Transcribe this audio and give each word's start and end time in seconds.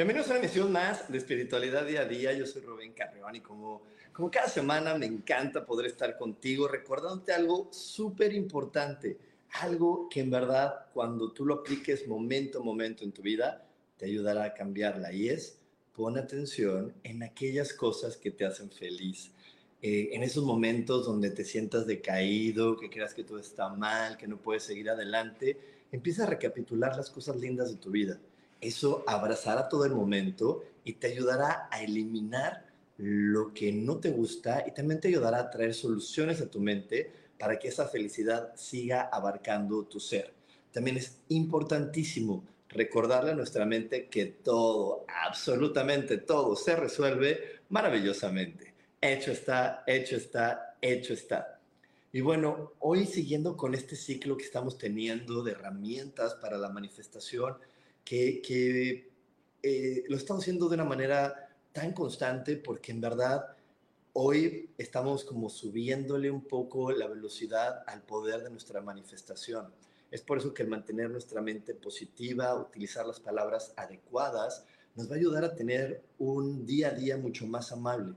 Bienvenidos 0.00 0.28
a 0.28 0.30
una 0.30 0.38
emisión 0.38 0.72
más 0.72 1.12
de 1.12 1.18
Espiritualidad 1.18 1.84
Día 1.84 2.00
a 2.00 2.04
Día. 2.06 2.32
Yo 2.32 2.46
soy 2.46 2.62
Rubén 2.62 2.94
Carreón 2.94 3.36
y 3.36 3.40
como, 3.42 3.82
como 4.14 4.30
cada 4.30 4.48
semana 4.48 4.94
me 4.94 5.04
encanta 5.04 5.66
poder 5.66 5.88
estar 5.88 6.16
contigo 6.16 6.66
recordándote 6.66 7.34
algo 7.34 7.68
súper 7.70 8.32
importante, 8.32 9.18
algo 9.60 10.08
que 10.08 10.20
en 10.20 10.30
verdad 10.30 10.86
cuando 10.94 11.32
tú 11.32 11.44
lo 11.44 11.56
apliques 11.56 12.08
momento 12.08 12.60
a 12.60 12.64
momento 12.64 13.04
en 13.04 13.12
tu 13.12 13.20
vida 13.20 13.68
te 13.98 14.06
ayudará 14.06 14.44
a 14.44 14.54
cambiarla 14.54 15.12
y 15.12 15.28
es 15.28 15.58
pon 15.94 16.16
atención 16.16 16.94
en 17.02 17.22
aquellas 17.22 17.74
cosas 17.74 18.16
que 18.16 18.30
te 18.30 18.46
hacen 18.46 18.70
feliz. 18.70 19.32
Eh, 19.82 20.08
en 20.12 20.22
esos 20.22 20.44
momentos 20.44 21.04
donde 21.04 21.28
te 21.28 21.44
sientas 21.44 21.86
decaído, 21.86 22.78
que 22.78 22.88
creas 22.88 23.12
que 23.12 23.22
todo 23.22 23.38
está 23.38 23.68
mal, 23.68 24.16
que 24.16 24.26
no 24.26 24.38
puedes 24.38 24.62
seguir 24.62 24.88
adelante, 24.88 25.58
empieza 25.92 26.22
a 26.22 26.26
recapitular 26.26 26.96
las 26.96 27.10
cosas 27.10 27.36
lindas 27.36 27.70
de 27.70 27.76
tu 27.76 27.90
vida 27.90 28.18
eso 28.60 29.04
abrazará 29.06 29.68
todo 29.68 29.84
el 29.84 29.92
momento 29.92 30.62
y 30.84 30.94
te 30.94 31.08
ayudará 31.08 31.68
a 31.70 31.82
eliminar 31.82 32.66
lo 32.98 33.54
que 33.54 33.72
no 33.72 33.98
te 33.98 34.10
gusta 34.10 34.64
y 34.66 34.72
también 34.72 35.00
te 35.00 35.08
ayudará 35.08 35.40
a 35.40 35.50
traer 35.50 35.74
soluciones 35.74 36.40
a 36.40 36.50
tu 36.50 36.60
mente 36.60 37.10
para 37.38 37.58
que 37.58 37.68
esa 37.68 37.88
felicidad 37.88 38.52
siga 38.56 39.08
abarcando 39.10 39.84
tu 39.84 39.98
ser. 39.98 40.34
También 40.72 40.98
es 40.98 41.18
importantísimo 41.28 42.44
recordarle 42.68 43.32
a 43.32 43.34
nuestra 43.34 43.64
mente 43.64 44.08
que 44.08 44.26
todo, 44.26 45.04
absolutamente 45.26 46.18
todo, 46.18 46.54
se 46.54 46.76
resuelve 46.76 47.62
maravillosamente. 47.70 48.74
Hecho 49.00 49.32
está, 49.32 49.82
hecho 49.86 50.16
está, 50.16 50.76
hecho 50.80 51.14
está. 51.14 51.58
Y 52.12 52.20
bueno, 52.20 52.72
hoy 52.80 53.06
siguiendo 53.06 53.56
con 53.56 53.74
este 53.74 53.96
ciclo 53.96 54.36
que 54.36 54.44
estamos 54.44 54.76
teniendo 54.76 55.42
de 55.42 55.52
herramientas 55.52 56.34
para 56.34 56.58
la 56.58 56.68
manifestación, 56.68 57.56
que, 58.04 59.10
eh, 59.62 60.04
lo 60.08 60.16
estamos 60.16 60.42
haciendo 60.42 60.68
de 60.68 60.74
una 60.74 60.84
manera 60.84 61.56
tan 61.72 61.92
constante 61.92 62.56
porque 62.56 62.92
en 62.92 63.00
verdad 63.00 63.56
hoy 64.12 64.70
estamos 64.78 65.24
como 65.24 65.48
subiéndole 65.50 66.30
un 66.30 66.42
poco 66.42 66.90
la 66.92 67.06
velocidad 67.06 67.84
al 67.86 68.02
poder 68.02 68.42
de 68.42 68.50
nuestra 68.50 68.80
manifestación. 68.80 69.72
Es 70.10 70.22
por 70.22 70.38
eso 70.38 70.52
que 70.52 70.64
mantener 70.64 71.10
nuestra 71.10 71.40
mente 71.40 71.74
positiva, 71.74 72.54
utilizar 72.54 73.06
las 73.06 73.20
palabras 73.20 73.72
adecuadas, 73.76 74.64
nos 74.96 75.08
va 75.08 75.14
a 75.14 75.18
ayudar 75.18 75.44
a 75.44 75.54
tener 75.54 76.02
un 76.18 76.66
día 76.66 76.88
a 76.88 76.94
día 76.94 77.16
mucho 77.16 77.46
más 77.46 77.70
amable. 77.70 78.16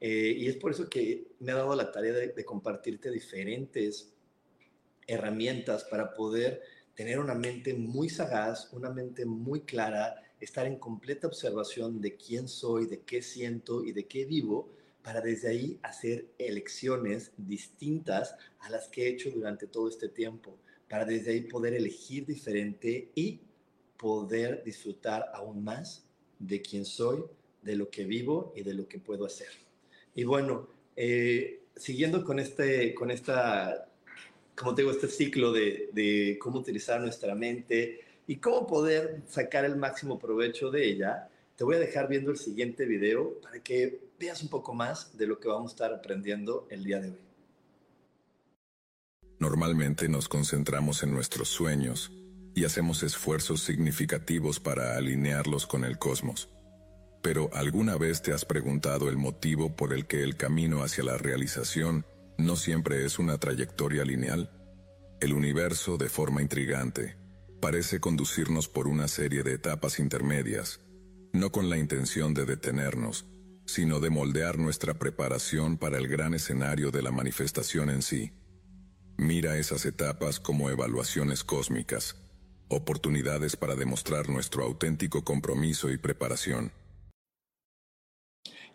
Eh, 0.00 0.34
y 0.38 0.46
es 0.46 0.56
por 0.56 0.70
eso 0.70 0.88
que 0.88 1.32
me 1.40 1.52
ha 1.52 1.56
dado 1.56 1.74
la 1.74 1.90
tarea 1.90 2.12
de 2.12 2.44
compartirte 2.44 3.10
diferentes 3.10 4.14
herramientas 5.10 5.84
para 5.84 6.14
poder 6.14 6.62
tener 6.94 7.18
una 7.18 7.34
mente 7.34 7.74
muy 7.74 8.08
sagaz, 8.08 8.72
una 8.72 8.90
mente 8.90 9.24
muy 9.24 9.62
clara, 9.62 10.22
estar 10.40 10.66
en 10.66 10.76
completa 10.76 11.26
observación 11.26 12.00
de 12.00 12.16
quién 12.16 12.48
soy, 12.48 12.86
de 12.86 13.00
qué 13.00 13.22
siento 13.22 13.84
y 13.84 13.92
de 13.92 14.06
qué 14.06 14.24
vivo, 14.24 14.70
para 15.02 15.20
desde 15.20 15.48
ahí 15.48 15.78
hacer 15.82 16.26
elecciones 16.38 17.32
distintas 17.36 18.34
a 18.60 18.70
las 18.70 18.88
que 18.88 19.04
he 19.04 19.08
hecho 19.08 19.30
durante 19.30 19.66
todo 19.66 19.88
este 19.88 20.08
tiempo, 20.08 20.58
para 20.88 21.04
desde 21.04 21.32
ahí 21.32 21.40
poder 21.42 21.74
elegir 21.74 22.26
diferente 22.26 23.10
y 23.14 23.40
poder 23.96 24.62
disfrutar 24.64 25.30
aún 25.34 25.62
más 25.62 26.04
de 26.38 26.60
quién 26.60 26.84
soy, 26.84 27.24
de 27.62 27.76
lo 27.76 27.90
que 27.90 28.04
vivo 28.04 28.52
y 28.56 28.62
de 28.62 28.74
lo 28.74 28.88
que 28.88 28.98
puedo 28.98 29.26
hacer. 29.26 29.48
Y 30.14 30.24
bueno, 30.24 30.68
eh, 30.96 31.62
siguiendo 31.76 32.24
con, 32.24 32.38
este, 32.38 32.94
con 32.94 33.10
esta 33.10 33.89
como 34.60 34.74
te 34.74 34.82
digo, 34.82 34.92
este 34.92 35.08
ciclo 35.08 35.52
de, 35.52 36.36
cómo 36.38 36.58
utilizar 36.58 37.00
nuestra 37.00 37.34
mente 37.34 38.00
y 38.26 38.36
cómo 38.36 38.66
poder 38.66 39.22
sacar 39.26 39.64
el 39.64 39.76
máximo 39.76 40.18
provecho 40.18 40.70
de 40.70 40.86
ella, 40.86 41.30
te 41.56 41.64
voy 41.64 41.76
a 41.76 41.78
dejar 41.78 42.08
viendo 42.08 42.30
el 42.30 42.36
siguiente 42.36 42.84
video 42.84 43.40
para 43.40 43.62
que 43.62 44.10
veas 44.18 44.42
un 44.42 44.50
poco 44.50 44.74
más 44.74 45.16
de 45.16 45.26
lo 45.26 45.40
que 45.40 45.48
vamos 45.48 45.70
a 45.70 45.74
estar 45.74 45.94
aprendiendo 45.94 46.66
el 46.68 46.84
día 46.84 47.00
de 47.00 47.08
hoy. 47.08 47.18
Normalmente 49.38 50.10
nos 50.10 50.28
concentramos 50.28 51.02
en 51.02 51.14
nuestros 51.14 51.48
sueños 51.48 52.12
y 52.54 52.66
hacemos 52.66 53.02
esfuerzos 53.02 53.62
significativos 53.62 54.60
para 54.60 54.94
alinearlos 54.98 55.66
con 55.66 55.86
el 55.86 55.98
cosmos. 55.98 56.50
Pero 57.22 57.48
¿alguna 57.54 57.96
vez 57.96 58.20
te 58.20 58.34
has 58.34 58.44
preguntado 58.44 59.08
el 59.08 59.16
motivo 59.16 59.74
por 59.74 59.94
el 59.94 60.06
que 60.06 60.22
el 60.22 60.36
camino 60.36 60.82
hacia 60.82 61.02
la 61.04 61.16
realización 61.16 62.04
no 62.40 62.56
siempre 62.56 63.04
es 63.04 63.18
una 63.18 63.38
trayectoria 63.38 64.04
lineal. 64.04 64.50
El 65.20 65.32
universo, 65.32 65.96
de 65.96 66.08
forma 66.08 66.42
intrigante, 66.42 67.16
parece 67.60 68.00
conducirnos 68.00 68.68
por 68.68 68.88
una 68.88 69.08
serie 69.08 69.42
de 69.42 69.54
etapas 69.54 69.98
intermedias, 69.98 70.80
no 71.32 71.52
con 71.52 71.68
la 71.68 71.76
intención 71.76 72.34
de 72.34 72.46
detenernos, 72.46 73.26
sino 73.66 74.00
de 74.00 74.10
moldear 74.10 74.58
nuestra 74.58 74.94
preparación 74.94 75.76
para 75.76 75.98
el 75.98 76.08
gran 76.08 76.34
escenario 76.34 76.90
de 76.90 77.02
la 77.02 77.12
manifestación 77.12 77.90
en 77.90 78.02
sí. 78.02 78.32
Mira 79.16 79.58
esas 79.58 79.84
etapas 79.84 80.40
como 80.40 80.70
evaluaciones 80.70 81.44
cósmicas, 81.44 82.16
oportunidades 82.68 83.56
para 83.56 83.76
demostrar 83.76 84.28
nuestro 84.28 84.64
auténtico 84.64 85.24
compromiso 85.24 85.90
y 85.90 85.98
preparación. 85.98 86.72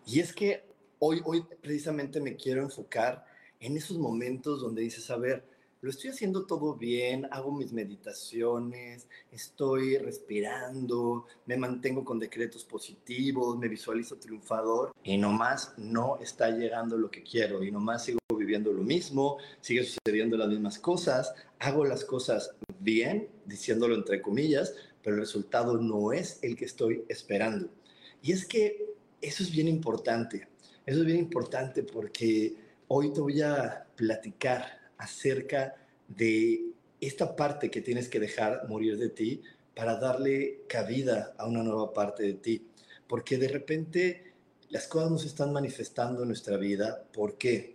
Y 0.06 0.20
es 0.20 0.32
que 0.32 0.64
hoy, 1.00 1.20
hoy 1.24 1.44
precisamente 1.60 2.20
me 2.20 2.36
quiero 2.36 2.62
enfocar 2.62 3.26
en 3.60 3.76
esos 3.76 3.98
momentos 3.98 4.60
donde 4.60 4.82
dices, 4.82 5.10
a 5.10 5.16
ver, 5.16 5.44
lo 5.82 5.90
estoy 5.90 6.10
haciendo 6.10 6.46
todo 6.46 6.74
bien, 6.74 7.28
hago 7.30 7.52
mis 7.52 7.72
meditaciones, 7.72 9.06
estoy 9.30 9.98
respirando, 9.98 11.26
me 11.44 11.56
mantengo 11.56 12.04
con 12.04 12.18
decretos 12.18 12.64
positivos, 12.64 13.58
me 13.58 13.68
visualizo 13.68 14.16
triunfador 14.16 14.92
y 15.04 15.18
nomás 15.18 15.74
no 15.76 16.18
está 16.20 16.50
llegando 16.50 16.96
lo 16.96 17.10
que 17.10 17.22
quiero 17.22 17.62
y 17.62 17.70
nomás 17.70 18.04
sigo 18.04 18.18
viviendo 18.36 18.72
lo 18.72 18.82
mismo, 18.82 19.36
sigue 19.60 19.84
sucediendo 19.84 20.36
las 20.36 20.48
mismas 20.48 20.78
cosas, 20.78 21.34
hago 21.58 21.84
las 21.84 22.04
cosas 22.04 22.56
bien, 22.80 23.28
diciéndolo 23.44 23.94
entre 23.94 24.22
comillas, 24.22 24.74
pero 25.02 25.16
el 25.16 25.22
resultado 25.22 25.76
no 25.78 26.12
es 26.12 26.40
el 26.42 26.56
que 26.56 26.64
estoy 26.64 27.04
esperando. 27.08 27.68
Y 28.22 28.32
es 28.32 28.46
que 28.46 28.94
eso 29.20 29.42
es 29.42 29.50
bien 29.50 29.68
importante, 29.68 30.48
eso 30.84 31.00
es 31.00 31.06
bien 31.06 31.18
importante 31.18 31.82
porque 31.82 32.65
Hoy 32.88 33.12
te 33.12 33.20
voy 33.20 33.42
a 33.42 33.84
platicar 33.96 34.92
acerca 34.96 35.74
de 36.06 36.66
esta 37.00 37.34
parte 37.34 37.68
que 37.68 37.80
tienes 37.80 38.08
que 38.08 38.20
dejar 38.20 38.68
morir 38.68 38.96
de 38.96 39.08
ti 39.08 39.42
para 39.74 39.96
darle 39.96 40.60
cabida 40.68 41.34
a 41.36 41.48
una 41.48 41.64
nueva 41.64 41.92
parte 41.92 42.22
de 42.22 42.34
ti. 42.34 42.68
Porque 43.08 43.38
de 43.38 43.48
repente 43.48 44.34
las 44.70 44.86
cosas 44.86 45.10
nos 45.10 45.24
están 45.24 45.52
manifestando 45.52 46.22
en 46.22 46.28
nuestra 46.28 46.58
vida. 46.58 47.02
¿Por 47.12 47.36
qué? 47.36 47.74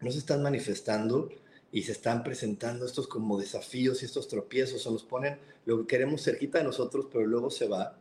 Nos 0.00 0.16
están 0.16 0.42
manifestando 0.42 1.30
y 1.72 1.84
se 1.84 1.92
están 1.92 2.22
presentando 2.22 2.84
estos 2.84 3.08
como 3.08 3.38
desafíos 3.38 4.02
y 4.02 4.04
estos 4.04 4.28
tropiezos 4.28 4.86
o 4.86 4.90
nos 4.90 5.02
ponen 5.02 5.38
lo 5.64 5.80
que 5.80 5.86
queremos 5.86 6.22
cerquita 6.22 6.58
de 6.58 6.64
nosotros, 6.64 7.06
pero 7.10 7.24
luego 7.24 7.50
se 7.50 7.68
va 7.68 7.98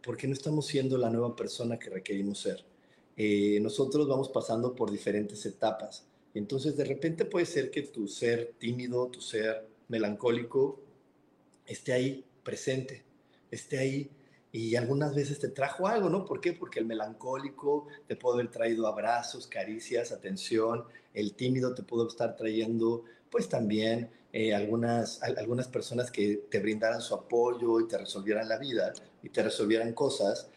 porque 0.00 0.28
no 0.28 0.32
estamos 0.32 0.66
siendo 0.66 0.96
la 0.96 1.10
nueva 1.10 1.34
persona 1.34 1.76
que 1.76 1.90
requerimos 1.90 2.38
ser. 2.38 2.69
Eh, 3.16 3.58
nosotros 3.60 4.08
vamos 4.08 4.28
pasando 4.28 4.74
por 4.74 4.90
diferentes 4.90 5.44
etapas. 5.46 6.06
Entonces, 6.34 6.76
de 6.76 6.84
repente 6.84 7.24
puede 7.24 7.46
ser 7.46 7.70
que 7.70 7.82
tu 7.82 8.06
ser 8.06 8.54
tímido, 8.58 9.08
tu 9.08 9.20
ser 9.20 9.66
melancólico, 9.88 10.80
esté 11.66 11.92
ahí 11.92 12.24
presente, 12.42 13.04
esté 13.50 13.78
ahí 13.78 14.10
y 14.52 14.74
algunas 14.74 15.14
veces 15.14 15.38
te 15.38 15.48
trajo 15.48 15.86
algo, 15.86 16.08
¿no? 16.08 16.24
¿Por 16.24 16.40
qué? 16.40 16.52
Porque 16.52 16.80
el 16.80 16.86
melancólico 16.86 17.86
te 18.06 18.16
puede 18.16 18.40
haber 18.40 18.50
traído 18.50 18.86
abrazos, 18.86 19.46
caricias, 19.46 20.10
atención, 20.10 20.84
el 21.14 21.34
tímido 21.34 21.74
te 21.74 21.82
pudo 21.82 22.08
estar 22.08 22.36
trayendo, 22.36 23.04
pues 23.30 23.48
también 23.48 24.10
eh, 24.32 24.54
algunas, 24.54 25.22
algunas 25.22 25.68
personas 25.68 26.10
que 26.10 26.44
te 26.50 26.58
brindaran 26.58 27.00
su 27.00 27.14
apoyo 27.14 27.80
y 27.80 27.86
te 27.88 27.98
resolvieran 27.98 28.48
la 28.48 28.58
vida 28.58 28.92
y 29.22 29.28
te 29.28 29.42
resolvieran 29.42 29.92
cosas, 29.92 30.48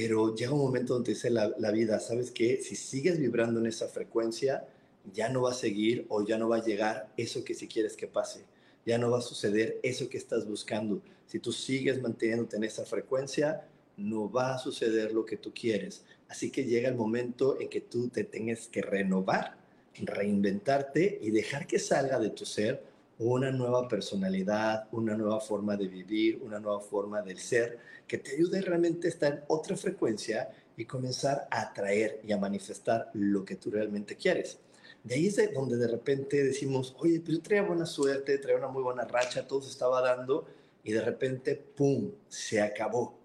pero 0.00 0.32
llega 0.32 0.52
un 0.52 0.60
momento 0.60 0.94
donde 0.94 1.14
dice 1.14 1.28
la, 1.28 1.70
vida, 1.72 1.98
¿sabes 1.98 2.30
qué? 2.30 2.60
Si 2.62 2.76
sigues 2.76 3.18
vibrando 3.18 3.58
en 3.58 3.66
esa 3.66 3.88
frecuencia, 3.88 4.64
ya 5.12 5.28
no 5.28 5.42
va 5.42 5.50
a 5.50 5.54
seguir 5.54 6.06
o 6.08 6.24
ya 6.24 6.38
no 6.38 6.48
va 6.48 6.58
a 6.58 6.64
llegar 6.64 7.12
eso 7.16 7.42
que 7.42 7.54
si 7.54 7.66
quieres 7.66 7.96
que 7.96 8.06
pase, 8.06 8.44
ya 8.86 8.96
no 8.96 9.10
va 9.10 9.18
a 9.18 9.22
suceder 9.22 9.80
eso 9.82 10.08
que 10.08 10.18
estás 10.18 10.46
buscando 10.46 11.02
si 11.28 11.40
tú 11.40 11.52
sigues 11.52 12.00
manteniéndote 12.00 12.56
en 12.56 12.64
esa 12.64 12.86
frecuencia, 12.86 13.68
no 13.98 14.30
va 14.30 14.54
a 14.54 14.58
suceder 14.58 15.12
lo 15.12 15.26
que 15.26 15.36
tú 15.36 15.52
quieres. 15.52 16.02
Así 16.28 16.50
que 16.50 16.64
llega 16.64 16.88
el 16.88 16.94
momento 16.94 17.60
en 17.60 17.68
que 17.68 17.82
tú 17.82 18.08
te 18.08 18.24
tengas 18.24 18.68
que 18.68 18.80
renovar, 18.80 19.58
reinventarte 20.00 21.18
y 21.20 21.30
dejar 21.30 21.66
que 21.66 21.78
salga 21.78 22.18
de 22.18 22.30
tu 22.30 22.46
ser 22.46 22.82
una 23.18 23.50
nueva 23.50 23.88
personalidad, 23.88 24.88
una 24.92 25.16
nueva 25.16 25.40
forma 25.40 25.76
de 25.76 25.88
vivir, 25.88 26.40
una 26.42 26.60
nueva 26.60 26.80
forma 26.80 27.20
del 27.20 27.38
ser, 27.38 27.78
que 28.06 28.18
te 28.18 28.36
ayude 28.36 28.60
realmente 28.60 29.08
a 29.08 29.10
estar 29.10 29.32
en 29.32 29.40
otra 29.48 29.76
frecuencia 29.76 30.50
y 30.76 30.84
comenzar 30.84 31.48
a 31.50 31.62
atraer 31.62 32.20
y 32.24 32.32
a 32.32 32.38
manifestar 32.38 33.10
lo 33.14 33.44
que 33.44 33.56
tú 33.56 33.70
realmente 33.70 34.16
quieres. 34.16 34.60
De 35.02 35.14
ahí 35.14 35.26
es 35.26 35.52
donde 35.52 35.76
de 35.76 35.88
repente 35.88 36.44
decimos, 36.44 36.94
oye, 36.98 37.20
pero 37.20 37.38
yo 37.38 37.42
traía 37.42 37.62
buena 37.62 37.86
suerte, 37.86 38.38
traía 38.38 38.58
una 38.58 38.68
muy 38.68 38.82
buena 38.82 39.04
racha, 39.04 39.46
todo 39.46 39.62
se 39.62 39.70
estaba 39.70 40.00
dando, 40.00 40.46
y 40.84 40.92
de 40.92 41.00
repente, 41.00 41.56
¡pum!, 41.56 42.12
se 42.28 42.60
acabó. 42.60 43.18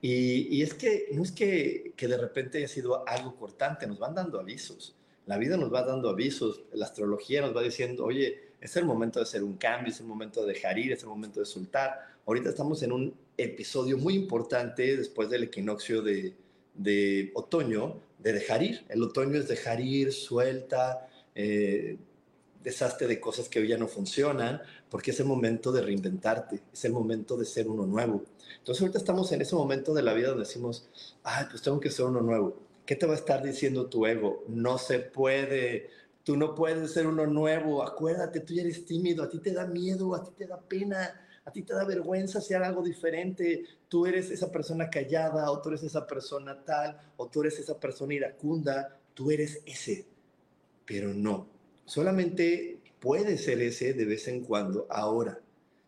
Y, 0.00 0.62
es 0.62 0.74
que 0.74 1.08
no 1.12 1.22
es 1.22 1.30
que, 1.30 1.92
que, 1.96 2.08
de 2.08 2.16
repente 2.16 2.58
haya 2.58 2.68
sido 2.68 3.06
algo 3.08 3.36
cortante, 3.36 3.86
nos 3.86 3.98
van 3.98 4.14
dando 4.14 4.40
avisos. 4.40 4.96
La 5.26 5.38
vida 5.38 5.56
nos 5.56 5.72
va 5.72 5.84
dando 5.84 6.10
avisos, 6.10 6.62
la 6.72 6.86
astrología 6.86 7.40
nos 7.40 7.56
va 7.56 7.62
diciendo, 7.62 8.04
oye, 8.04 8.51
es 8.62 8.76
el 8.76 8.84
momento 8.84 9.18
de 9.18 9.24
hacer 9.24 9.42
un 9.42 9.56
cambio, 9.56 9.92
es 9.92 9.98
el 9.98 10.06
momento 10.06 10.46
de 10.46 10.52
dejar 10.54 10.78
ir, 10.78 10.92
es 10.92 11.02
el 11.02 11.08
momento 11.08 11.40
de 11.40 11.46
soltar. 11.46 11.98
Ahorita 12.24 12.50
estamos 12.50 12.80
en 12.84 12.92
un 12.92 13.14
episodio 13.36 13.98
muy 13.98 14.14
importante 14.14 14.96
después 14.96 15.28
del 15.28 15.42
equinoccio 15.42 16.00
de, 16.00 17.32
otoño, 17.34 17.96
de 18.20 18.32
dejar 18.32 18.62
ir. 18.62 18.84
El 18.88 19.02
otoño 19.02 19.36
es 19.36 19.48
dejar 19.48 19.80
ir, 19.80 20.12
suelta, 20.12 21.08
eh, 21.34 21.96
deshazte 22.62 23.08
de 23.08 23.18
cosas 23.18 23.48
que 23.48 23.58
hoy 23.58 23.66
ya 23.66 23.78
no 23.78 23.88
funcionan, 23.88 24.62
porque 24.88 25.10
es 25.10 25.18
el 25.18 25.26
momento 25.26 25.72
de 25.72 25.82
reinventarte, 25.82 26.60
es 26.72 26.84
el 26.84 26.92
momento 26.92 27.36
de 27.36 27.44
ser 27.44 27.66
uno 27.66 27.84
nuevo. 27.84 28.22
Entonces 28.58 28.80
ahorita 28.80 28.98
estamos 28.98 29.32
en 29.32 29.42
ese 29.42 29.56
momento 29.56 29.92
de 29.92 30.02
la 30.02 30.14
vida 30.14 30.28
donde 30.28 30.44
decimos, 30.44 30.88
ay, 31.24 31.46
pues 31.50 31.62
tengo 31.62 31.80
que 31.80 31.90
ser 31.90 32.04
uno 32.06 32.20
nuevo. 32.20 32.56
¿Qué 32.86 32.94
te 32.94 33.06
va 33.06 33.14
a 33.14 33.16
estar 33.16 33.42
diciendo 33.42 33.86
tu 33.86 34.06
ego? 34.06 34.44
No 34.46 34.78
se 34.78 35.00
puede, 35.00 35.90
tú 36.22 36.36
no 36.36 36.54
puedes 36.54 36.92
ser 36.92 37.06
uno 37.06 37.26
nuevo, 37.26 37.82
acuérdate, 37.82 38.40
tú 38.40 38.54
eres 38.58 38.84
tímido, 38.84 39.22
a 39.22 39.28
ti 39.28 39.38
te 39.38 39.52
da 39.52 39.66
miedo, 39.66 40.14
a 40.14 40.22
ti 40.22 40.30
te 40.36 40.46
da 40.46 40.60
pena, 40.60 41.20
a 41.44 41.50
ti 41.50 41.62
te 41.62 41.74
da 41.74 41.84
vergüenza 41.84 42.38
hacer 42.38 42.62
algo 42.62 42.82
diferente, 42.82 43.64
tú 43.88 44.06
eres 44.06 44.30
esa 44.30 44.50
persona 44.50 44.88
callada, 44.88 45.50
o 45.50 45.60
tú 45.60 45.70
eres 45.70 45.82
esa 45.82 46.06
persona 46.06 46.64
tal, 46.64 46.96
o 47.16 47.28
tú 47.28 47.40
eres 47.40 47.58
esa 47.58 47.78
persona 47.78 48.14
iracunda, 48.14 49.00
tú 49.14 49.30
eres 49.30 49.62
ese, 49.66 50.06
pero 50.84 51.12
no, 51.12 51.48
solamente 51.84 52.80
puede 53.02 53.36
ser 53.36 53.60
ese 53.60 53.94
de 53.94 54.04
vez 54.04 54.28
en 54.28 54.44
cuando, 54.44 54.86
ahora. 54.88 55.40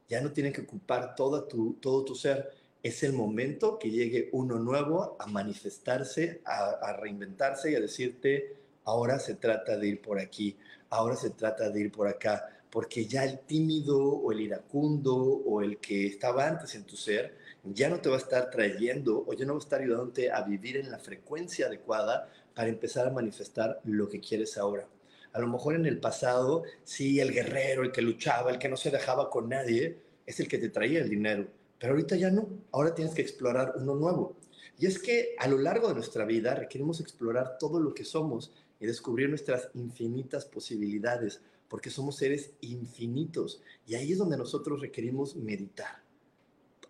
Ya 0.08 0.20
no 0.20 0.32
tiene 0.32 0.52
que 0.52 0.62
ocupar 0.62 1.14
todo 1.14 1.44
tu, 1.44 1.74
todo 1.74 2.04
tu 2.04 2.14
ser. 2.14 2.50
Es 2.82 3.02
el 3.02 3.14
momento 3.14 3.78
que 3.78 3.90
llegue 3.90 4.28
uno 4.32 4.58
nuevo 4.58 5.16
a 5.18 5.26
manifestarse, 5.26 6.42
a, 6.44 6.92
reinventarse 7.00 7.70
y 7.70 7.76
a 7.76 7.80
decirte, 7.80 8.56
ahora 8.84 9.18
se 9.18 9.34
trata 9.34 9.76
de 9.76 9.88
ir 9.88 10.02
por 10.02 10.18
aquí, 10.18 10.56
ahora 10.90 11.16
se 11.16 11.30
trata 11.30 11.70
de 11.70 11.80
ir 11.80 11.92
por 11.92 12.08
acá, 12.08 12.48
porque 12.70 13.06
ya 13.06 13.24
el 13.24 13.38
tímido 13.40 13.98
o 13.98 14.32
el 14.32 14.40
iracundo 14.40 15.14
o 15.14 15.62
el 15.62 15.78
que 15.78 16.06
estaba 16.06 16.48
antes 16.48 16.74
en 16.74 16.84
tu 16.84 16.96
ser, 16.96 17.36
ya 17.62 17.88
no 17.88 18.00
te 18.00 18.08
va 18.08 18.16
a 18.16 18.18
estar 18.18 18.50
trayendo 18.50 19.24
o 19.26 19.32
ya 19.32 19.46
no 19.46 19.54
va 19.54 19.58
a 19.58 19.62
estar 19.62 19.80
ayudándote 19.80 20.30
a 20.30 20.42
vivir 20.42 20.76
en 20.76 20.90
la 20.90 20.98
frecuencia 20.98 21.66
adecuada 21.66 22.28
para 22.54 22.68
empezar 22.68 23.06
a 23.06 23.12
manifestar 23.12 23.80
lo 23.84 24.08
que 24.08 24.20
quieres 24.20 24.58
ahora. 24.58 24.88
A 25.32 25.40
lo 25.40 25.48
mejor 25.48 25.74
en 25.74 25.86
el 25.86 25.98
pasado, 25.98 26.62
sí, 26.84 27.20
el 27.20 27.32
guerrero, 27.32 27.82
el 27.82 27.92
que 27.92 28.02
luchaba, 28.02 28.50
el 28.50 28.58
que 28.58 28.68
no 28.68 28.76
se 28.76 28.90
dejaba 28.90 29.30
con 29.30 29.48
nadie, 29.48 29.98
es 30.26 30.40
el 30.40 30.48
que 30.48 30.58
te 30.58 30.68
traía 30.68 31.00
el 31.00 31.08
dinero. 31.08 31.48
Pero 31.78 31.92
ahorita 31.92 32.16
ya 32.16 32.30
no. 32.30 32.48
Ahora 32.72 32.94
tienes 32.94 33.14
que 33.14 33.22
explorar 33.22 33.74
uno 33.76 33.94
nuevo. 33.94 34.36
Y 34.78 34.86
es 34.86 34.98
que 34.98 35.34
a 35.38 35.48
lo 35.48 35.58
largo 35.58 35.88
de 35.88 35.94
nuestra 35.94 36.24
vida 36.24 36.54
requerimos 36.54 37.00
explorar 37.00 37.58
todo 37.58 37.80
lo 37.80 37.94
que 37.94 38.04
somos 38.04 38.52
y 38.80 38.86
descubrir 38.86 39.28
nuestras 39.28 39.70
infinitas 39.74 40.44
posibilidades, 40.44 41.40
porque 41.68 41.90
somos 41.90 42.16
seres 42.16 42.52
infinitos. 42.60 43.62
Y 43.86 43.94
ahí 43.94 44.12
es 44.12 44.18
donde 44.18 44.36
nosotros 44.36 44.80
requerimos 44.80 45.36
meditar, 45.36 46.02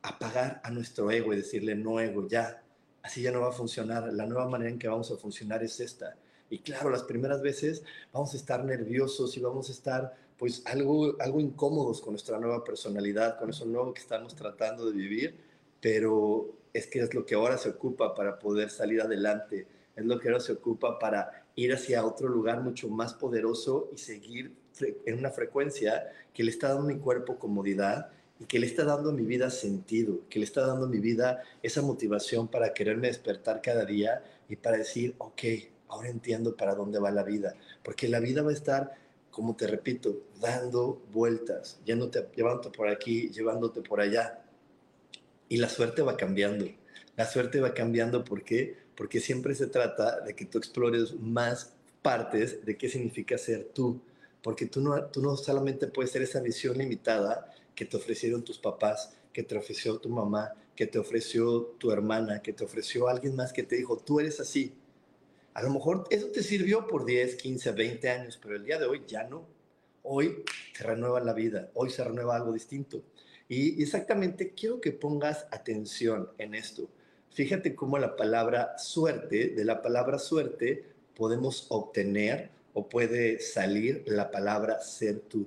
apagar 0.02 0.60
a 0.64 0.70
nuestro 0.70 1.10
ego 1.10 1.32
y 1.32 1.36
decirle, 1.36 1.74
no 1.74 2.00
ego, 2.00 2.28
ya, 2.28 2.62
así 3.02 3.22
ya 3.22 3.30
no 3.30 3.40
va 3.40 3.48
a 3.48 3.52
funcionar. 3.52 4.12
La 4.12 4.26
nueva 4.26 4.48
manera 4.48 4.70
en 4.70 4.78
que 4.78 4.88
vamos 4.88 5.10
a 5.10 5.16
funcionar 5.16 5.62
es 5.62 5.80
esta. 5.80 6.16
Y 6.50 6.58
claro, 6.58 6.90
las 6.90 7.04
primeras 7.04 7.42
veces 7.42 7.82
vamos 8.12 8.34
a 8.34 8.36
estar 8.36 8.64
nerviosos 8.64 9.36
y 9.36 9.40
vamos 9.40 9.68
a 9.68 9.72
estar 9.72 10.16
pues 10.38 10.62
algo, 10.66 11.16
algo 11.20 11.40
incómodos 11.40 12.00
con 12.00 12.12
nuestra 12.12 12.38
nueva 12.38 12.64
personalidad, 12.64 13.38
con 13.38 13.50
eso 13.50 13.64
nuevo 13.64 13.94
que 13.94 14.00
estamos 14.00 14.34
tratando 14.34 14.86
de 14.86 14.92
vivir, 14.92 15.36
pero 15.80 16.54
es 16.72 16.86
que 16.86 17.00
es 17.00 17.14
lo 17.14 17.24
que 17.24 17.34
ahora 17.34 17.56
se 17.56 17.70
ocupa 17.70 18.14
para 18.14 18.38
poder 18.38 18.70
salir 18.70 19.00
adelante, 19.00 19.66
es 19.94 20.04
lo 20.04 20.18
que 20.18 20.28
ahora 20.28 20.40
se 20.40 20.52
ocupa 20.52 20.98
para 20.98 21.43
ir 21.56 21.72
hacia 21.72 22.04
otro 22.04 22.28
lugar 22.28 22.62
mucho 22.62 22.88
más 22.88 23.14
poderoso 23.14 23.90
y 23.94 23.98
seguir 23.98 24.54
en 24.80 25.18
una 25.18 25.30
frecuencia 25.30 26.10
que 26.32 26.42
le 26.42 26.50
está 26.50 26.68
dando 26.68 26.84
a 26.84 26.94
mi 26.94 26.98
cuerpo 26.98 27.38
comodidad 27.38 28.10
y 28.40 28.46
que 28.46 28.58
le 28.58 28.66
está 28.66 28.84
dando 28.84 29.10
a 29.10 29.12
mi 29.12 29.24
vida 29.24 29.50
sentido, 29.50 30.20
que 30.28 30.40
le 30.40 30.44
está 30.44 30.66
dando 30.66 30.86
a 30.86 30.88
mi 30.88 30.98
vida 30.98 31.42
esa 31.62 31.82
motivación 31.82 32.48
para 32.48 32.74
quererme 32.74 33.08
despertar 33.08 33.62
cada 33.62 33.84
día 33.84 34.24
y 34.48 34.56
para 34.56 34.78
decir, 34.78 35.14
ok, 35.18 35.42
ahora 35.88 36.08
entiendo 36.08 36.56
para 36.56 36.74
dónde 36.74 36.98
va 36.98 37.10
la 37.10 37.22
vida, 37.22 37.54
porque 37.82 38.08
la 38.08 38.18
vida 38.18 38.42
va 38.42 38.50
a 38.50 38.54
estar, 38.54 38.94
como 39.30 39.54
te 39.54 39.66
repito, 39.66 40.22
dando 40.40 41.02
vueltas, 41.12 41.80
llevándote 41.84 42.70
por 42.70 42.88
aquí, 42.88 43.30
llevándote 43.30 43.80
por 43.80 44.00
allá. 44.00 44.40
Y 45.48 45.58
la 45.58 45.68
suerte 45.68 46.02
va 46.02 46.16
cambiando. 46.16 46.66
La 47.16 47.26
suerte 47.26 47.60
va 47.60 47.74
cambiando, 47.74 48.24
¿por 48.24 48.44
qué? 48.44 48.76
Porque 48.96 49.20
siempre 49.20 49.54
se 49.54 49.66
trata 49.66 50.20
de 50.20 50.34
que 50.34 50.44
tú 50.44 50.58
explores 50.58 51.14
más 51.20 51.72
partes 52.02 52.64
de 52.64 52.76
qué 52.76 52.88
significa 52.88 53.38
ser 53.38 53.70
tú. 53.72 54.00
Porque 54.42 54.66
tú 54.66 54.80
no, 54.80 55.04
tú 55.06 55.22
no 55.22 55.36
solamente 55.36 55.86
puedes 55.86 56.10
ser 56.10 56.22
esa 56.22 56.40
visión 56.40 56.76
limitada 56.76 57.52
que 57.74 57.84
te 57.84 57.96
ofrecieron 57.96 58.44
tus 58.44 58.58
papás, 58.58 59.14
que 59.32 59.42
te 59.42 59.56
ofreció 59.56 59.98
tu 59.98 60.08
mamá, 60.08 60.52
que 60.76 60.86
te 60.86 60.98
ofreció 60.98 61.74
tu 61.78 61.90
hermana, 61.90 62.42
que 62.42 62.52
te 62.52 62.64
ofreció 62.64 63.08
alguien 63.08 63.36
más 63.36 63.52
que 63.52 63.62
te 63.62 63.76
dijo, 63.76 63.96
tú 63.96 64.20
eres 64.20 64.40
así, 64.40 64.74
a 65.54 65.62
lo 65.62 65.70
mejor 65.70 66.04
eso 66.10 66.26
te 66.28 66.42
sirvió 66.42 66.88
por 66.88 67.04
10, 67.04 67.36
15, 67.36 67.72
20 67.72 68.10
años, 68.10 68.38
pero 68.42 68.56
el 68.56 68.64
día 68.64 68.76
de 68.76 68.86
hoy 68.86 69.02
ya 69.06 69.22
no. 69.22 69.46
Hoy 70.02 70.42
se 70.76 70.82
renueva 70.82 71.20
la 71.20 71.32
vida, 71.32 71.70
hoy 71.74 71.90
se 71.90 72.02
renueva 72.02 72.34
algo 72.34 72.52
distinto. 72.52 73.02
Y 73.48 73.80
exactamente 73.80 74.52
quiero 74.52 74.80
que 74.80 74.90
pongas 74.90 75.46
atención 75.52 76.28
en 76.38 76.56
esto. 76.56 76.88
Fíjate 77.34 77.74
cómo 77.74 77.98
la 77.98 78.16
palabra 78.16 78.78
suerte, 78.78 79.48
de 79.48 79.64
la 79.64 79.82
palabra 79.82 80.18
suerte 80.18 80.84
podemos 81.16 81.66
obtener 81.68 82.50
o 82.72 82.88
puede 82.88 83.40
salir 83.40 84.04
la 84.06 84.30
palabra 84.30 84.80
ser 84.80 85.20
tú. 85.20 85.46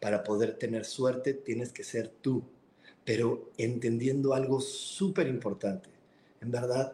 Para 0.00 0.24
poder 0.24 0.58
tener 0.58 0.84
suerte 0.84 1.32
tienes 1.32 1.72
que 1.72 1.84
ser 1.84 2.08
tú, 2.08 2.42
pero 3.04 3.50
entendiendo 3.56 4.34
algo 4.34 4.60
súper 4.60 5.28
importante. 5.28 5.88
En 6.40 6.50
verdad, 6.50 6.92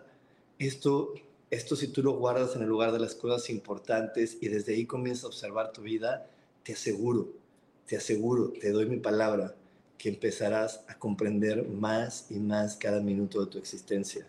esto 0.59 1.15
esto 1.51 1.77
si 1.77 1.89
tú 1.89 2.03
lo 2.03 2.13
guardas 2.13 2.55
en 2.57 2.63
el 2.63 2.69
lugar 2.69 2.93
de 2.93 2.99
las 2.99 3.15
cosas 3.15 3.49
importantes 3.49 4.37
y 4.41 4.49
desde 4.49 4.75
ahí 4.75 4.85
comienzas 4.85 5.25
a 5.25 5.29
observar 5.29 5.73
tu 5.73 5.81
vida, 5.81 6.29
te 6.63 6.75
aseguro, 6.75 7.29
te 7.87 7.97
aseguro, 7.97 8.53
te 8.61 8.71
doy 8.71 8.85
mi 8.85 8.99
palabra, 8.99 9.55
que 9.99 10.09
empezarás 10.09 10.85
a 10.87 10.97
comprender 10.99 11.67
más 11.69 12.27
y 12.31 12.39
más 12.39 12.77
cada 12.77 13.01
minuto 13.01 13.45
de 13.45 13.51
tu 13.51 13.59
existencia. 13.59 14.27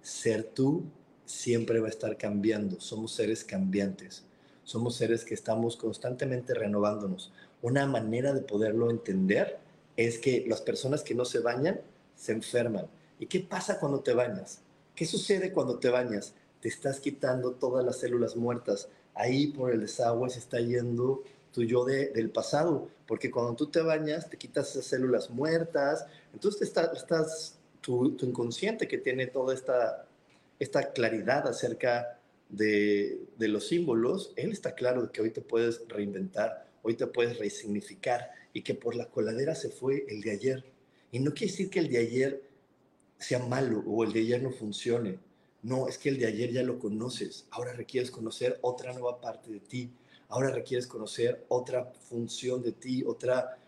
Ser 0.00 0.42
tú 0.42 0.84
siempre 1.26 1.80
va 1.80 1.88
a 1.88 1.90
estar 1.90 2.16
cambiando, 2.16 2.80
somos 2.80 3.12
seres 3.12 3.44
cambiantes, 3.44 4.24
somos 4.64 4.96
seres 4.96 5.24
que 5.24 5.34
estamos 5.34 5.76
constantemente 5.76 6.54
renovándonos. 6.54 7.30
Una 7.60 7.86
manera 7.86 8.32
de 8.32 8.40
poderlo 8.40 8.90
entender 8.90 9.58
es 9.96 10.18
que 10.18 10.44
las 10.48 10.62
personas 10.62 11.02
que 11.02 11.14
no 11.14 11.24
se 11.24 11.40
bañan 11.40 11.80
se 12.16 12.32
enferman. 12.32 12.86
¿Y 13.18 13.26
qué 13.26 13.40
pasa 13.40 13.78
cuando 13.78 14.00
te 14.00 14.14
bañas? 14.14 14.60
¿Qué 14.94 15.04
sucede 15.04 15.52
cuando 15.52 15.78
te 15.78 15.90
bañas? 15.90 16.34
Te 16.60 16.68
estás 16.68 17.00
quitando 17.00 17.52
todas 17.52 17.84
las 17.84 17.98
células 17.98 18.34
muertas. 18.34 18.88
Ahí 19.14 19.48
por 19.48 19.72
el 19.72 19.80
desagüe 19.80 20.30
se 20.30 20.38
está 20.38 20.58
yendo 20.60 21.22
tu 21.56 21.62
yo 21.62 21.86
del 21.86 22.28
pasado, 22.28 22.90
porque 23.06 23.30
cuando 23.30 23.56
tú 23.56 23.68
te 23.68 23.80
bañas 23.80 24.28
te 24.28 24.36
quitas 24.36 24.68
esas 24.68 24.84
células 24.84 25.30
muertas, 25.30 26.04
entonces 26.34 26.70
estás, 26.70 27.58
tu, 27.80 28.14
inconsciente 28.20 28.86
que 28.86 28.98
tiene 28.98 29.26
toda 29.26 29.54
esta, 29.54 30.06
esta 30.58 30.92
claridad 30.92 31.48
acerca 31.48 32.20
de, 32.50 33.22
de, 33.38 33.48
los 33.48 33.68
símbolos, 33.68 34.34
él 34.36 34.52
está 34.52 34.74
claro 34.74 35.04
de 35.04 35.10
que 35.10 35.22
hoy 35.22 35.30
te 35.30 35.40
puedes 35.40 35.80
reinventar, 35.88 36.68
hoy 36.82 36.94
te 36.94 37.06
puedes 37.06 37.38
resignificar 37.38 38.32
y 38.52 38.60
que 38.60 38.74
por 38.74 38.94
la 38.94 39.06
coladera 39.06 39.54
se 39.54 39.70
fue 39.70 40.04
el 40.10 40.20
de 40.20 40.32
ayer. 40.32 40.64
Y 41.10 41.20
no 41.20 41.32
quiere 41.32 41.52
decir 41.52 41.70
que 41.70 41.78
el 41.78 41.88
de 41.88 41.98
ayer 41.98 42.42
sea 43.18 43.38
malo 43.38 43.82
o 43.86 44.04
el 44.04 44.12
de 44.12 44.20
ayer 44.20 44.42
no 44.42 44.50
funcione. 44.50 45.18
No, 45.62 45.88
es 45.88 45.96
que 45.96 46.10
el 46.10 46.18
de 46.18 46.26
ayer 46.26 46.52
ya 46.52 46.62
lo 46.62 46.78
conoces. 46.78 47.46
Ahora 47.50 47.72
requieres 47.72 48.10
conocer 48.10 48.58
otra 48.60 48.92
nueva 48.92 49.22
parte 49.22 49.50
de 49.50 49.60
ti. 49.60 49.90
Ahora 50.28 50.50
requieres 50.50 50.86
conocer 50.86 51.44
otra 51.48 51.84
función 51.84 52.62
de 52.62 52.72
ti, 52.72 53.04
otra, 53.06 53.58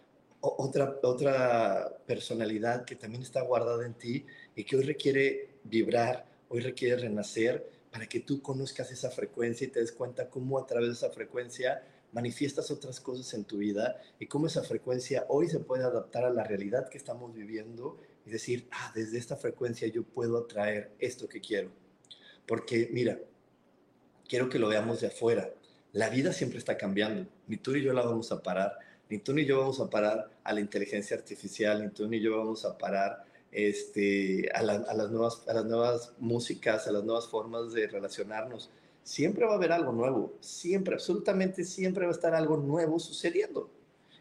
otra, 0.41 0.99
otra 1.03 1.99
personalidad 2.07 2.85
que 2.85 2.97
también 2.97 3.23
está 3.23 3.43
guardada 3.43 3.87
en 3.87 3.95
ti 3.95 4.27
y 4.57 4.65
que 4.65 4.77
hoy 4.77 4.83
requiere 4.83 5.51
vibrar, 5.65 6.27
hoy 6.49 6.61
requiere 6.61 6.97
renacer 6.97 7.71
para 7.91 8.07
que 8.07 8.21
tú 8.21 8.43
conozcas 8.43 8.91
esa 8.91 9.11
frecuencia 9.11 9.67
y 9.67 9.71
te 9.71 9.81
des 9.81 9.93
cuenta 9.93 10.29
cómo 10.29 10.59
a 10.59 10.67
través 10.67 10.89
de 10.89 10.95
esa 10.95 11.11
frecuencia 11.11 11.83
manifiestas 12.13 12.71
otras 12.71 13.01
cosas 13.01 13.33
en 13.35 13.45
tu 13.45 13.59
vida 13.59 14.01
y 14.19 14.27
cómo 14.27 14.47
esa 14.47 14.63
frecuencia 14.63 15.27
hoy 15.29 15.49
se 15.49 15.61
puede 15.61 15.85
adaptar 15.85 16.25
a 16.25 16.31
la 16.31 16.45
realidad 16.45 16.89
que 16.89 16.99
estamos 16.99 17.35
viviendo 17.35 18.01
y 18.27 18.31
decir, 18.31 18.69
ah, 18.71 18.93
desde 18.95 19.19
esta 19.19 19.37
frecuencia 19.37 19.89
yo 19.89 20.03
puedo 20.03 20.39
atraer 20.39 20.93
esto 20.99 21.29
que 21.29 21.41
quiero. 21.41 21.71
Porque 22.47 22.89
mira, 22.93 23.19
quiero 24.27 24.49
que 24.49 24.59
lo 24.59 24.69
veamos 24.69 25.01
de 25.01 25.09
afuera. 25.09 25.53
La 25.99 26.11
vida 26.11 26.33
siempre 26.33 26.61
está 26.61 26.79
cambiando. 26.79 27.29
Ni 27.49 27.57
tú 27.57 27.73
ni 27.73 27.83
yo 27.83 27.93
la 27.93 28.03
vamos 28.03 28.31
a 28.31 28.41
parar. 28.41 28.79
Ni 29.11 29.19
tú 29.19 29.33
ni 29.33 29.45
yo 29.45 29.59
vamos 29.59 29.81
a 29.81 29.91
parar 29.91 30.31
a 30.45 30.53
la 30.53 30.61
inteligencia 30.61 31.17
artificial. 31.17 31.83
Ni 31.83 31.91
tú 31.91 32.07
ni 32.07 32.21
yo 32.21 32.39
vamos 32.39 32.65
a 32.65 32.79
parar 32.79 33.25
este, 33.51 34.49
a, 34.55 34.63
las 34.63 35.11
nuevas, 35.11 35.43
a 35.49 35.55
las 35.55 35.65
nuevas 35.65 36.13
músicas, 36.21 36.87
a 36.87 36.93
las 36.93 37.03
nuevas 37.03 37.27
formas 37.27 37.73
de 37.73 37.89
relacionarnos. 37.89 38.71
Siempre 39.03 39.45
va 39.45 39.55
a 39.55 39.57
haber 39.57 39.73
algo 39.73 39.91
nuevo. 39.91 40.35
Siempre, 40.39 40.95
absolutamente 40.95 41.65
siempre 41.65 42.05
va 42.05 42.13
a 42.13 42.15
estar 42.15 42.33
algo 42.33 42.59
nuevo 42.59 43.01
sucediendo. 43.01 43.69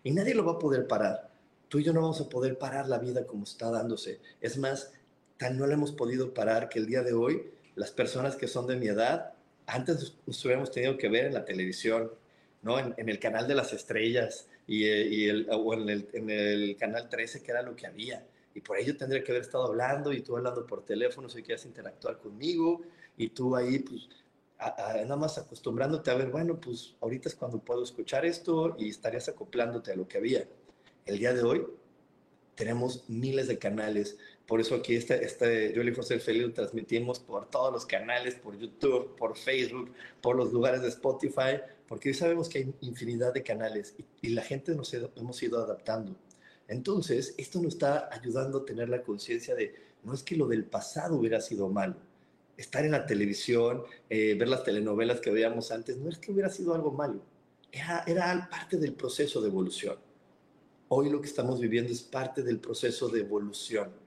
Y 0.03 0.09
nadie 0.09 0.33
lo 0.33 0.43
va 0.43 0.53
a 0.53 0.59
poder 0.59 0.87
parar 0.87 1.29
tú 1.67 1.79
y 1.79 1.83
yo 1.83 1.93
no 1.93 2.01
vamos 2.01 2.21
a 2.21 2.29
poder 2.29 2.57
parar 2.57 2.87
la 2.87 2.97
vida 2.97 3.27
como 3.27 3.43
está 3.43 3.69
dándose. 3.69 4.19
Es 4.41 4.57
más, 4.57 4.93
tan 5.37 5.57
no 5.57 5.67
la 5.67 5.75
hemos 5.75 5.91
podido 5.91 6.33
parar 6.33 6.69
que 6.69 6.79
el 6.79 6.87
día 6.87 7.03
de 7.03 7.13
hoy 7.13 7.51
las 7.75 7.91
personas 7.91 8.35
que 8.35 8.47
son 8.47 8.65
de 8.65 8.77
mi 8.77 8.87
edad, 8.87 9.33
antes 9.67 10.15
nos 10.25 10.45
hubiéramos 10.45 10.71
tenido 10.71 10.97
que 10.97 11.09
ver 11.09 11.25
en 11.25 11.33
la 11.33 11.45
televisión, 11.45 12.11
¿no? 12.61 12.79
En, 12.79 12.93
el 12.97 13.19
canal 13.19 13.47
de 13.47 13.55
las 13.55 13.73
estrellas 13.73 14.47
y, 14.65 14.85
eh, 14.85 15.29
el, 15.29 15.47
o 15.51 15.73
en 15.73 15.89
el, 15.89 16.09
en 16.13 16.29
el, 16.29 16.75
canal 16.77 17.09
13, 17.09 17.43
que 17.43 17.51
era 17.51 17.61
lo 17.61 17.75
que 17.75 17.85
había. 17.85 18.25
Y 18.55 18.61
por 18.61 18.77
ello 18.77 18.97
tendría 18.97 19.23
que 19.23 19.31
haber 19.31 19.43
estado 19.43 19.65
hablando 19.65 20.11
y 20.11 20.21
tú 20.21 20.35
hablando 20.35 20.65
por 20.65 20.83
teléfono 20.83 21.29
si 21.29 21.43
quieres 21.43 21.65
interactuar 21.65 22.17
conmigo 22.17 22.81
y 23.17 23.29
tú 23.29 23.55
ahí, 23.55 23.79
pues, 23.79 24.09
nada 24.57 25.15
más 25.15 25.37
acostumbrándote 25.37 26.09
a 26.09 26.15
ver, 26.15 26.29
bueno, 26.29 26.59
pues 26.59 26.95
ahorita 27.01 27.29
es 27.29 27.35
cuando 27.35 27.59
puedo 27.59 27.83
escuchar 27.83 28.25
esto 28.25 28.75
y 28.79 28.89
estarías 28.89 29.29
acoplándote 29.29 29.91
a 29.91 29.95
lo 29.95 30.07
que 30.07 30.17
había. 30.17 30.47
El 31.05 31.19
día 31.19 31.33
de 31.33 31.43
hoy 31.43 31.65
tenemos 32.55 33.03
miles 33.07 33.47
de 33.47 33.59
canales. 33.59 34.17
Por 34.47 34.61
eso 34.61 34.75
aquí 34.75 34.95
este, 34.95 35.25
este 35.25 35.73
yo 35.73 35.83
y 35.83 35.93
José 35.93 36.19
Feliz 36.19 36.43
lo 36.43 36.53
transmitimos 36.53 37.19
por 37.19 37.49
todos 37.49 37.71
los 37.73 37.85
canales, 37.85 38.35
por 38.35 38.57
YouTube, 38.57 39.13
por 39.17 39.35
Facebook, 39.35 39.91
por 40.21 40.37
los 40.37 40.53
lugares 40.53 40.81
de 40.81 40.87
Spotify, 40.87 41.59
porque 41.85 42.13
sabemos 42.13 42.47
que 42.47 42.59
hay 42.59 42.73
infinidad 42.79 43.33
de 43.33 43.43
canales 43.43 43.93
y, 44.21 44.29
la 44.29 44.41
gente 44.41 44.73
nos 44.73 44.93
hemos 44.93 45.43
ido 45.43 45.61
adaptando. 45.61 46.15
Entonces, 46.69 47.35
esto 47.37 47.61
nos 47.61 47.73
está 47.73 48.09
ayudando 48.11 48.59
a 48.59 48.65
tener 48.65 48.87
la 48.87 49.01
conciencia 49.01 49.53
de, 49.53 49.75
no 50.03 50.13
es 50.13 50.23
que 50.23 50.37
lo 50.37 50.47
del 50.47 50.63
pasado 50.63 51.15
hubiera 51.15 51.41
sido 51.41 51.67
malo. 51.69 51.95
Estar 52.55 52.85
en 52.85 52.91
la 52.91 53.05
televisión, 53.05 53.83
eh, 54.09 54.35
ver 54.39 54.47
las 54.47 54.63
telenovelas 54.63 55.19
que 55.19 55.29
veíamos 55.29 55.71
antes, 55.71 55.97
no 55.97 56.09
es 56.09 56.17
que 56.17 56.31
hubiera 56.31 56.49
sido 56.49 56.73
algo 56.73 56.91
malo. 56.91 57.21
Era, 57.71 58.03
era 58.07 58.47
parte 58.49 58.77
del 58.77 58.93
proceso 58.93 59.41
de 59.41 59.49
evolución. 59.49 59.97
Hoy 60.87 61.09
lo 61.09 61.19
que 61.19 61.27
estamos 61.27 61.59
viviendo 61.59 61.91
es 61.91 62.01
parte 62.01 62.43
del 62.43 62.59
proceso 62.59 63.09
de 63.09 63.19
evolución. 63.19 64.06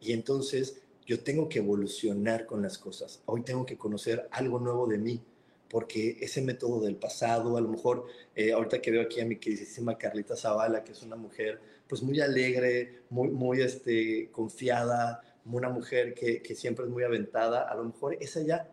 Y 0.00 0.12
entonces 0.12 0.82
yo 1.06 1.20
tengo 1.20 1.48
que 1.48 1.60
evolucionar 1.60 2.46
con 2.46 2.62
las 2.62 2.78
cosas. 2.78 3.22
Hoy 3.26 3.42
tengo 3.42 3.64
que 3.64 3.78
conocer 3.78 4.28
algo 4.30 4.58
nuevo 4.58 4.86
de 4.86 4.98
mí, 4.98 5.20
porque 5.68 6.16
ese 6.20 6.42
método 6.42 6.80
del 6.80 6.96
pasado, 6.96 7.56
a 7.56 7.60
lo 7.60 7.68
mejor, 7.68 8.06
eh, 8.34 8.52
ahorita 8.52 8.80
que 8.80 8.90
veo 8.90 9.02
aquí 9.02 9.20
a 9.20 9.24
mi 9.24 9.36
queridísima 9.36 9.98
Carlita 9.98 10.36
Zavala, 10.36 10.84
que 10.84 10.92
es 10.92 11.02
una 11.02 11.16
mujer 11.16 11.60
pues 11.88 12.02
muy 12.02 12.20
alegre, 12.20 13.02
muy, 13.10 13.28
muy 13.28 13.60
este, 13.60 14.30
confiada, 14.32 15.22
una 15.44 15.68
mujer 15.68 16.14
que, 16.14 16.42
que 16.42 16.54
siempre 16.56 16.84
es 16.84 16.90
muy 16.90 17.04
aventada, 17.04 17.62
a 17.68 17.74
lo 17.76 17.84
mejor 17.84 18.16
esa 18.20 18.42
ya 18.42 18.68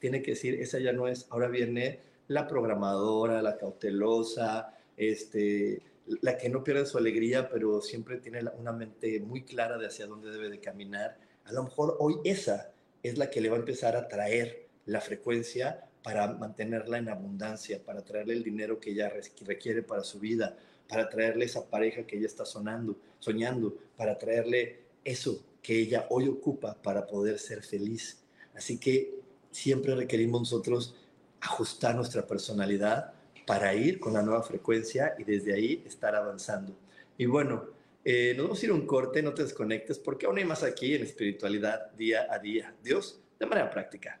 tiene 0.00 0.22
que 0.22 0.32
decir, 0.32 0.60
esa 0.60 0.78
ya 0.80 0.92
no 0.92 1.06
es, 1.06 1.26
ahora 1.30 1.48
viene 1.48 2.00
la 2.28 2.48
programadora, 2.48 3.42
la 3.42 3.56
cautelosa, 3.56 4.74
este, 4.96 5.82
la 6.22 6.38
que 6.38 6.48
no 6.48 6.62
pierde 6.62 6.86
su 6.86 6.98
alegría, 6.98 7.48
pero 7.48 7.80
siempre 7.80 8.18
tiene 8.18 8.40
una 8.58 8.72
mente 8.72 9.20
muy 9.20 9.44
clara 9.44 9.78
de 9.78 9.86
hacia 9.86 10.06
dónde 10.06 10.30
debe 10.30 10.48
de 10.48 10.60
caminar. 10.60 11.18
A 11.44 11.52
lo 11.52 11.64
mejor 11.64 11.96
hoy 11.98 12.16
esa 12.24 12.72
es 13.02 13.18
la 13.18 13.30
que 13.30 13.40
le 13.40 13.48
va 13.48 13.56
a 13.56 13.60
empezar 13.60 13.96
a 13.96 14.08
traer 14.08 14.66
la 14.86 15.00
frecuencia 15.00 15.88
para 16.02 16.28
mantenerla 16.28 16.98
en 16.98 17.08
abundancia, 17.08 17.82
para 17.84 18.02
traerle 18.02 18.34
el 18.34 18.44
dinero 18.44 18.78
que 18.78 18.90
ella 18.90 19.12
requiere 19.44 19.82
para 19.82 20.04
su 20.04 20.20
vida, 20.20 20.56
para 20.88 21.08
traerle 21.08 21.46
esa 21.46 21.68
pareja 21.68 22.06
que 22.06 22.16
ella 22.16 22.26
está 22.26 22.44
sonando, 22.44 22.96
soñando, 23.18 23.76
para 23.96 24.16
traerle 24.16 24.80
eso 25.04 25.44
que 25.60 25.80
ella 25.80 26.06
hoy 26.10 26.28
ocupa 26.28 26.80
para 26.80 27.06
poder 27.06 27.40
ser 27.40 27.62
feliz. 27.62 28.22
Así 28.54 28.78
que 28.78 29.18
siempre 29.50 29.96
requerimos 29.96 30.42
nosotros 30.42 30.94
ajustar 31.40 31.96
nuestra 31.96 32.24
personalidad 32.26 33.12
para 33.46 33.72
ir 33.74 34.00
con 34.00 34.12
la 34.12 34.22
nueva 34.22 34.42
frecuencia 34.42 35.14
y 35.18 35.24
desde 35.24 35.54
ahí 35.54 35.82
estar 35.86 36.14
avanzando. 36.14 36.76
Y 37.16 37.26
bueno, 37.26 37.64
eh, 38.04 38.34
nos 38.36 38.46
vamos 38.46 38.62
a 38.62 38.66
ir 38.66 38.72
a 38.72 38.74
un 38.74 38.86
corte, 38.86 39.22
no 39.22 39.32
te 39.32 39.44
desconectes, 39.44 39.98
porque 39.98 40.26
aún 40.26 40.38
hay 40.38 40.44
más 40.44 40.62
aquí 40.62 40.94
en 40.94 41.02
espiritualidad 41.04 41.92
día 41.92 42.26
a 42.30 42.38
día. 42.38 42.74
Dios, 42.82 43.20
de 43.38 43.46
manera 43.46 43.70
práctica. 43.70 44.20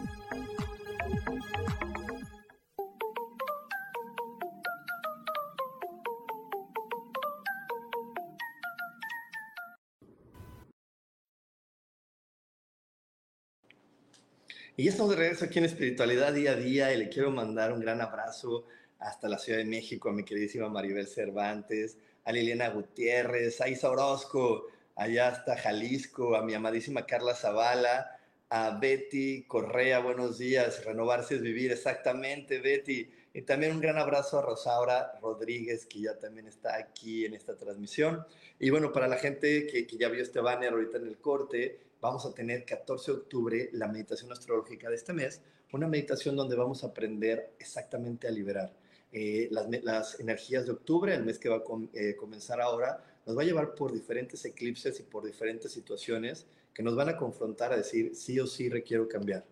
Y 14.81 14.85
ya 14.85 14.89
estamos 14.89 15.11
de 15.11 15.17
regreso 15.17 15.45
aquí 15.45 15.59
en 15.59 15.65
Espiritualidad 15.65 16.33
Día 16.33 16.53
a 16.53 16.55
Día 16.55 16.91
y 16.91 16.97
le 16.97 17.07
quiero 17.07 17.29
mandar 17.29 17.71
un 17.71 17.81
gran 17.81 18.01
abrazo 18.01 18.65
hasta 18.97 19.29
la 19.29 19.37
Ciudad 19.37 19.59
de 19.59 19.65
México 19.65 20.09
a 20.09 20.11
mi 20.11 20.23
queridísima 20.23 20.69
Maribel 20.69 21.05
Cervantes, 21.05 21.99
a 22.25 22.31
Liliana 22.31 22.69
Gutiérrez, 22.69 23.61
a 23.61 23.69
Isa 23.69 23.91
Orozco, 23.91 24.65
allá 24.95 25.27
hasta 25.27 25.55
Jalisco, 25.55 26.35
a 26.35 26.41
mi 26.41 26.55
amadísima 26.55 27.05
Carla 27.05 27.35
Zavala, 27.35 28.17
a 28.49 28.79
Betty 28.79 29.43
Correa, 29.43 29.99
buenos 29.99 30.39
días, 30.39 30.83
renovarse 30.83 31.35
es 31.35 31.41
vivir, 31.43 31.71
exactamente 31.71 32.57
Betty. 32.57 33.07
Y 33.35 33.43
también 33.43 33.73
un 33.73 33.81
gran 33.81 33.99
abrazo 33.99 34.39
a 34.39 34.41
Rosaura 34.41 35.11
Rodríguez, 35.21 35.85
que 35.85 36.01
ya 36.01 36.17
también 36.17 36.47
está 36.47 36.75
aquí 36.75 37.23
en 37.23 37.35
esta 37.35 37.55
transmisión. 37.55 38.25
Y 38.57 38.71
bueno, 38.71 38.91
para 38.91 39.07
la 39.07 39.17
gente 39.17 39.67
que, 39.67 39.85
que 39.85 39.97
ya 39.97 40.09
vio 40.09 40.23
este 40.23 40.39
banner 40.39 40.73
ahorita 40.73 40.97
en 40.97 41.05
el 41.05 41.19
corte, 41.19 41.90
vamos 42.01 42.25
a 42.25 42.33
tener 42.33 42.65
14 42.65 43.11
de 43.11 43.17
octubre 43.17 43.69
la 43.73 43.87
meditación 43.87 44.31
astrológica 44.31 44.89
de 44.89 44.95
este 44.95 45.13
mes, 45.13 45.41
una 45.71 45.87
meditación 45.87 46.35
donde 46.35 46.55
vamos 46.55 46.83
a 46.83 46.87
aprender 46.87 47.53
exactamente 47.59 48.27
a 48.27 48.31
liberar. 48.31 48.73
Eh, 49.13 49.49
las, 49.51 50.19
energías 50.19 50.65
de 50.65 50.71
octubre, 50.71 51.13
el 51.13 51.23
mes 51.23 51.37
que 51.37 51.49
va 51.49 51.57
a 51.57 51.63
eh, 51.93 52.15
comenzar 52.15 52.59
ahora, 52.59 53.03
nos 53.25 53.37
va 53.37 53.43
a 53.43 53.45
llevar 53.45 53.75
por 53.75 53.93
diferentes 53.93 54.43
eclipses 54.45 54.99
y 54.99 55.03
por 55.03 55.23
diferentes 55.23 55.71
situaciones 55.71 56.45
que 56.73 56.81
nos 56.81 56.95
van 56.95 57.09
a 57.09 57.17
confrontar 57.17 57.71
a 57.71 57.77
decir, 57.77 58.15
sí 58.15 58.39
o 58.39 58.47
sí 58.47 58.69
requiero 58.69 59.07
cambiar. 59.07 59.45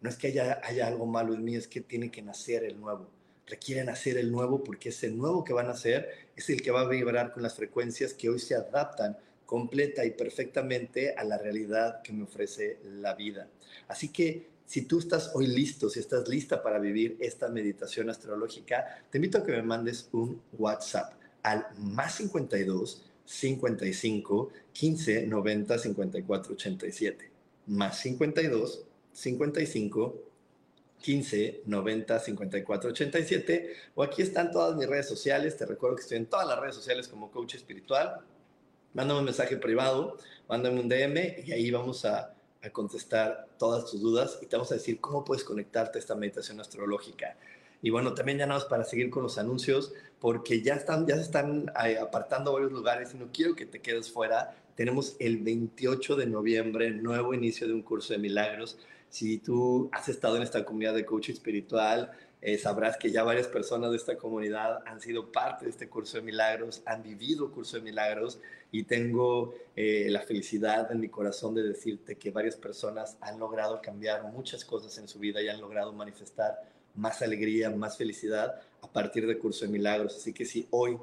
No 0.00 0.08
es 0.08 0.16
que 0.16 0.28
haya, 0.28 0.60
haya 0.62 0.86
algo 0.86 1.06
malo 1.06 1.34
en 1.34 1.44
mí, 1.44 1.56
es 1.56 1.66
que 1.66 1.80
tiene 1.80 2.10
que 2.10 2.22
nacer 2.22 2.64
el 2.64 2.78
nuevo. 2.78 3.08
Requieren 3.46 3.86
nacer 3.86 4.16
el 4.16 4.30
nuevo 4.30 4.62
porque 4.62 4.90
ese 4.90 5.10
nuevo 5.10 5.42
que 5.42 5.52
van 5.52 5.66
a 5.66 5.70
nacer 5.70 6.08
es 6.36 6.48
el 6.50 6.62
que 6.62 6.70
va 6.70 6.82
a 6.82 6.88
vibrar 6.88 7.32
con 7.32 7.42
las 7.42 7.54
frecuencias 7.54 8.14
que 8.14 8.28
hoy 8.28 8.38
se 8.38 8.54
adaptan 8.54 9.18
completa 9.50 10.04
y 10.04 10.12
perfectamente 10.12 11.12
a 11.16 11.24
la 11.24 11.36
realidad 11.36 12.02
que 12.02 12.12
me 12.12 12.22
ofrece 12.22 12.78
la 12.84 13.14
vida. 13.14 13.48
Así 13.88 14.10
que 14.10 14.46
si 14.64 14.82
tú 14.82 15.00
estás 15.00 15.32
hoy 15.34 15.48
listo, 15.48 15.90
si 15.90 15.98
estás 15.98 16.28
lista 16.28 16.62
para 16.62 16.78
vivir 16.78 17.16
esta 17.18 17.48
meditación 17.48 18.08
astrológica, 18.10 19.02
te 19.10 19.18
invito 19.18 19.38
a 19.38 19.44
que 19.44 19.50
me 19.50 19.62
mandes 19.62 20.08
un 20.12 20.40
WhatsApp 20.56 21.14
al 21.42 21.66
más 21.78 22.14
52 22.14 23.02
55 23.24 24.50
15 24.72 25.26
90 25.26 25.78
54 25.80 26.52
87. 26.52 27.30
Más 27.66 27.98
52 27.98 28.84
55 29.12 30.14
15 31.00 31.62
90 31.66 32.20
54 32.20 32.90
87. 32.90 33.74
O 33.96 34.04
aquí 34.04 34.22
están 34.22 34.52
todas 34.52 34.76
mis 34.76 34.86
redes 34.86 35.08
sociales. 35.08 35.56
Te 35.56 35.66
recuerdo 35.66 35.96
que 35.96 36.02
estoy 36.02 36.18
en 36.18 36.26
todas 36.26 36.46
las 36.46 36.60
redes 36.60 36.76
sociales 36.76 37.08
como 37.08 37.32
coach 37.32 37.56
espiritual 37.56 38.24
mándame 38.94 39.20
un 39.20 39.24
mensaje 39.24 39.56
privado, 39.56 40.16
mándame 40.48 40.80
un 40.80 40.88
DM 40.88 41.44
y 41.46 41.52
ahí 41.52 41.70
vamos 41.70 42.04
a, 42.04 42.34
contestar 42.72 43.48
todas 43.56 43.90
tus 43.90 44.02
dudas 44.02 44.38
y 44.42 44.46
te 44.46 44.54
vamos 44.54 44.70
a 44.70 44.74
decir 44.74 45.00
cómo 45.00 45.24
puedes 45.24 45.44
conectarte 45.44 45.96
a 45.96 46.00
esta 46.00 46.14
meditación 46.14 46.60
astrológica. 46.60 47.38
Y 47.80 47.88
bueno, 47.88 48.12
también 48.12 48.36
ya 48.36 48.46
nada 48.46 48.60
más 48.60 48.68
para 48.68 48.84
seguir 48.84 49.08
con 49.08 49.22
los 49.22 49.38
anuncios, 49.38 49.94
porque 50.18 50.60
ya, 50.60 50.74
están, 50.74 51.06
ya 51.06 51.14
se 51.14 51.22
están 51.22 51.72
eh, 51.82 51.96
apartando 51.96 52.52
varios 52.52 52.70
lugares 52.70 53.14
y 53.14 53.16
no 53.16 53.30
quiero 53.32 53.56
que 53.56 53.64
te 53.64 53.80
quedes 53.80 54.12
fuera. 54.12 54.54
Tenemos 54.74 55.16
el 55.20 55.38
28 55.38 56.16
de 56.16 56.26
noviembre, 56.26 56.90
nuevo 56.90 57.32
inicio 57.32 57.66
de 57.66 57.72
un 57.72 57.80
curso 57.80 58.12
de 58.12 58.18
milagros. 58.18 58.76
Si 59.08 59.38
tú 59.38 59.88
has 59.92 60.10
estado 60.10 60.36
en 60.36 60.42
esta 60.42 60.62
comunidad 60.62 60.92
de 60.92 61.06
coaching 61.06 61.32
espiritual, 61.32 62.12
eh, 62.42 62.56
sabrás 62.56 62.96
que 62.96 63.10
ya 63.10 63.22
varias 63.22 63.46
personas 63.46 63.90
de 63.90 63.96
esta 63.96 64.16
comunidad 64.16 64.82
han 64.86 65.00
sido 65.00 65.30
parte 65.30 65.64
de 65.64 65.70
este 65.70 65.88
curso 65.88 66.18
de 66.18 66.22
milagros, 66.22 66.82
han 66.86 67.02
vivido 67.02 67.50
curso 67.50 67.76
de 67.76 67.82
milagros 67.82 68.40
y 68.72 68.84
tengo 68.84 69.54
eh, 69.76 70.06
la 70.10 70.20
felicidad 70.20 70.90
en 70.92 71.00
mi 71.00 71.08
corazón 71.08 71.54
de 71.54 71.62
decirte 71.62 72.16
que 72.16 72.30
varias 72.30 72.56
personas 72.56 73.16
han 73.20 73.38
logrado 73.38 73.80
cambiar 73.82 74.24
muchas 74.32 74.64
cosas 74.64 74.96
en 74.98 75.08
su 75.08 75.18
vida 75.18 75.42
y 75.42 75.48
han 75.48 75.60
logrado 75.60 75.92
manifestar 75.92 76.62
más 76.94 77.22
alegría, 77.22 77.70
más 77.70 77.96
felicidad 77.96 78.60
a 78.82 78.92
partir 78.92 79.26
del 79.26 79.38
curso 79.38 79.64
de 79.64 79.72
milagros. 79.72 80.16
Así 80.16 80.32
que 80.32 80.44
si 80.44 80.66
hoy 80.70 80.98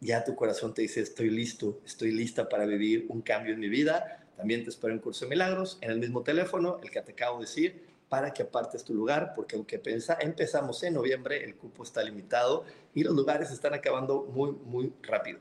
ya 0.00 0.24
tu 0.24 0.34
corazón 0.34 0.74
te 0.74 0.82
dice 0.82 1.00
estoy 1.00 1.30
listo, 1.30 1.80
estoy 1.84 2.10
lista 2.10 2.48
para 2.48 2.66
vivir 2.66 3.06
un 3.08 3.22
cambio 3.22 3.54
en 3.54 3.60
mi 3.60 3.68
vida, 3.68 4.26
también 4.36 4.64
te 4.64 4.70
espero 4.70 4.92
en 4.92 5.00
curso 5.00 5.24
de 5.24 5.30
milagros 5.30 5.78
en 5.80 5.90
el 5.90 5.98
mismo 5.98 6.22
teléfono, 6.22 6.80
el 6.82 6.90
que 6.90 7.00
te 7.00 7.12
acabo 7.12 7.38
de 7.38 7.46
decir 7.46 7.94
para 8.08 8.32
que 8.32 8.42
apartes 8.42 8.84
tu 8.84 8.94
lugar, 8.94 9.32
porque 9.34 9.56
aunque 9.56 9.78
pensa, 9.78 10.16
empezamos 10.20 10.82
en 10.82 10.94
noviembre, 10.94 11.42
el 11.42 11.56
cupo 11.56 11.82
está 11.82 12.02
limitado 12.02 12.64
y 12.94 13.02
los 13.02 13.14
lugares 13.14 13.50
están 13.50 13.74
acabando 13.74 14.22
muy, 14.22 14.52
muy 14.52 14.92
rápido. 15.02 15.40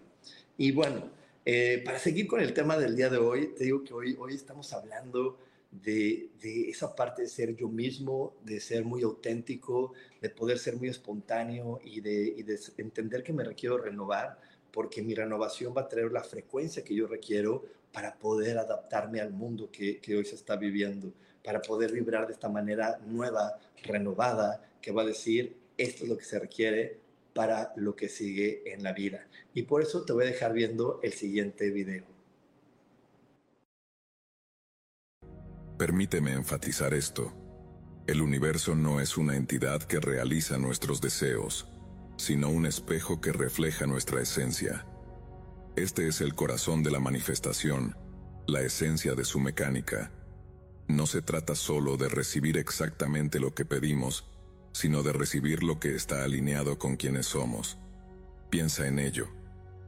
Y 0.58 0.72
bueno, 0.72 1.10
eh, 1.46 1.82
para 1.84 2.00
seguir 2.00 2.28
con 2.28 2.40
el 2.40 2.54
tema 2.54 2.78
del 2.78 2.96
día 2.96 3.10
de 3.10 3.18
hoy, 3.18 3.54
te 3.56 3.66
digo 3.66 3.84
que 3.84 3.94
hoy, 3.94 4.16
hoy 4.20 4.34
estamos 4.34 4.72
hablando 4.74 5.38
de, 5.72 6.30
de, 6.42 6.70
esa 6.70 6.96
parte 6.96 7.24
de 7.24 7.28
ser 7.28 7.56
yo 7.56 7.68
mismo, 7.68 8.36
de 8.44 8.60
ser 8.60 8.86
muy 8.86 9.04
auténtico, 9.04 9.94
de 10.22 10.30
poder 10.30 10.60
ser 10.60 10.78
muy 10.78 10.90
espontáneo 10.90 11.80
y 11.84 12.02
de, 12.02 12.34
y 12.38 12.44
de 12.44 12.60
entender 12.78 13.24
que 13.24 13.34
me 13.34 13.44
requiero 13.44 13.78
renovar, 13.78 14.40
porque 14.72 15.02
mi 15.02 15.14
renovación 15.14 15.74
va 15.76 15.82
a 15.82 15.88
traer 15.90 16.12
la 16.12 16.24
frecuencia 16.24 16.84
que 16.84 16.96
yo 16.96 17.08
requiero 17.08 17.66
para 17.92 18.18
poder 18.18 18.58
adaptarme 18.58 19.20
al 19.20 19.32
mundo 19.32 19.70
que, 19.72 20.00
que 20.00 20.16
hoy 20.16 20.26
se 20.26 20.36
está 20.36 20.56
viviendo 20.56 21.14
para 21.44 21.62
poder 21.62 21.92
vibrar 21.92 22.26
de 22.26 22.34
esta 22.34 22.50
manera 22.50 23.00
nueva, 23.06 23.60
renovada, 23.84 24.62
que 24.82 24.92
va 24.92 25.02
a 25.02 25.06
decir, 25.06 25.58
esto 25.78 26.04
es 26.04 26.10
lo 26.10 26.18
que 26.18 26.24
se 26.24 26.40
requiere 26.40 27.03
para 27.34 27.74
lo 27.76 27.96
que 27.96 28.10
sigue 28.10 28.74
en 28.74 28.84
la 28.84 28.94
vida. 28.94 29.28
Y 29.54 29.64
por 29.64 29.82
eso 29.82 30.06
te 30.06 30.14
voy 30.14 30.26
a 30.26 30.28
dejar 30.28 30.54
viendo 30.54 31.00
el 31.04 31.14
siguiente 31.14 31.72
video. 31.72 32.06
Permíteme 35.78 36.34
enfatizar 36.34 36.94
esto. 36.94 37.34
El 38.06 38.22
universo 38.22 38.76
no 38.76 39.00
es 39.00 39.18
una 39.18 39.36
entidad 39.36 39.84
que 39.84 40.00
realiza 40.00 40.58
nuestros 40.58 41.02
deseos, 41.02 41.68
sino 42.18 42.50
un 42.50 42.66
espejo 42.66 43.20
que 43.20 43.32
refleja 43.32 43.88
nuestra 43.88 44.22
esencia. 44.22 44.86
Este 45.76 46.08
es 46.08 46.22
el 46.22 46.36
corazón 46.36 46.84
de 46.84 46.92
la 46.92 47.00
manifestación, 47.00 47.98
la 48.46 48.62
esencia 48.62 49.16
de 49.16 49.26
su 49.26 49.40
mecánica. 49.40 50.12
No 50.88 51.08
se 51.08 51.22
trata 51.22 51.56
solo 51.56 51.98
de 51.98 52.10
recibir 52.10 52.58
exactamente 52.58 53.40
lo 53.40 53.56
que 53.56 53.66
pedimos, 53.66 54.33
sino 54.74 55.04
de 55.04 55.14
recibir 55.14 55.64
lo 55.64 55.80
que 55.80 55.96
está 55.96 56.24
alineado 56.24 56.78
con 56.78 56.98
quienes 56.98 57.28
somos. 57.28 57.78
Piensa 58.50 58.88
en 58.88 59.00
ello. 59.00 59.30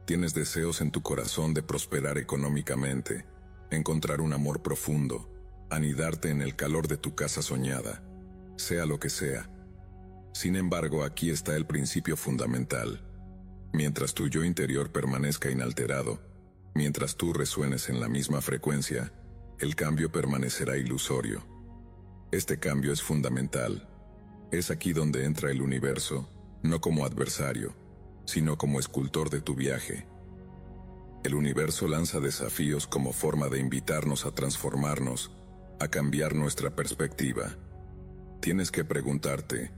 Tienes 0.06 0.32
deseos 0.32 0.80
en 0.80 0.90
tu 0.90 1.02
corazón 1.02 1.52
de 1.52 1.62
prosperar 1.62 2.16
económicamente, 2.16 3.26
encontrar 3.70 4.20
un 4.20 4.32
amor 4.32 4.62
profundo, 4.62 5.28
anidarte 5.70 6.30
en 6.30 6.40
el 6.40 6.54
calor 6.56 6.86
de 6.86 6.96
tu 6.96 7.14
casa 7.14 7.42
soñada, 7.42 8.02
sea 8.56 8.86
lo 8.86 8.98
que 9.00 9.10
sea. 9.10 9.50
Sin 10.32 10.54
embargo, 10.54 11.02
aquí 11.02 11.30
está 11.30 11.56
el 11.56 11.66
principio 11.66 12.16
fundamental. 12.16 13.02
Mientras 13.72 14.14
tu 14.14 14.28
yo 14.28 14.44
interior 14.44 14.92
permanezca 14.92 15.50
inalterado, 15.50 16.20
mientras 16.74 17.16
tú 17.16 17.32
resuenes 17.32 17.88
en 17.88 18.00
la 18.00 18.08
misma 18.08 18.40
frecuencia, 18.40 19.12
el 19.58 19.74
cambio 19.74 20.12
permanecerá 20.12 20.76
ilusorio. 20.76 21.44
Este 22.30 22.58
cambio 22.58 22.92
es 22.92 23.02
fundamental. 23.02 23.88
Es 24.56 24.70
aquí 24.70 24.94
donde 24.94 25.26
entra 25.26 25.50
el 25.50 25.60
universo, 25.60 26.30
no 26.62 26.80
como 26.80 27.04
adversario, 27.04 27.74
sino 28.24 28.56
como 28.56 28.80
escultor 28.80 29.28
de 29.28 29.42
tu 29.42 29.54
viaje. 29.54 30.06
El 31.24 31.34
universo 31.34 31.86
lanza 31.88 32.20
desafíos 32.20 32.86
como 32.86 33.12
forma 33.12 33.50
de 33.50 33.58
invitarnos 33.58 34.24
a 34.24 34.30
transformarnos, 34.30 35.30
a 35.78 35.88
cambiar 35.88 36.34
nuestra 36.34 36.74
perspectiva. 36.74 37.54
Tienes 38.40 38.70
que 38.70 38.82
preguntarte, 38.82 39.72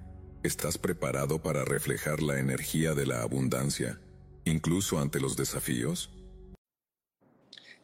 ¿Estás 0.44 0.78
preparado 0.78 1.42
para 1.42 1.64
reflejar 1.64 2.22
la 2.22 2.38
energía 2.38 2.94
de 2.94 3.04
la 3.04 3.22
abundancia, 3.22 4.00
incluso 4.44 5.00
ante 5.00 5.18
los 5.18 5.36
desafíos? 5.36 6.12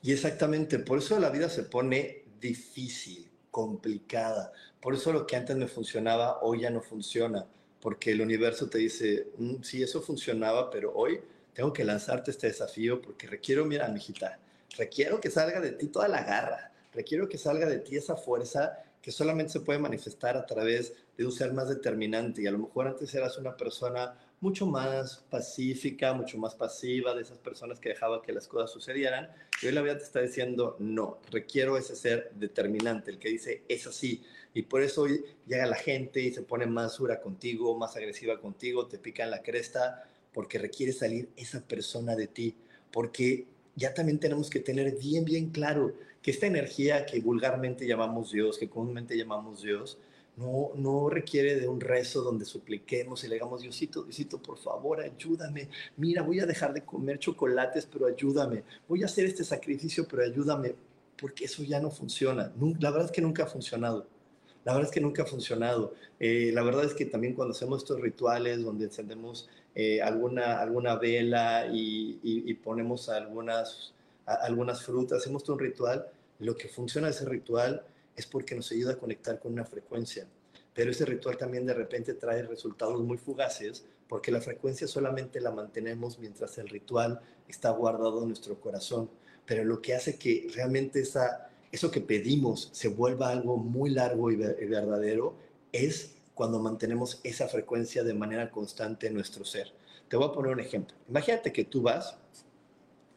Y 0.00 0.12
exactamente, 0.12 0.78
por 0.78 0.98
eso 0.98 1.18
la 1.18 1.30
vida 1.30 1.48
se 1.48 1.64
pone 1.64 2.22
difícil, 2.40 3.33
complicada. 3.54 4.52
Por 4.80 4.94
eso 4.94 5.12
lo 5.12 5.28
que 5.28 5.36
antes 5.36 5.56
me 5.56 5.68
funcionaba, 5.68 6.40
hoy 6.42 6.62
ya 6.62 6.70
no 6.70 6.80
funciona. 6.80 7.46
Porque 7.80 8.10
el 8.10 8.20
universo 8.20 8.68
te 8.68 8.78
dice, 8.78 9.28
mm, 9.38 9.62
sí, 9.62 9.80
eso 9.80 10.02
funcionaba, 10.02 10.70
pero 10.70 10.92
hoy 10.92 11.20
tengo 11.52 11.72
que 11.72 11.84
lanzarte 11.84 12.32
este 12.32 12.48
desafío 12.48 13.00
porque 13.00 13.28
requiero, 13.28 13.64
mira, 13.64 13.86
mijita, 13.86 14.40
requiero 14.76 15.20
que 15.20 15.30
salga 15.30 15.60
de 15.60 15.70
ti 15.70 15.86
toda 15.86 16.08
la 16.08 16.24
garra, 16.24 16.72
requiero 16.92 17.28
que 17.28 17.38
salga 17.38 17.66
de 17.66 17.78
ti 17.78 17.96
esa 17.96 18.16
fuerza 18.16 18.76
que 19.00 19.12
solamente 19.12 19.52
se 19.52 19.60
puede 19.60 19.78
manifestar 19.78 20.36
a 20.36 20.46
través 20.46 20.92
de 21.16 21.24
un 21.24 21.30
ser 21.30 21.52
más 21.52 21.68
determinante. 21.68 22.42
Y 22.42 22.48
a 22.48 22.50
lo 22.50 22.58
mejor 22.58 22.88
antes 22.88 23.14
eras 23.14 23.38
una 23.38 23.56
persona 23.56 24.18
mucho 24.44 24.66
más 24.66 25.24
pacífica, 25.30 26.12
mucho 26.12 26.36
más 26.36 26.54
pasiva, 26.54 27.14
de 27.14 27.22
esas 27.22 27.38
personas 27.38 27.80
que 27.80 27.88
dejaba 27.88 28.20
que 28.20 28.30
las 28.30 28.46
cosas 28.46 28.70
sucedieran. 28.70 29.30
Y 29.62 29.66
hoy 29.66 29.72
la 29.72 29.80
vida 29.80 29.96
te 29.96 30.04
está 30.04 30.20
diciendo, 30.20 30.76
no, 30.78 31.18
requiero 31.30 31.78
ese 31.78 31.96
ser 31.96 32.30
determinante, 32.34 33.10
el 33.10 33.18
que 33.18 33.30
dice, 33.30 33.62
es 33.68 33.86
así. 33.86 34.22
Y 34.52 34.62
por 34.62 34.82
eso 34.82 35.02
hoy 35.02 35.24
llega 35.46 35.64
la 35.64 35.76
gente 35.76 36.20
y 36.20 36.30
se 36.30 36.42
pone 36.42 36.66
más 36.66 36.98
dura 36.98 37.22
contigo, 37.22 37.74
más 37.78 37.96
agresiva 37.96 38.38
contigo, 38.38 38.86
te 38.86 38.98
pica 38.98 39.24
en 39.24 39.30
la 39.30 39.42
cresta, 39.42 40.06
porque 40.34 40.58
requiere 40.58 40.92
salir 40.92 41.30
esa 41.36 41.62
persona 41.66 42.14
de 42.14 42.26
ti. 42.26 42.54
Porque 42.92 43.46
ya 43.76 43.94
también 43.94 44.20
tenemos 44.20 44.50
que 44.50 44.60
tener 44.60 44.94
bien, 44.98 45.24
bien 45.24 45.48
claro 45.48 45.94
que 46.20 46.30
esta 46.30 46.46
energía 46.46 47.06
que 47.06 47.18
vulgarmente 47.20 47.86
llamamos 47.86 48.30
Dios, 48.30 48.58
que 48.58 48.68
comúnmente 48.68 49.16
llamamos 49.16 49.62
Dios, 49.62 49.96
no, 50.36 50.72
no 50.74 51.08
requiere 51.08 51.58
de 51.58 51.68
un 51.68 51.80
rezo 51.80 52.22
donde 52.22 52.44
supliquemos 52.44 53.24
y 53.24 53.28
le 53.28 53.34
digamos, 53.34 53.62
Diosito, 53.62 54.02
Diosito, 54.02 54.38
por 54.38 54.58
favor, 54.58 55.00
ayúdame. 55.00 55.68
Mira, 55.96 56.22
voy 56.22 56.40
a 56.40 56.46
dejar 56.46 56.74
de 56.74 56.82
comer 56.82 57.18
chocolates, 57.18 57.86
pero 57.86 58.06
ayúdame. 58.06 58.64
Voy 58.88 59.02
a 59.02 59.06
hacer 59.06 59.26
este 59.26 59.44
sacrificio, 59.44 60.06
pero 60.08 60.22
ayúdame. 60.22 60.74
Porque 61.20 61.44
eso 61.44 61.62
ya 61.62 61.80
no 61.80 61.90
funciona. 61.90 62.52
La 62.80 62.90
verdad 62.90 63.06
es 63.06 63.12
que 63.12 63.22
nunca 63.22 63.44
ha 63.44 63.46
funcionado. 63.46 64.06
La 64.64 64.72
verdad 64.72 64.88
es 64.88 64.94
que 64.94 65.00
nunca 65.00 65.22
ha 65.22 65.26
funcionado. 65.26 65.94
Eh, 66.18 66.50
la 66.52 66.62
verdad 66.62 66.84
es 66.84 66.94
que 66.94 67.04
también 67.04 67.34
cuando 67.34 67.52
hacemos 67.52 67.82
estos 67.82 68.00
rituales 68.00 68.62
donde 68.62 68.86
encendemos 68.86 69.48
eh, 69.74 70.02
alguna, 70.02 70.60
alguna 70.60 70.96
vela 70.96 71.66
y, 71.72 72.18
y 72.22 72.54
ponemos 72.54 73.08
algunas 73.08 73.94
algunas 74.26 74.82
frutas, 74.82 75.18
hacemos 75.18 75.44
todo 75.44 75.54
un 75.54 75.60
ritual. 75.60 76.06
Lo 76.38 76.56
que 76.56 76.68
funciona 76.68 77.08
ese 77.08 77.24
ritual 77.26 77.84
es 78.16 78.26
porque 78.26 78.54
nos 78.54 78.70
ayuda 78.72 78.92
a 78.92 78.98
conectar 78.98 79.38
con 79.38 79.52
una 79.52 79.64
frecuencia. 79.64 80.26
Pero 80.72 80.90
ese 80.90 81.04
ritual 81.04 81.36
también 81.36 81.66
de 81.66 81.74
repente 81.74 82.14
trae 82.14 82.42
resultados 82.42 83.00
muy 83.02 83.16
fugaces 83.18 83.84
porque 84.08 84.32
la 84.32 84.40
frecuencia 84.40 84.86
solamente 84.86 85.40
la 85.40 85.50
mantenemos 85.50 86.18
mientras 86.18 86.58
el 86.58 86.68
ritual 86.68 87.20
está 87.48 87.70
guardado 87.70 88.22
en 88.22 88.28
nuestro 88.28 88.60
corazón. 88.60 89.08
Pero 89.46 89.64
lo 89.64 89.80
que 89.80 89.94
hace 89.94 90.18
que 90.18 90.48
realmente 90.54 91.00
esa, 91.00 91.50
eso 91.70 91.90
que 91.90 92.00
pedimos 92.00 92.70
se 92.72 92.88
vuelva 92.88 93.30
algo 93.30 93.56
muy 93.56 93.90
largo 93.90 94.30
y 94.30 94.36
verdadero 94.36 95.36
es 95.72 96.16
cuando 96.34 96.58
mantenemos 96.58 97.20
esa 97.22 97.48
frecuencia 97.48 98.02
de 98.02 98.14
manera 98.14 98.50
constante 98.50 99.06
en 99.06 99.14
nuestro 99.14 99.44
ser. 99.44 99.72
Te 100.08 100.16
voy 100.16 100.28
a 100.28 100.32
poner 100.32 100.52
un 100.52 100.60
ejemplo. 100.60 100.96
Imagínate 101.08 101.52
que 101.52 101.64
tú 101.64 101.82
vas 101.82 102.16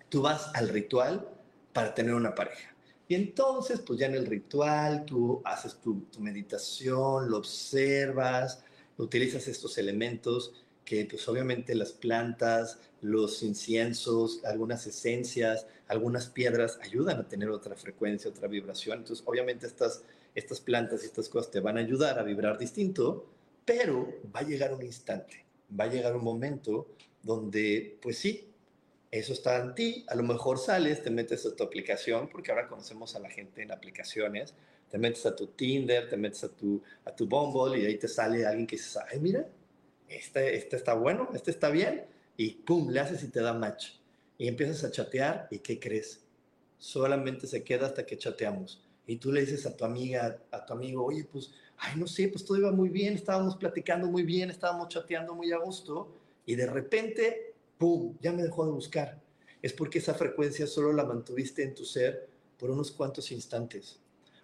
tú 0.09 0.21
vas 0.21 0.51
al 0.53 0.69
ritual 0.69 1.27
para 1.73 1.93
tener 1.93 2.13
una 2.13 2.33
pareja. 2.33 2.73
Y 3.07 3.15
entonces, 3.15 3.79
pues 3.79 3.99
ya 3.99 4.07
en 4.07 4.15
el 4.15 4.25
ritual, 4.25 5.05
tú 5.05 5.41
haces 5.45 5.75
tu, 5.75 6.05
meditación, 6.19 7.29
lo 7.29 7.37
observas, 7.37 8.63
utilizas 8.97 9.47
estos 9.47 9.77
elementos 9.77 10.53
que 10.83 11.05
pues 11.05 11.27
obviamente 11.27 11.75
las 11.75 11.91
plantas, 11.91 12.79
los 13.01 13.43
inciensos, 13.43 14.43
algunas 14.45 14.87
esencias, 14.87 15.67
algunas 15.87 16.27
piedras 16.27 16.79
ayudan 16.81 17.19
a 17.19 17.27
tener 17.27 17.49
otra 17.49 17.75
frecuencia, 17.75 18.31
otra 18.31 18.47
vibración. 18.47 18.99
Entonces, 18.99 19.23
obviamente 19.27 19.67
estas, 19.67 20.03
estas 20.33 20.61
plantas 20.61 21.03
y 21.03 21.07
estas 21.07 21.27
cosas 21.29 21.51
te 21.51 21.59
van 21.59 21.77
a 21.77 21.81
ayudar 21.81 22.19
a 22.19 22.23
vibrar 22.23 22.57
distinto, 22.57 23.25
pero 23.65 24.07
va 24.33 24.41
a 24.41 24.43
llegar 24.43 24.73
un 24.73 24.81
instante, 24.81 25.45
va 25.77 25.85
a 25.85 25.89
llegar 25.89 26.15
un 26.15 26.23
momento 26.23 26.87
donde, 27.21 27.97
pues 28.01 28.17
sí, 28.17 28.49
eso 29.11 29.33
está 29.33 29.57
en 29.57 29.75
ti. 29.75 30.05
A 30.07 30.15
lo 30.15 30.23
mejor 30.23 30.57
sales, 30.59 31.01
te 31.01 31.09
metes 31.09 31.45
a 31.45 31.55
tu 31.55 31.63
aplicación, 31.63 32.27
porque 32.29 32.51
ahora 32.51 32.67
conocemos 32.67 33.15
a 33.15 33.19
la 33.19 33.29
gente 33.29 33.61
en 33.61 33.71
aplicaciones. 33.71 34.53
Te 34.89 34.97
metes 34.97 35.25
a 35.25 35.35
tu 35.35 35.47
Tinder, 35.47 36.09
te 36.09 36.17
metes 36.17 36.43
a 36.43 36.49
tu, 36.49 36.81
a 37.05 37.15
tu 37.15 37.27
Bumble 37.27 37.79
y 37.79 37.85
ahí 37.85 37.97
te 37.97 38.07
sale 38.07 38.45
alguien 38.45 38.67
que 38.67 38.77
dice, 38.77 38.99
ay, 39.11 39.19
mira, 39.19 39.47
este, 40.07 40.55
este 40.55 40.75
está 40.75 40.93
bueno, 40.93 41.29
este 41.33 41.51
está 41.51 41.69
bien. 41.69 42.05
Y 42.37 42.51
pum, 42.51 42.89
le 42.89 42.99
haces 42.99 43.23
y 43.23 43.29
te 43.29 43.41
da 43.41 43.53
match. 43.53 43.93
Y 44.37 44.47
empiezas 44.47 44.83
a 44.83 44.91
chatear 44.91 45.47
y 45.51 45.59
¿qué 45.59 45.79
crees? 45.79 46.23
Solamente 46.77 47.47
se 47.47 47.63
queda 47.63 47.87
hasta 47.87 48.05
que 48.05 48.17
chateamos. 48.17 48.83
Y 49.07 49.17
tú 49.17 49.31
le 49.31 49.41
dices 49.41 49.65
a 49.65 49.75
tu 49.75 49.85
amiga, 49.85 50.39
a 50.51 50.65
tu 50.65 50.73
amigo, 50.73 51.05
oye, 51.05 51.23
pues, 51.23 51.51
ay, 51.77 51.97
no 51.97 52.07
sé, 52.07 52.27
pues 52.27 52.45
todo 52.45 52.57
iba 52.57 52.71
muy 52.71 52.89
bien, 52.89 53.13
estábamos 53.13 53.55
platicando 53.55 54.07
muy 54.07 54.23
bien, 54.23 54.49
estábamos 54.49 54.89
chateando 54.89 55.33
muy 55.33 55.51
a 55.51 55.57
gusto. 55.57 56.13
Y 56.45 56.55
de 56.55 56.67
repente 56.67 57.46
¡pum!, 57.77 58.15
ya 58.21 58.31
me 58.31 58.43
dejó 58.43 58.65
de 58.65 58.71
buscar. 58.71 59.21
Es 59.61 59.73
porque 59.73 59.99
esa 59.99 60.13
frecuencia 60.13 60.67
solo 60.67 60.93
la 60.93 61.05
mantuviste 61.05 61.63
en 61.63 61.75
tu 61.75 61.85
ser 61.85 62.29
por 62.57 62.69
unos 62.69 62.91
cuantos 62.91 63.31
instantes. 63.31 63.99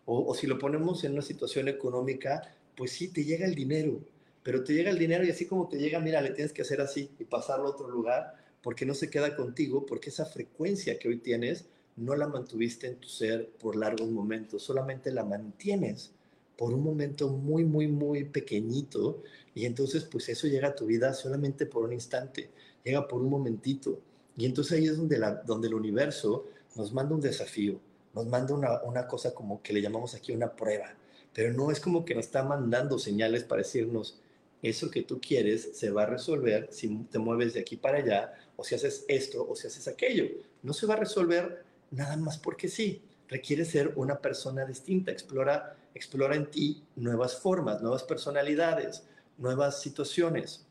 O, 0.06 0.36
si 0.36 0.48
lo 0.48 0.60
ponemos 0.60 1.04
en 1.04 1.14
una 1.14 1.22
situación 1.22 1.70
económica, 1.70 2.42
pues 2.76 2.92
sí, 2.92 3.08
te 3.08 3.24
llega 3.24 3.46
el 3.46 3.56
dinero, 3.56 4.02
pero 4.44 4.64
te 4.64 4.74
llega 4.74 4.90
el 4.92 5.00
dinero 5.00 5.24
y 5.24 5.30
así 5.30 5.46
como 5.46 5.70
te 5.70 5.78
llega, 5.78 6.00
mira, 6.00 6.22
le 6.22 6.32
tienes 6.32 6.52
que 6.52 6.62
hacer 6.62 6.82
así 6.82 7.10
y 7.20 7.24
pasarlo 7.24 7.68
a 7.68 7.72
otro 7.72 7.88
lugar, 7.88 8.36
porque 8.62 8.86
no 8.86 8.94
se 8.94 9.10
queda 9.10 9.36
contigo, 9.36 9.86
porque 9.86 10.10
esa 10.10 10.26
frecuencia 10.26 11.00
que 11.00 11.08
hoy 11.08 11.18
tienes 11.18 11.66
no 11.96 12.16
la 12.16 12.28
mantuviste 12.28 12.88
en 12.88 12.98
tu 12.98 13.08
ser 13.08 13.50
por 13.60 13.76
largos 13.76 14.10
momentos, 14.10 14.64
solamente 14.64 15.12
la 15.12 15.24
mantienes 15.24 16.12
por 16.58 16.74
un 16.74 16.84
momento 16.84 17.30
muy, 17.30 17.64
muy, 17.64 17.88
muy 17.88 18.26
pequeñito 18.26 19.24
y 19.56 19.66
entonces 19.66 20.04
pues 20.04 20.30
eso 20.30 20.48
llega 20.48 20.70
a 20.70 20.76
tu 20.76 20.86
vida 20.86 21.14
solamente 21.14 21.66
por 21.66 21.84
un 21.84 21.94
instante 21.94 22.50
llega 22.84 23.08
por 23.08 23.22
un 23.22 23.30
momentito. 23.30 24.00
Y 24.36 24.46
entonces 24.46 24.78
ahí 24.78 24.88
es 24.88 24.98
donde, 24.98 25.18
la, 25.18 25.36
donde 25.36 25.68
el 25.68 25.74
universo 25.74 26.48
nos 26.76 26.92
manda 26.94 27.16
un 27.16 27.22
desafío, 27.22 27.80
nos 28.14 28.26
manda 28.26 28.54
una, 28.54 28.82
una 28.84 29.08
cosa 29.08 29.34
como 29.34 29.62
que 29.62 29.74
le 29.74 29.82
llamamos 29.82 30.16
aquí 30.16 30.32
una 30.32 30.56
prueba, 30.56 30.96
pero 31.34 31.54
no 31.54 31.72
es 31.72 31.80
como 31.80 32.04
que 32.04 32.16
nos 32.16 32.26
está 32.26 32.44
mandando 32.44 32.98
señales 32.98 33.44
para 33.44 33.62
decirnos, 33.62 34.20
eso 34.64 34.90
que 34.90 35.04
tú 35.04 35.20
quieres 35.20 35.72
se 35.74 35.92
va 35.92 36.04
a 36.04 36.08
resolver 36.08 36.70
si 36.72 36.88
te 37.12 37.20
mueves 37.20 37.54
de 37.54 37.60
aquí 37.60 37.76
para 37.76 37.98
allá, 37.98 38.34
o 38.56 38.64
si 38.64 38.74
haces 38.74 39.04
esto, 39.10 39.46
o 39.48 39.56
si 39.56 39.68
haces 39.68 39.88
aquello. 39.90 40.26
No 40.64 40.74
se 40.74 40.88
va 40.88 40.94
a 40.94 40.98
resolver 40.98 41.66
nada 41.92 42.16
más 42.18 42.38
porque 42.38 42.70
sí. 42.70 43.02
Requiere 43.28 43.66
ser 43.66 43.94
una 43.96 44.20
persona 44.20 44.66
distinta. 44.66 45.12
Explora, 45.12 45.76
explora 45.94 46.36
en 46.36 46.50
ti 46.50 46.84
nuevas 46.96 47.36
formas, 47.36 47.82
nuevas 47.82 48.04
personalidades, 48.04 49.04
nuevas 49.38 49.82
situaciones. 49.82 50.66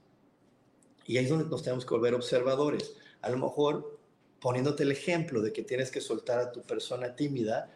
Y 1.06 1.16
ahí 1.16 1.24
es 1.24 1.30
donde 1.30 1.48
nos 1.48 1.62
tenemos 1.62 1.84
que 1.84 1.94
volver 1.94 2.14
observadores. 2.14 2.94
A 3.20 3.30
lo 3.30 3.38
mejor 3.38 3.98
poniéndote 4.42 4.82
el 4.82 4.90
ejemplo 4.90 5.40
de 5.40 5.52
que 5.52 5.62
tienes 5.62 5.90
que 5.90 6.00
soltar 6.00 6.40
a 6.40 6.50
tu 6.50 6.62
persona 6.62 7.14
tímida, 7.14 7.70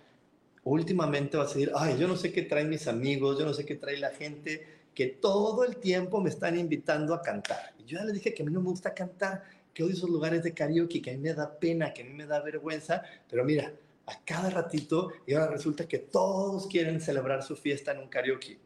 últimamente 0.65 1.37
vas 1.37 1.53
a 1.53 1.55
decir, 1.55 1.73
ay, 1.77 1.97
yo 1.97 2.09
no 2.09 2.17
sé 2.17 2.33
qué 2.33 2.43
traen 2.43 2.69
mis 2.69 2.89
amigos, 2.89 3.39
yo 3.39 3.45
no 3.45 3.55
sé 3.55 3.65
qué 3.65 3.77
trae 3.77 3.97
la 3.99 4.11
gente, 4.11 4.67
que 4.93 5.07
todo 5.07 5.65
el 5.65 5.77
tiempo 5.77 6.21
me 6.21 6.29
están 6.29 6.59
invitando 6.59 7.15
a 7.15 7.23
cantar. 7.23 7.73
Y 7.79 7.85
yo 7.85 7.99
ya 7.99 8.05
les 8.05 8.15
dije 8.15 8.35
que 8.35 8.43
a 8.43 8.47
mí 8.47 8.53
no 8.53 8.61
me 8.61 8.71
gusta 8.71 8.93
cantar, 8.93 9.45
que 9.73 9.85
odio 9.85 9.95
esos 9.95 10.11
lugares 10.11 10.43
de 10.43 10.55
karaoke, 10.55 11.01
que 11.01 11.11
a 11.11 11.13
mí 11.13 11.21
me 11.21 11.35
da 11.35 11.57
pena, 11.57 11.95
que 11.95 12.03
a 12.03 12.05
mí 12.05 12.13
me 12.13 12.27
da 12.27 12.41
vergüenza, 12.41 13.03
pero 13.31 13.45
mira, 13.45 13.73
a 14.07 14.25
cada 14.25 14.51
ratito, 14.51 15.13
y 15.25 15.35
ahora 15.35 15.53
resulta 15.53 15.87
que 15.87 15.99
todos 15.99 16.67
quieren 16.67 17.01
celebrar 17.01 17.45
su 17.45 17.55
fiesta 17.55 17.93
en 17.93 17.99
un 17.99 18.09
karaoke. 18.09 18.59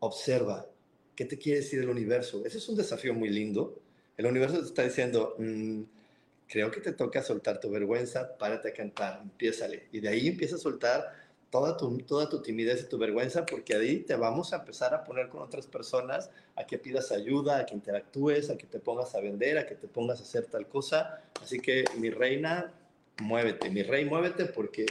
Observa, 0.00 0.66
¿Qué 1.16 1.24
te 1.24 1.38
quiere 1.38 1.60
decir 1.60 1.80
el 1.80 1.88
universo? 1.88 2.44
Ese 2.44 2.58
es 2.58 2.68
un 2.68 2.76
desafío 2.76 3.14
muy 3.14 3.28
lindo. 3.28 3.80
El 4.16 4.26
universo 4.26 4.58
te 4.58 4.66
está 4.66 4.82
diciendo, 4.82 5.36
mm, 5.38 5.82
creo 6.48 6.70
que 6.70 6.80
te 6.80 6.92
toca 6.92 7.22
soltar 7.22 7.60
tu 7.60 7.70
vergüenza, 7.70 8.36
párate 8.36 8.70
a 8.70 8.72
cantar, 8.72 9.20
empiézale. 9.22 9.88
Y 9.92 10.00
de 10.00 10.08
ahí 10.08 10.28
empieza 10.28 10.56
a 10.56 10.58
soltar 10.58 11.24
toda 11.50 11.76
tu, 11.76 11.96
toda 11.98 12.28
tu 12.28 12.42
timidez 12.42 12.82
y 12.82 12.88
tu 12.88 12.98
vergüenza, 12.98 13.46
porque 13.46 13.76
ahí 13.76 14.00
te 14.00 14.16
vamos 14.16 14.52
a 14.52 14.56
empezar 14.56 14.92
a 14.92 15.04
poner 15.04 15.28
con 15.28 15.40
otras 15.40 15.66
personas, 15.66 16.30
a 16.56 16.66
que 16.66 16.78
pidas 16.78 17.12
ayuda, 17.12 17.60
a 17.60 17.66
que 17.66 17.74
interactúes, 17.74 18.50
a 18.50 18.58
que 18.58 18.66
te 18.66 18.80
pongas 18.80 19.14
a 19.14 19.20
vender, 19.20 19.58
a 19.58 19.66
que 19.66 19.76
te 19.76 19.86
pongas 19.86 20.18
a 20.18 20.24
hacer 20.24 20.46
tal 20.46 20.66
cosa. 20.66 21.22
Así 21.40 21.60
que, 21.60 21.84
mi 21.98 22.10
reina, 22.10 22.72
muévete, 23.22 23.70
mi 23.70 23.84
rey, 23.84 24.04
muévete, 24.04 24.46
porque 24.46 24.86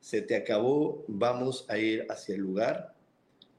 se 0.00 0.22
te 0.22 0.34
acabó, 0.34 1.04
vamos 1.06 1.66
a 1.68 1.78
ir 1.78 2.06
hacia 2.08 2.34
el 2.34 2.40
lugar 2.40 2.94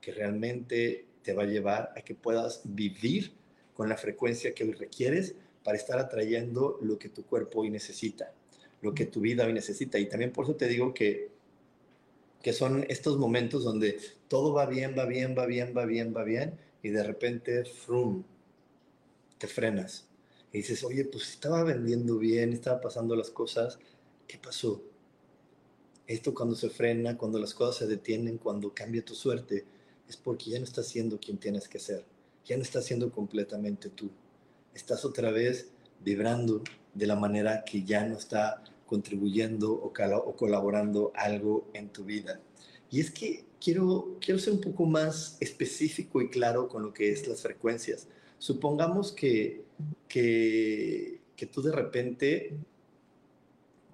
que 0.01 0.12
realmente 0.12 1.05
te 1.23 1.34
va 1.34 1.43
a 1.43 1.47
llevar 1.47 1.93
a 1.95 2.01
que 2.01 2.15
puedas 2.15 2.62
vivir 2.63 3.34
con 3.73 3.89
la 3.89 3.97
frecuencia 3.97 4.53
que 4.53 4.63
hoy 4.63 4.73
requieres 4.73 5.36
para 5.63 5.77
estar 5.77 5.99
atrayendo 5.99 6.79
lo 6.82 6.97
que 6.97 7.10
tu 7.10 7.25
cuerpo 7.25 7.62
hoy 7.62 7.69
necesita, 7.69 8.34
lo 8.82 8.93
que 8.93 9.05
tu 9.05 9.21
vida 9.21 9.45
hoy 9.45 9.53
necesita. 9.53 9.99
Y 9.99 10.08
también 10.08 10.32
por 10.32 10.45
eso 10.45 10.55
te 10.55 10.67
digo 10.67 10.93
que, 10.93 11.29
que 12.41 12.53
son 12.53 12.86
estos 12.89 13.17
momentos 13.17 13.63
donde 13.63 13.99
todo 14.27 14.53
va 14.53 14.65
bien, 14.65 14.95
va 14.97 15.05
bien, 15.05 15.36
va 15.38 15.45
bien, 15.45 15.73
va 15.75 15.86
bien, 15.86 16.13
va 16.15 16.23
bien, 16.23 16.58
y 16.82 16.89
de 16.89 17.03
repente, 17.03 17.65
frum, 17.65 18.23
te 19.38 19.47
frenas. 19.47 20.08
Y 20.51 20.60
dices, 20.60 20.84
oye, 20.84 21.05
pues 21.05 21.29
estaba 21.29 21.63
vendiendo 21.63 22.17
bien, 22.17 22.53
estaba 22.53 22.82
pasando 22.82 23.15
las 23.15 23.29
cosas, 23.29 23.79
¿qué 24.27 24.38
pasó? 24.38 24.82
Esto 26.08 26.34
cuando 26.34 26.55
se 26.55 26.69
frena, 26.69 27.17
cuando 27.17 27.38
las 27.39 27.53
cosas 27.53 27.75
se 27.77 27.88
detienen, 27.88 28.38
cuando 28.38 28.73
cambia 28.73 29.05
tu 29.05 29.13
suerte, 29.13 29.65
es 30.09 30.17
porque 30.17 30.49
ya 30.49 30.57
no 30.57 30.65
estás 30.65 30.87
siendo 30.87 31.19
quien 31.19 31.37
tienes 31.37 31.69
que 31.69 31.79
ser, 31.79 32.03
ya 32.43 32.57
no 32.57 32.63
estás 32.63 32.85
siendo 32.85 33.11
completamente 33.11 33.89
tú. 33.89 34.09
Estás 34.73 35.05
otra 35.05 35.29
vez 35.29 35.69
vibrando 36.03 36.63
de 36.95 37.05
la 37.05 37.15
manera 37.15 37.63
que 37.63 37.83
ya 37.83 38.03
no 38.05 38.17
está 38.17 38.63
contribuyendo 38.87 39.71
o, 39.71 39.93
colaborando 40.35 41.11
algo 41.15 41.69
en 41.73 41.89
tu 41.89 42.05
vida. 42.05 42.39
Y 42.89 42.99
es 42.99 43.11
que 43.11 43.45
quiero, 43.63 44.17
quiero 44.19 44.39
ser 44.39 44.53
un 44.53 44.61
poco 44.61 44.87
más 44.87 45.37
específico 45.39 46.21
y 46.21 46.29
claro 46.29 46.67
con 46.67 46.81
lo 46.81 46.91
que 46.91 47.11
es 47.11 47.27
las 47.27 47.43
frecuencias. 47.43 48.07
Supongamos 48.39 49.11
que, 49.11 49.63
que, 50.07 51.21
que 51.35 51.45
tú 51.45 51.61
de 51.61 51.71
repente 51.71 52.57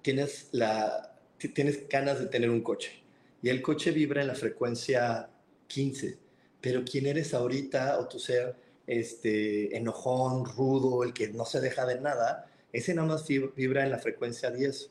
tienes, 0.00 0.48
la, 0.52 1.14
tienes 1.54 1.86
ganas 1.90 2.20
de 2.20 2.26
tener 2.26 2.48
un 2.48 2.62
coche 2.62 3.02
y 3.42 3.50
el 3.50 3.60
coche 3.60 3.90
vibra 3.90 4.22
en 4.22 4.28
la 4.28 4.34
frecuencia 4.34 5.28
15, 5.66 6.18
pero 6.60 6.84
quién 6.84 7.06
eres 7.06 7.34
ahorita 7.34 7.98
o 7.98 8.08
tu 8.08 8.18
ser 8.18 8.56
este, 8.86 9.76
enojón, 9.76 10.44
rudo, 10.44 11.04
el 11.04 11.12
que 11.12 11.28
no 11.28 11.44
se 11.44 11.60
deja 11.60 11.86
de 11.86 12.00
nada, 12.00 12.50
ese 12.72 12.94
nada 12.94 13.08
más 13.08 13.26
vibra 13.26 13.84
en 13.84 13.90
la 13.90 13.98
frecuencia 13.98 14.50
10. 14.50 14.90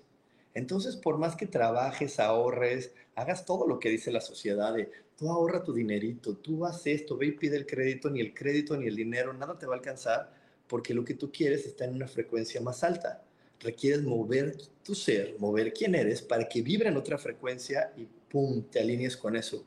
Entonces, 0.53 0.95
por 0.95 1.17
más 1.17 1.35
que 1.35 1.47
trabajes, 1.47 2.19
ahorres, 2.19 2.93
hagas 3.15 3.45
todo 3.45 3.67
lo 3.67 3.79
que 3.79 3.89
dice 3.89 4.11
la 4.11 4.21
sociedad 4.21 4.73
de 4.73 4.89
tú 5.17 5.29
ahorra 5.29 5.63
tu 5.63 5.73
dinerito, 5.73 6.35
tú 6.37 6.65
haces 6.65 7.01
esto, 7.01 7.17
ve 7.17 7.27
y 7.27 7.31
pide 7.31 7.57
el 7.57 7.65
crédito, 7.65 8.09
ni 8.09 8.21
el 8.21 8.33
crédito 8.33 8.75
ni 8.77 8.87
el 8.87 8.95
dinero, 8.95 9.33
nada 9.33 9.57
te 9.57 9.65
va 9.65 9.73
a 9.73 9.77
alcanzar 9.77 10.33
porque 10.67 10.93
lo 10.93 11.05
que 11.05 11.13
tú 11.13 11.31
quieres 11.31 11.65
está 11.65 11.85
en 11.85 11.95
una 11.95 12.07
frecuencia 12.07 12.61
más 12.61 12.83
alta. 12.83 13.23
Requieres 13.59 14.03
mover 14.03 14.57
tu 14.83 14.95
ser, 14.95 15.35
mover 15.39 15.73
quién 15.73 15.95
eres 15.95 16.21
para 16.21 16.47
que 16.47 16.61
vibre 16.61 16.89
en 16.89 16.97
otra 16.97 17.17
frecuencia 17.17 17.93
y 17.95 18.05
pum, 18.29 18.63
te 18.63 18.79
alinees 18.79 19.15
con 19.15 19.35
eso. 19.35 19.63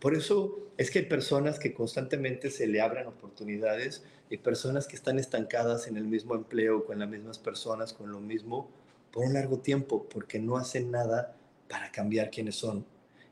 Por 0.00 0.14
eso 0.14 0.66
es 0.76 0.90
que 0.90 1.00
hay 1.00 1.04
personas 1.06 1.58
que 1.58 1.72
constantemente 1.72 2.50
se 2.50 2.66
le 2.66 2.82
abren 2.82 3.06
oportunidades 3.06 4.02
y 4.28 4.36
personas 4.36 4.86
que 4.86 4.96
están 4.96 5.18
estancadas 5.18 5.86
en 5.86 5.96
el 5.96 6.04
mismo 6.04 6.34
empleo, 6.34 6.84
con 6.84 6.98
las 6.98 7.08
mismas 7.08 7.38
personas, 7.38 7.94
con 7.94 8.12
lo 8.12 8.20
mismo, 8.20 8.70
por 9.10 9.24
un 9.24 9.32
largo 9.32 9.58
tiempo, 9.58 10.06
porque 10.08 10.38
no 10.38 10.58
hacen 10.58 10.90
nada 10.90 11.34
para 11.68 11.90
cambiar 11.90 12.30
quiénes 12.30 12.56
son. 12.56 12.84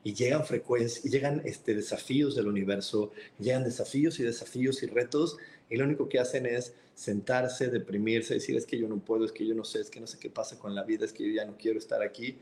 Y 0.05 0.15
llegan 0.15 0.47
frecuencias, 0.47 1.05
y 1.05 1.11
llegan 1.11 1.43
este, 1.45 1.75
desafíos 1.75 2.35
del 2.35 2.47
universo, 2.47 3.13
llegan 3.39 3.65
desafíos 3.65 4.19
y 4.19 4.23
desafíos 4.23 4.83
y 4.83 4.87
retos, 4.87 5.37
y 5.69 5.77
lo 5.77 5.85
único 5.85 6.09
que 6.09 6.19
hacen 6.19 6.47
es 6.47 6.75
sentarse, 6.95 7.69
deprimirse, 7.69 8.35
decir 8.35 8.57
es 8.57 8.65
que 8.65 8.79
yo 8.79 8.89
no 8.89 8.99
puedo, 8.99 9.27
es 9.27 9.33
que 9.33 9.47
yo 9.47 9.55
no 9.55 9.65
sé, 9.65 9.81
es 9.81 9.91
que 9.91 10.01
no 10.01 10.07
sé 10.07 10.19
qué 10.19 10.31
pasa 10.31 10.59
con 10.59 10.75
la 10.75 10.85
vida, 10.85 11.05
es 11.05 11.13
que 11.13 11.27
yo 11.27 11.35
ya 11.35 11.45
no 11.45 11.59
quiero 11.59 11.79
estar 11.79 12.03
aquí, 12.03 12.39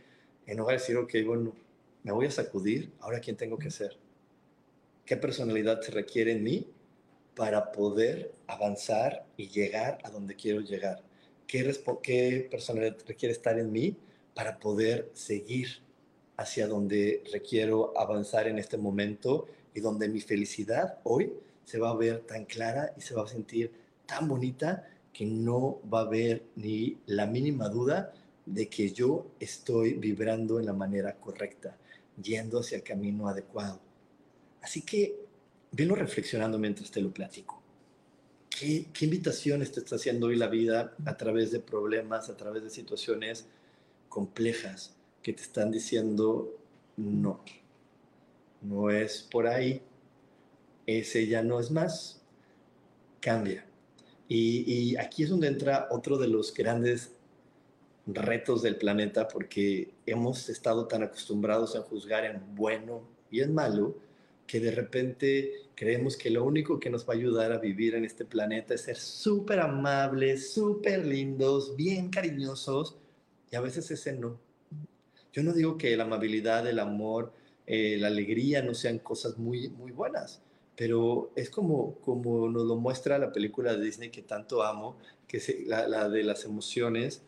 en 0.47 0.59
lugar 0.59 0.77
de 0.77 0.81
decir, 0.81 0.97
ok, 0.97 1.15
bueno, 1.27 1.55
me 2.05 2.13
voy 2.13 2.27
a 2.27 2.31
sacudir, 2.31 2.93
ahora 3.01 3.21
quién 3.21 3.37
tengo 3.37 3.59
que 3.59 3.71
ser 3.71 3.97
qué 5.05 5.17
personalidad 5.17 5.81
se 5.81 5.91
requiere 5.91 6.33
en 6.33 6.43
mí 6.43 6.67
para 7.35 7.73
poder 7.73 8.33
avanzar 8.47 9.25
y 9.37 9.49
llegar 9.49 9.99
a 10.05 10.11
donde 10.11 10.37
quiero 10.37 10.61
llegar. 10.61 11.03
¿Qué, 11.47 11.75
qué 12.03 12.49
personalidad 12.51 12.97
requiere 13.07 13.33
estar 13.33 13.59
en 13.59 13.73
mí 13.73 13.97
para 14.35 14.59
poder 14.59 15.11
seguir 15.15 15.83
hacia 16.37 16.67
donde 16.67 17.23
requiero 17.33 17.97
avanzar 17.99 18.49
en 18.49 18.59
este 18.59 18.77
momento 18.77 19.47
y 19.75 19.81
donde 19.81 20.09
mi 20.09 20.21
felicidad 20.21 20.99
hoy 21.05 21.33
se 21.65 21.79
va 21.79 21.91
a 21.91 21.97
ver 21.97 22.21
tan 22.21 22.45
clara 22.45 22.93
y 22.97 23.01
se 23.01 23.15
va 23.15 23.25
a 23.25 23.29
sentir 23.29 23.73
tan 24.07 24.29
bonita 24.29 24.89
que 25.13 25.27
no 25.27 25.81
va 25.93 26.01
a 26.01 26.07
haber 26.07 26.43
ni 26.57 26.99
la 27.07 27.27
mínima 27.27 27.69
duda 27.69 28.13
de 28.47 28.69
que 28.69 28.91
yo 28.91 29.27
estoy 29.39 29.95
vibrando 29.95 30.59
en 30.59 30.67
la 30.67 30.73
manera 30.73 31.15
correcta, 31.17 31.77
yendo 32.21 32.61
hacia 32.61 32.79
el 32.79 32.83
camino 32.83 33.29
adecuado. 33.29 33.81
Así 34.63 34.83
que 34.83 35.17
velo 35.73 35.95
reflexionando 35.95 36.59
mientras 36.59 36.91
te 36.91 37.01
lo 37.01 37.13
platico. 37.13 37.61
¿Qué, 38.49 38.87
¿Qué 38.93 39.07
invitaciones 39.07 39.73
te 39.73 39.81
está 39.81 39.97
haciendo 39.97 40.29
hoy 40.29 40.37
la 40.37 40.47
vida 40.49 40.95
a 41.05 41.17
través 41.17 41.51
de 41.51 41.61
problemas, 41.61 42.29
a 42.29 42.37
través 42.37 42.63
de 42.63 42.71
situaciones 42.71 43.47
complejas 44.09 44.95
que 45.23 45.33
te 45.33 45.43
están 45.43 45.71
diciendo 45.71 46.57
no? 46.97 47.43
No 48.61 48.91
es 48.91 49.23
por 49.23 49.47
ahí, 49.49 49.83
ese 50.87 51.27
ya 51.27 51.43
no 51.43 51.59
es 51.59 51.71
más, 51.71 52.21
cambia. 53.21 53.67
Y, 54.29 54.65
y, 54.67 54.97
aquí 54.97 55.25
es 55.25 55.31
donde 55.31 55.49
entra 55.49 55.89
otro 55.91 56.17
de 56.17 56.29
los 56.29 56.55
grandes 56.55 57.13
retos 58.07 58.63
del 58.63 58.77
planeta 58.77 59.29
porque 59.29 59.93
hemos 60.07 60.49
estado 60.49 60.87
tan 60.87 61.03
acostumbrados 61.03 61.77
a 61.77 61.83
juzgar 61.83 62.25
en 62.25 62.55
bueno 62.55 63.03
y 63.31 63.41
en 63.41 63.55
malo 63.55 63.95
que 64.47 64.61
de 64.61 64.71
repente 64.71 65.53
creemos 65.75 66.17
que 66.17 66.31
lo 66.31 66.45
único 66.45 66.79
que 66.79 66.91
nos 66.91 67.09
va 67.09 67.15
a 67.15 67.17
ayudar 67.17 67.53
a 67.53 67.59
vivir 67.59 67.95
en 67.95 68.05
este 68.05 68.25
planeta 68.25 68.75
es 68.75 68.83
ser 68.83 68.97
súper 68.97 69.61
amables, 69.61 70.53
súper 70.53 71.07
lindos, 71.07 71.75
bien 71.77 72.11
cariñosos, 72.11 72.97
y 73.51 73.57
a 73.57 73.61
veces 73.61 73.91
ese 73.91 74.13
no. 74.13 74.39
Yo 75.33 75.43
no 75.43 75.53
digo 75.53 75.79
que 75.79 75.97
la 75.97 76.05
amabilidad, 76.05 76.67
el 76.67 76.79
amor, 76.79 77.33
eh, 77.67 77.97
la 77.99 78.09
alegría 78.09 78.63
no 78.63 78.75
sean 78.75 78.99
cosas 78.99 79.39
muy, 79.39 79.71
muy 79.71 79.93
buenas, 79.93 80.43
pero 80.77 81.33
es 81.37 81.49
como, 81.49 81.95
como 82.01 82.49
nos 82.49 82.65
lo 82.65 82.77
muestra 82.77 83.19
la 83.19 83.33
película 83.33 83.75
de 83.75 83.85
Disney 83.85 84.11
que 84.11 84.23
tanto 84.23 84.63
amo, 84.63 84.99
que 85.27 85.39
es 85.39 85.67
la, 85.67 85.89
la 85.89 86.09
de 86.09 86.23
las 86.23 86.45
emociones, 86.45 87.23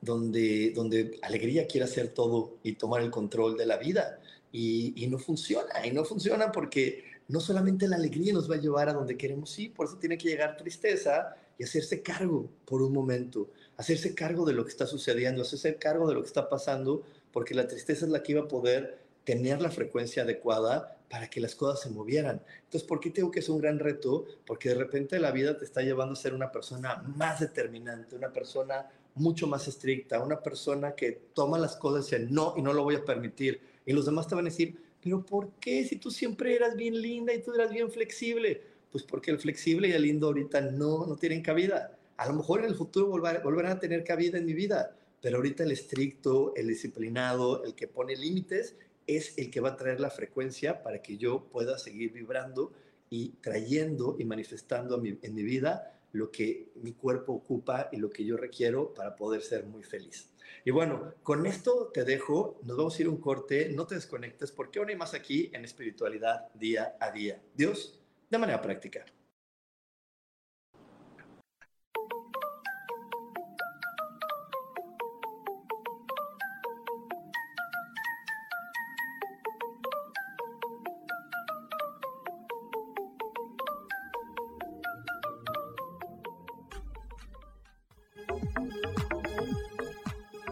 donde, 0.00 0.72
donde 0.72 1.18
alegría 1.22 1.66
quiere 1.66 1.84
hacer 1.84 2.08
todo 2.08 2.56
y 2.62 2.74
tomar 2.74 3.02
el 3.02 3.10
control 3.10 3.56
de 3.56 3.66
la 3.66 3.76
vida 3.78 4.18
y, 4.52 5.06
no 5.08 5.18
funciona, 5.18 5.86
y 5.86 5.90
no 5.90 6.04
funciona 6.04 6.52
porque 6.52 7.04
no 7.28 7.40
solamente 7.40 7.88
la 7.88 7.96
alegría 7.96 8.34
nos 8.34 8.50
va 8.50 8.56
a 8.56 8.60
llevar 8.60 8.88
a 8.90 8.92
donde 8.92 9.16
queremos 9.16 9.58
ir, 9.58 9.72
por 9.72 9.86
eso 9.86 9.96
tiene 9.96 10.18
que 10.18 10.28
llegar 10.28 10.56
tristeza 10.56 11.34
y 11.58 11.64
hacerse 11.64 12.02
cargo 12.02 12.50
por 12.66 12.82
un 12.82 12.92
momento, 12.92 13.50
hacerse 13.78 14.14
cargo 14.14 14.44
de 14.44 14.52
lo 14.52 14.64
que 14.64 14.70
está 14.70 14.86
sucediendo, 14.86 15.42
hacerse 15.42 15.76
cargo 15.76 16.06
de 16.06 16.14
lo 16.14 16.20
que 16.20 16.26
está 16.26 16.48
pasando, 16.48 17.02
porque 17.32 17.54
la 17.54 17.66
tristeza 17.66 18.04
es 18.04 18.10
la 18.10 18.22
que 18.22 18.32
iba 18.32 18.42
a 18.42 18.48
poder 18.48 18.98
tener 19.24 19.62
la 19.62 19.70
frecuencia 19.70 20.24
adecuada 20.24 20.98
para 21.08 21.30
que 21.30 21.40
las 21.40 21.54
cosas 21.54 21.80
se 21.80 21.90
movieran. 21.90 22.42
Entonces, 22.64 22.86
¿por 22.86 23.00
qué 23.00 23.10
tengo 23.10 23.30
que 23.30 23.40
es 23.40 23.48
un 23.48 23.58
gran 23.58 23.78
reto? 23.78 24.26
Porque 24.46 24.70
de 24.70 24.74
repente 24.74 25.18
la 25.18 25.30
vida 25.30 25.56
te 25.56 25.64
está 25.64 25.82
llevando 25.82 26.14
a 26.14 26.16
ser 26.16 26.34
una 26.34 26.50
persona 26.50 27.02
más 27.16 27.40
determinante, 27.40 28.16
una 28.16 28.32
persona 28.32 28.90
mucho 29.14 29.46
más 29.46 29.68
estricta, 29.68 30.22
una 30.22 30.42
persona 30.42 30.94
que 30.94 31.12
toma 31.34 31.58
las 31.58 31.76
cosas 31.76 32.10
y 32.12 32.16
dice, 32.16 32.32
no, 32.32 32.54
y 32.56 32.62
no 32.62 32.72
lo 32.72 32.82
voy 32.82 32.96
a 32.96 33.04
permitir 33.04 33.71
y 33.84 33.92
los 33.92 34.06
demás 34.06 34.28
te 34.28 34.34
van 34.34 34.46
a 34.46 34.50
decir, 34.50 34.76
pero 35.02 35.24
¿por 35.24 35.50
qué 35.60 35.84
si 35.84 35.96
tú 35.96 36.10
siempre 36.10 36.54
eras 36.54 36.76
bien 36.76 37.00
linda 37.00 37.34
y 37.34 37.42
tú 37.42 37.52
eras 37.52 37.70
bien 37.70 37.90
flexible? 37.90 38.62
Pues 38.90 39.04
porque 39.04 39.30
el 39.30 39.38
flexible 39.38 39.88
y 39.88 39.92
el 39.92 40.02
lindo 40.02 40.28
ahorita 40.28 40.60
no, 40.60 41.06
no 41.06 41.16
tienen 41.16 41.42
cabida. 41.42 41.98
A 42.16 42.28
lo 42.28 42.34
mejor 42.34 42.60
en 42.60 42.66
el 42.66 42.74
futuro 42.74 43.08
volverán 43.08 43.76
a 43.76 43.80
tener 43.80 44.04
cabida 44.04 44.38
en 44.38 44.44
mi 44.44 44.52
vida, 44.52 44.96
pero 45.20 45.38
ahorita 45.38 45.64
el 45.64 45.72
estricto, 45.72 46.54
el 46.54 46.68
disciplinado, 46.68 47.64
el 47.64 47.74
que 47.74 47.88
pone 47.88 48.16
límites, 48.16 48.76
es 49.06 49.36
el 49.38 49.50
que 49.50 49.60
va 49.60 49.70
a 49.70 49.76
traer 49.76 49.98
la 49.98 50.10
frecuencia 50.10 50.82
para 50.82 51.02
que 51.02 51.16
yo 51.16 51.44
pueda 51.50 51.78
seguir 51.78 52.12
vibrando 52.12 52.72
y 53.10 53.30
trayendo 53.40 54.16
y 54.18 54.24
manifestando 54.24 55.02
en 55.04 55.34
mi 55.34 55.42
vida 55.42 55.98
lo 56.12 56.30
que 56.30 56.68
mi 56.76 56.92
cuerpo 56.92 57.32
ocupa 57.32 57.88
y 57.90 57.96
lo 57.96 58.10
que 58.10 58.24
yo 58.24 58.36
requiero 58.36 58.94
para 58.94 59.16
poder 59.16 59.42
ser 59.42 59.64
muy 59.64 59.82
feliz. 59.82 60.31
Y 60.64 60.70
bueno, 60.70 61.14
con 61.22 61.46
esto 61.46 61.90
te 61.92 62.04
dejo, 62.04 62.60
nos 62.62 62.76
vamos 62.76 62.96
a 62.96 63.02
ir 63.02 63.08
un 63.08 63.20
corte, 63.20 63.70
no 63.74 63.86
te 63.86 63.96
desconectes 63.96 64.52
porque 64.52 64.78
aún 64.78 64.90
hay 64.90 64.96
más 64.96 65.12
aquí 65.12 65.50
en 65.52 65.64
espiritualidad 65.64 66.52
día 66.54 66.96
a 67.00 67.10
día. 67.10 67.42
Dios, 67.54 68.00
de 68.30 68.38
manera 68.38 68.62
práctica. 68.62 69.04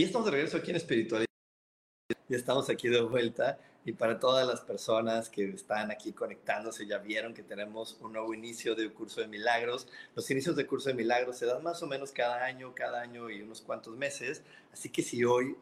Y 0.00 0.04
estamos 0.04 0.24
de 0.24 0.30
regreso 0.30 0.56
aquí 0.56 0.70
en 0.70 0.76
Espiritualidad. 0.76 1.28
Ya 2.26 2.36
estamos 2.38 2.70
aquí 2.70 2.88
de 2.88 3.02
vuelta 3.02 3.58
y 3.84 3.92
para 3.92 4.18
todas 4.18 4.48
las 4.48 4.62
personas 4.62 5.28
que 5.28 5.50
están 5.50 5.90
aquí 5.90 6.14
conectándose, 6.14 6.86
ya 6.86 6.96
vieron 6.96 7.34
que 7.34 7.42
tenemos 7.42 7.98
un 8.00 8.14
nuevo 8.14 8.32
inicio 8.32 8.74
de 8.74 8.90
curso 8.94 9.20
de 9.20 9.28
milagros. 9.28 9.88
Los 10.16 10.30
inicios 10.30 10.56
de 10.56 10.66
curso 10.66 10.88
de 10.88 10.94
milagros 10.94 11.36
se 11.36 11.44
dan 11.44 11.62
más 11.62 11.82
o 11.82 11.86
menos 11.86 12.12
cada 12.12 12.42
año, 12.46 12.74
cada 12.74 13.02
año 13.02 13.28
y 13.28 13.42
unos 13.42 13.60
cuantos 13.60 13.94
meses. 13.94 14.40
Así 14.72 14.88
que 14.88 15.02
si 15.02 15.22
hoy 15.22 15.54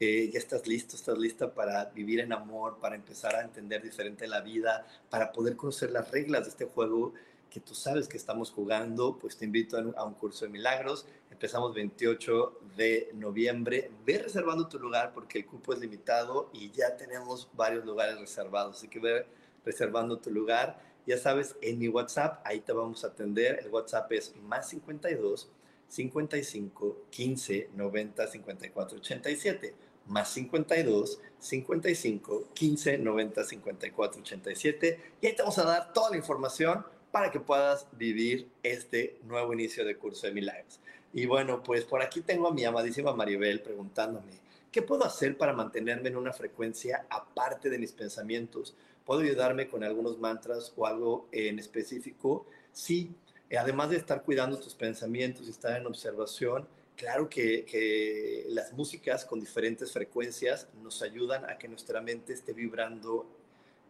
eh, 0.00 0.28
ya 0.28 0.40
estás 0.40 0.66
listo, 0.66 0.96
estás 0.96 1.16
lista 1.16 1.54
para 1.54 1.84
vivir 1.84 2.18
en 2.18 2.32
amor, 2.32 2.78
para 2.80 2.96
empezar 2.96 3.36
a 3.36 3.42
entender 3.42 3.80
diferente 3.80 4.26
la 4.26 4.40
vida, 4.40 4.88
para 5.08 5.30
poder 5.30 5.54
conocer 5.54 5.92
las 5.92 6.10
reglas 6.10 6.46
de 6.46 6.50
este 6.50 6.64
juego 6.64 7.14
que 7.48 7.60
tú 7.60 7.76
sabes 7.76 8.08
que 8.08 8.16
estamos 8.16 8.50
jugando, 8.50 9.16
pues 9.16 9.36
te 9.36 9.44
invito 9.44 9.76
a 9.96 10.04
un 10.04 10.14
curso 10.14 10.46
de 10.46 10.50
milagros. 10.50 11.06
Empezamos 11.44 11.74
28 11.74 12.60
de 12.74 13.10
noviembre. 13.12 13.90
Ve 14.06 14.16
reservando 14.16 14.66
tu 14.66 14.78
lugar 14.78 15.12
porque 15.12 15.40
el 15.40 15.44
cupo 15.44 15.74
es 15.74 15.78
limitado 15.78 16.48
y 16.54 16.70
ya 16.70 16.96
tenemos 16.96 17.50
varios 17.52 17.84
lugares 17.84 18.18
reservados. 18.18 18.78
Así 18.78 18.88
que 18.88 18.98
ve 18.98 19.26
reservando 19.62 20.18
tu 20.18 20.30
lugar. 20.30 20.80
Ya 21.06 21.18
sabes, 21.18 21.54
en 21.60 21.78
mi 21.78 21.88
WhatsApp, 21.88 22.40
ahí 22.46 22.60
te 22.60 22.72
vamos 22.72 23.04
a 23.04 23.08
atender. 23.08 23.60
El 23.62 23.70
WhatsApp 23.70 24.10
es 24.12 24.34
más 24.36 24.70
52 24.70 25.50
55 25.86 26.96
15 27.10 27.68
90 27.74 28.26
54 28.26 28.98
87 28.98 29.74
más 30.06 30.30
52 30.30 31.20
55 31.38 32.44
15 32.54 32.98
90 32.98 33.44
54 33.44 34.20
87 34.22 35.00
y 35.20 35.26
ahí 35.26 35.36
te 35.36 35.42
vamos 35.42 35.58
a 35.58 35.64
dar 35.64 35.92
toda 35.92 36.08
la 36.08 36.16
información 36.16 36.86
para 37.12 37.30
que 37.30 37.38
puedas 37.38 37.86
vivir 37.92 38.48
este 38.62 39.18
nuevo 39.24 39.52
inicio 39.52 39.84
de 39.84 39.98
curso 39.98 40.26
de 40.26 40.32
milagros. 40.32 40.80
Y 41.14 41.26
bueno, 41.26 41.62
pues 41.62 41.84
por 41.84 42.02
aquí 42.02 42.22
tengo 42.22 42.48
a 42.48 42.52
mi 42.52 42.64
amadísima 42.64 43.14
Maribel 43.14 43.62
preguntándome, 43.62 44.32
¿qué 44.72 44.82
puedo 44.82 45.04
hacer 45.04 45.38
para 45.38 45.52
mantenerme 45.52 46.08
en 46.08 46.16
una 46.16 46.32
frecuencia 46.32 47.06
aparte 47.08 47.70
de 47.70 47.78
mis 47.78 47.92
pensamientos? 47.92 48.74
¿Puedo 49.04 49.20
ayudarme 49.20 49.68
con 49.68 49.84
algunos 49.84 50.18
mantras 50.18 50.72
o 50.76 50.86
algo 50.86 51.28
en 51.30 51.60
específico? 51.60 52.46
Sí, 52.72 53.14
además 53.56 53.90
de 53.90 53.98
estar 53.98 54.24
cuidando 54.24 54.58
tus 54.58 54.74
pensamientos 54.74 55.46
y 55.46 55.50
estar 55.50 55.80
en 55.80 55.86
observación, 55.86 56.66
claro 56.96 57.28
que, 57.28 58.44
las 58.48 58.72
músicas 58.72 59.24
con 59.24 59.38
diferentes 59.38 59.92
frecuencias 59.92 60.66
nos 60.82 61.00
ayudan 61.00 61.44
a 61.48 61.58
que 61.58 61.68
nuestra 61.68 62.00
mente 62.00 62.32
esté 62.32 62.52
vibrando 62.52 63.24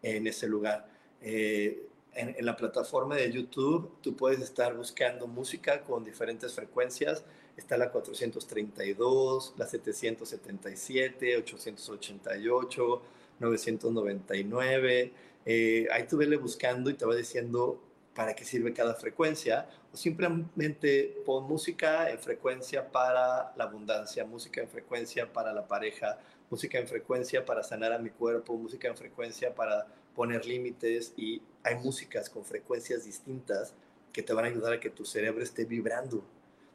en 0.02 0.26
ese 0.26 0.46
lugar. 0.46 0.86
Eh, 1.22 1.86
en, 2.14 2.34
la 2.44 2.56
plataforma 2.56 3.16
de 3.16 3.30
YouTube 3.30 3.90
tú 4.00 4.16
puedes 4.16 4.40
estar 4.40 4.74
buscando 4.74 5.26
música 5.26 5.82
con 5.82 6.04
diferentes 6.04 6.54
frecuencias. 6.54 7.24
Está 7.56 7.76
la 7.76 7.90
432, 7.90 9.54
la 9.56 9.66
777, 9.66 11.36
888, 11.38 13.02
999. 13.38 15.12
ahí 15.90 16.06
tú 16.08 16.16
vele 16.16 16.36
buscando 16.36 16.90
y 16.90 16.94
te 16.94 17.04
va 17.04 17.14
diciendo 17.14 17.80
para 18.14 18.34
qué 18.34 18.44
sirve 18.44 18.72
cada 18.72 18.94
frecuencia. 18.94 19.68
O 19.92 19.96
simplemente 19.96 21.22
pon 21.24 21.44
música 21.44 22.10
en 22.10 22.18
frecuencia 22.18 22.90
para 22.90 23.52
la 23.56 23.64
abundancia, 23.64 24.24
música 24.24 24.60
en 24.60 24.68
frecuencia 24.68 25.32
para 25.32 25.52
la 25.52 25.66
pareja, 25.66 26.18
música 26.50 26.78
en 26.78 26.88
frecuencia 26.88 27.44
para 27.44 27.62
sanar 27.62 27.92
a 27.92 27.98
mi 27.98 28.10
cuerpo, 28.10 28.56
música 28.56 28.88
en 28.88 28.96
frecuencia 28.96 29.54
para 29.54 29.86
poner 30.14 30.46
límites 30.46 31.12
y 31.16 31.42
hay 31.64 31.76
músicas 31.76 32.30
con 32.30 32.44
frecuencias 32.44 33.04
distintas 33.04 33.74
que 34.12 34.22
te 34.22 34.32
van 34.32 34.44
a 34.44 34.48
ayudar 34.48 34.74
a 34.74 34.80
que 34.80 34.90
tu 34.90 35.04
cerebro 35.04 35.42
esté 35.42 35.64
vibrando 35.64 36.22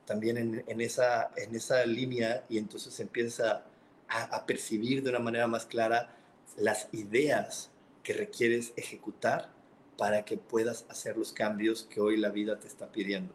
también 0.06 0.63
en, 0.67 0.82
esa, 0.82 1.30
en 1.38 1.56
esa 1.56 1.86
línea 1.86 2.43
y 2.49 2.58
entonces 2.58 2.99
empiezas 2.99 3.63
a, 4.08 4.23
a 4.23 4.45
percibir 4.47 5.04
de 5.04 5.12
una 5.12 5.19
manera 5.19 5.45
más 5.45 5.67
clara 5.67 6.15
las 6.58 6.89
ideas 6.91 7.69
que 8.02 8.13
requieres 8.13 8.73
ejecutar 8.75 9.52
para 9.97 10.25
que 10.25 10.38
puedas 10.38 10.86
hacer 10.89 11.15
los 11.15 11.32
cambios 11.32 11.84
que 11.84 12.02
hoy 12.02 12.17
la 12.17 12.30
vida 12.30 12.60
te 12.60 12.67
está 12.67 12.91
pidiendo. 12.91 13.34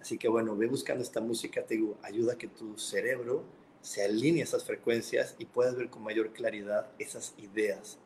Así 0.00 0.16
que 0.16 0.28
bueno, 0.28 0.56
ve 0.56 0.66
buscando 0.66 1.02
esta 1.02 1.20
música, 1.20 1.62
te 1.66 1.74
digo, 1.74 1.98
ayuda 2.02 2.34
a 2.34 2.38
que 2.38 2.48
tu 2.48 2.78
cerebro 2.78 3.44
se 3.82 4.02
alinee 4.02 4.40
a 4.40 4.44
esas 4.44 4.64
frecuencias 4.64 5.34
y 5.38 5.44
puedas 5.44 5.76
ver 5.76 5.90
con 5.90 6.02
mayor 6.02 6.32
claridad 6.32 6.88
esas 6.98 7.34
ideas 7.36 7.98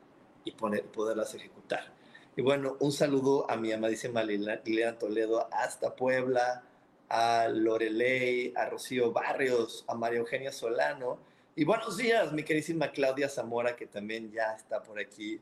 y 0.45 0.53
poderlas 0.53 1.35
ejecutar. 1.35 1.98
Y 2.39 2.41
bueno, 2.41 2.77
un 2.79 2.93
saludo 2.93 3.51
a 3.51 3.57
mi 3.57 3.73
amadísima 3.73 4.23
Liliana 4.23 4.97
Toledo 4.97 5.53
hasta 5.53 5.97
Puebla, 5.97 6.63
a 7.09 7.49
Lorelei, 7.49 8.53
a 8.55 8.67
Rocío 8.71 9.11
Barrios, 9.11 9.85
a 9.89 9.97
María 9.97 10.21
Eugenia 10.21 10.53
Solano. 10.53 11.19
Y 11.57 11.65
buenos 11.65 11.97
días, 11.97 12.33
mi 12.33 12.45
queridísima 12.45 12.93
Claudia 12.93 13.29
Zamora, 13.29 13.75
que 13.75 13.89
también 13.89 14.31
ya 14.31 14.55
está 14.55 14.81
por 14.85 15.01
aquí 15.01 15.41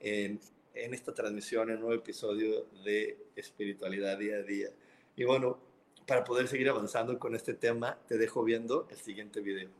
en, 0.00 0.38
en 0.74 0.92
esta 0.92 1.14
transmisión, 1.14 1.70
en 1.70 1.76
un 1.76 1.84
nuevo 1.84 2.02
episodio 2.02 2.66
de 2.84 3.16
Espiritualidad 3.34 4.18
Día 4.18 4.36
a 4.36 4.42
Día. 4.42 4.68
Y 5.16 5.24
bueno, 5.24 5.58
para 6.06 6.24
poder 6.24 6.46
seguir 6.48 6.68
avanzando 6.68 7.18
con 7.18 7.34
este 7.34 7.54
tema, 7.54 7.98
te 8.06 8.18
dejo 8.18 8.44
viendo 8.44 8.86
el 8.90 8.98
siguiente 8.98 9.40
video. 9.40 9.70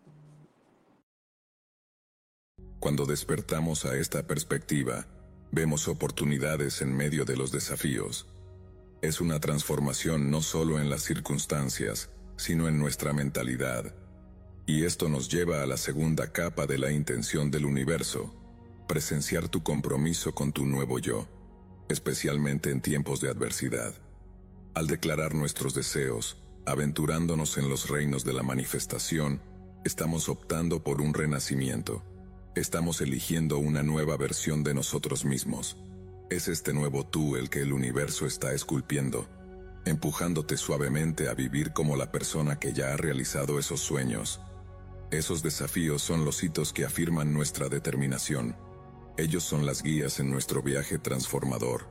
Cuando 2.81 3.05
despertamos 3.05 3.85
a 3.85 3.99
esta 3.99 4.27
perspectiva, 4.27 5.07
vemos 5.55 5.87
oportunidades 5.89 6.83
en 6.83 6.95
medio 6.95 7.25
de 7.25 7.37
los 7.37 7.53
desafíos. 7.53 8.27
Es 9.03 9.21
una 9.21 9.39
transformación 9.39 10.31
no 10.31 10.43
solo 10.43 10.81
en 10.81 10.91
las 10.91 11.03
circunstancias, 11.03 12.11
sino 12.37 12.69
en 12.69 12.79
nuestra 12.79 13.13
mentalidad. 13.13 13.95
Y 14.67 14.85
esto 14.85 15.09
nos 15.09 15.29
lleva 15.29 15.63
a 15.63 15.67
la 15.67 15.77
segunda 15.77 16.33
capa 16.33 16.67
de 16.67 16.79
la 16.79 16.91
intención 16.91 17.51
del 17.51 17.67
universo, 17.67 18.35
presenciar 18.89 19.49
tu 19.49 19.63
compromiso 19.63 20.35
con 20.35 20.53
tu 20.53 20.67
nuevo 20.67 20.99
yo, 20.99 21.29
especialmente 21.89 22.71
en 22.71 22.81
tiempos 22.81 23.21
de 23.21 23.29
adversidad. 23.31 23.95
Al 24.75 24.89
declarar 24.89 25.35
nuestros 25.35 25.75
deseos, 25.75 26.37
aventurándonos 26.67 27.59
en 27.59 27.69
los 27.69 27.89
reinos 27.89 28.25
de 28.25 28.33
la 28.33 28.43
manifestación, 28.43 29.41
estamos 29.85 30.29
optando 30.29 30.83
por 30.83 31.01
un 31.01 31.15
renacimiento. 31.15 32.03
Estamos 32.55 33.01
eligiendo 33.01 33.59
una 33.59 33.83
nueva 33.83 34.17
versión 34.17 34.63
de 34.63 34.75
nosotros 34.75 35.25
mismos. 35.25 35.77
Es 36.31 36.47
este 36.47 36.73
nuevo 36.73 37.05
tú 37.05 37.35
el 37.35 37.51
que 37.51 37.63
el 37.63 37.73
universo 37.73 38.27
está 38.27 38.53
esculpiendo, 38.53 39.27
empujándote 39.85 40.57
suavemente 40.57 41.29
a 41.29 41.35
vivir 41.35 41.73
como 41.73 41.97
la 41.97 42.13
persona 42.13 42.61
que 42.61 42.73
ya 42.73 42.93
ha 42.93 42.97
realizado 42.97 43.59
esos 43.59 43.81
sueños. 43.81 44.41
Esos 45.11 45.43
desafíos 45.43 46.01
son 46.03 46.25
los 46.25 46.45
hitos 46.45 46.73
que 46.73 46.85
afirman 46.85 47.35
nuestra 47.35 47.69
determinación. 47.69 48.55
Ellos 49.19 49.43
son 49.43 49.67
las 49.67 49.83
guías 49.83 50.21
en 50.21 50.31
nuestro 50.31 50.63
viaje 50.63 50.99
transformador. 50.99 51.89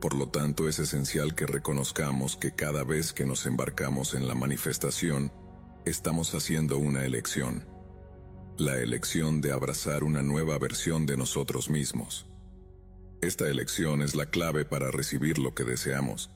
Por 0.00 0.14
lo 0.14 0.30
tanto, 0.30 0.68
es 0.68 0.80
esencial 0.80 1.36
que 1.36 1.46
reconozcamos 1.46 2.36
que 2.36 2.50
cada 2.50 2.82
vez 2.82 3.12
que 3.12 3.24
nos 3.24 3.46
embarcamos 3.46 4.14
en 4.14 4.26
la 4.26 4.34
manifestación, 4.34 5.30
estamos 5.84 6.34
haciendo 6.34 6.76
una 6.76 7.04
elección. 7.04 7.75
La 8.58 8.80
elección 8.80 9.42
de 9.42 9.52
abrazar 9.52 10.02
una 10.02 10.22
nueva 10.22 10.58
versión 10.58 11.04
de 11.04 11.18
nosotros 11.18 11.68
mismos. 11.68 12.24
Esta 13.20 13.50
elección 13.50 14.00
es 14.00 14.14
la 14.14 14.30
clave 14.30 14.64
para 14.64 14.90
recibir 14.90 15.36
lo 15.36 15.54
que 15.54 15.64
deseamos. 15.64 16.30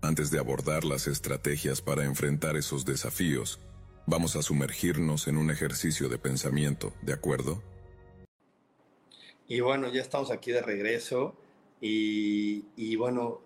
Antes 0.00 0.30
de 0.30 0.38
abordar 0.38 0.84
las 0.84 1.08
estrategias 1.08 1.82
para 1.82 2.04
enfrentar 2.04 2.56
esos 2.56 2.84
desafíos, 2.84 3.58
vamos 4.06 4.36
a 4.36 4.42
sumergirnos 4.42 5.26
en 5.26 5.36
un 5.36 5.50
ejercicio 5.50 6.08
de 6.08 6.18
pensamiento, 6.18 6.92
¿de 7.02 7.14
acuerdo? 7.14 7.60
Y 9.48 9.58
bueno, 9.58 9.92
ya 9.92 10.02
estamos 10.02 10.30
aquí 10.30 10.52
de 10.52 10.62
regreso. 10.62 11.34
Y, 11.80 12.94
bueno, 12.94 13.40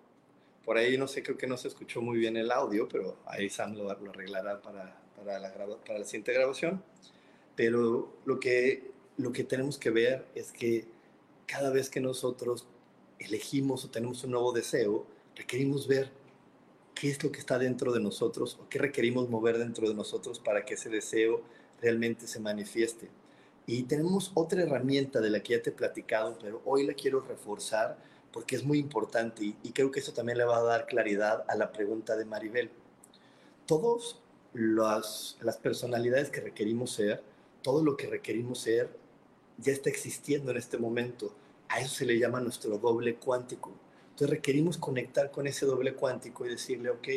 por 0.63 0.77
ahí 0.77 0.95
no 0.95 1.07
sé, 1.07 1.23
creo 1.23 1.39
que 1.39 1.47
no 1.47 1.57
se 1.57 1.69
escuchó 1.69 2.03
muy 2.03 2.19
bien 2.19 2.37
el 2.37 2.51
audio, 2.51 2.87
pero 2.87 3.17
ahí 3.25 3.49
Sam 3.49 3.73
lo, 3.73 3.89
arreglará 3.89 4.61
para, 4.61 5.01
para, 5.15 5.39
la 5.39 5.51
para 5.51 5.97
la 5.97 6.05
siguiente 6.05 6.33
grabación. 6.33 6.83
Pero 7.55 8.13
lo 8.25 8.39
que, 8.39 8.91
lo 9.17 9.31
que 9.31 9.43
tenemos 9.43 9.77
que 9.77 9.89
ver 9.89 10.25
es 10.35 10.51
que 10.51 10.87
cada 11.45 11.69
vez 11.69 11.89
que 11.89 11.99
nosotros 11.99 12.67
elegimos 13.19 13.85
o 13.85 13.89
tenemos 13.89 14.23
un 14.23 14.31
nuevo 14.31 14.51
deseo, 14.51 15.05
requerimos 15.35 15.87
ver 15.87 16.11
qué 16.95 17.09
es 17.09 17.23
lo 17.23 17.31
que 17.31 17.39
está 17.39 17.57
dentro 17.59 17.91
de 17.91 17.99
nosotros 17.99 18.57
o 18.61 18.69
qué 18.69 18.79
requerimos 18.79 19.29
mover 19.29 19.57
dentro 19.57 19.87
de 19.87 19.95
nosotros 19.95 20.39
para 20.39 20.65
que 20.65 20.75
ese 20.75 20.89
deseo 20.89 21.41
realmente 21.81 22.27
se 22.27 22.39
manifieste. 22.39 23.09
Y 23.67 23.83
tenemos 23.83 24.31
otra 24.33 24.63
herramienta 24.63 25.19
de 25.19 25.29
la 25.29 25.41
que 25.41 25.53
ya 25.53 25.61
te 25.61 25.69
he 25.69 25.73
platicado, 25.73 26.37
pero 26.41 26.61
hoy 26.65 26.85
la 26.85 26.93
quiero 26.93 27.21
reforzar 27.21 27.97
porque 28.31 28.55
es 28.55 28.63
muy 28.63 28.79
importante 28.79 29.55
y, 29.61 29.71
creo 29.71 29.91
que 29.91 29.99
eso 29.99 30.13
también 30.13 30.37
le 30.37 30.45
va 30.45 30.57
a 30.57 30.63
dar 30.63 30.85
claridad 30.85 31.43
a 31.47 31.55
la 31.55 31.71
pregunta 31.71 32.15
de 32.15 32.25
Maribel. 32.25 32.69
Todas 33.65 34.17
las, 34.53 35.37
las 35.41 35.57
personalidades 35.57 36.29
que 36.29 36.41
requerimos 36.41 36.91
ser, 36.91 37.23
todo 37.61 37.83
lo 37.83 37.97
que 37.97 38.07
requerimos 38.07 38.59
ser, 38.59 38.89
ya 39.57 39.71
está 39.71 39.89
existiendo 39.89 40.51
en 40.51 40.57
este 40.57 40.77
momento. 40.77 41.33
A 41.69 41.79
eso 41.79 41.95
se 41.95 42.05
le 42.05 42.17
llama 42.17 42.39
nuestro 42.39 42.77
doble 42.77 43.15
cuántico. 43.15 43.71
Entonces 44.09 44.29
requerimos 44.29 44.77
conectar 44.77 45.31
con 45.31 45.47
ese 45.47 45.65
doble 45.65 45.93
cuántico 45.93 46.45
y 46.45 46.49
decirle, 46.49 46.89
ok, 46.89 47.07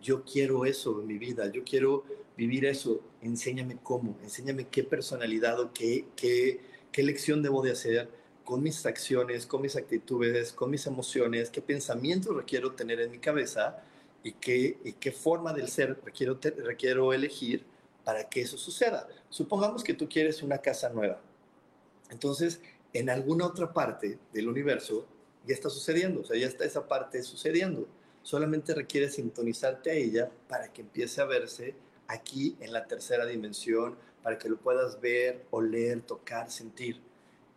yo 0.00 0.24
quiero 0.24 0.64
eso 0.64 1.00
en 1.00 1.06
mi 1.06 1.18
vida, 1.18 1.50
yo 1.50 1.64
quiero 1.64 2.04
vivir 2.36 2.64
eso, 2.64 3.00
enséñame 3.20 3.78
cómo, 3.82 4.16
enséñame 4.22 4.68
qué 4.68 4.82
personalidad 4.82 5.60
o 5.60 5.72
qué, 5.72 6.06
qué, 6.16 6.60
qué 6.90 7.02
lección 7.02 7.42
debo 7.42 7.62
de 7.62 7.72
hacer 7.72 8.08
con 8.44 8.62
mis 8.62 8.84
acciones, 8.86 9.46
con 9.46 9.62
mis 9.62 9.76
actitudes, 9.76 10.52
con 10.52 10.70
mis 10.70 10.86
emociones, 10.86 11.50
qué 11.50 11.62
pensamientos 11.62 12.36
requiero 12.36 12.72
tener 12.72 13.00
en 13.00 13.10
mi 13.10 13.18
cabeza 13.18 13.82
y 14.22 14.32
qué, 14.32 14.78
y 14.84 14.92
qué 14.94 15.12
forma 15.12 15.52
del 15.52 15.68
ser 15.68 15.98
requiero, 16.04 16.38
requiero 16.64 17.12
elegir 17.12 17.64
para 18.04 18.28
que 18.28 18.42
eso 18.42 18.56
suceda. 18.56 19.08
Supongamos 19.30 19.82
que 19.82 19.94
tú 19.94 20.08
quieres 20.08 20.42
una 20.42 20.58
casa 20.58 20.90
nueva. 20.90 21.20
Entonces, 22.10 22.60
en 22.92 23.10
alguna 23.10 23.46
otra 23.46 23.72
parte 23.72 24.18
del 24.32 24.48
universo 24.48 25.06
ya 25.46 25.54
está 25.54 25.68
sucediendo, 25.68 26.20
o 26.20 26.24
sea, 26.24 26.38
ya 26.38 26.46
está 26.46 26.64
esa 26.64 26.86
parte 26.86 27.22
sucediendo. 27.22 27.88
Solamente 28.22 28.74
requiere 28.74 29.10
sintonizarte 29.10 29.90
a 29.90 29.94
ella 29.94 30.30
para 30.48 30.72
que 30.72 30.82
empiece 30.82 31.20
a 31.20 31.24
verse 31.24 31.74
aquí 32.06 32.56
en 32.60 32.72
la 32.72 32.86
tercera 32.86 33.26
dimensión, 33.26 33.96
para 34.22 34.38
que 34.38 34.48
lo 34.48 34.56
puedas 34.56 35.00
ver, 35.00 35.44
oler, 35.50 36.00
tocar, 36.02 36.50
sentir. 36.50 37.00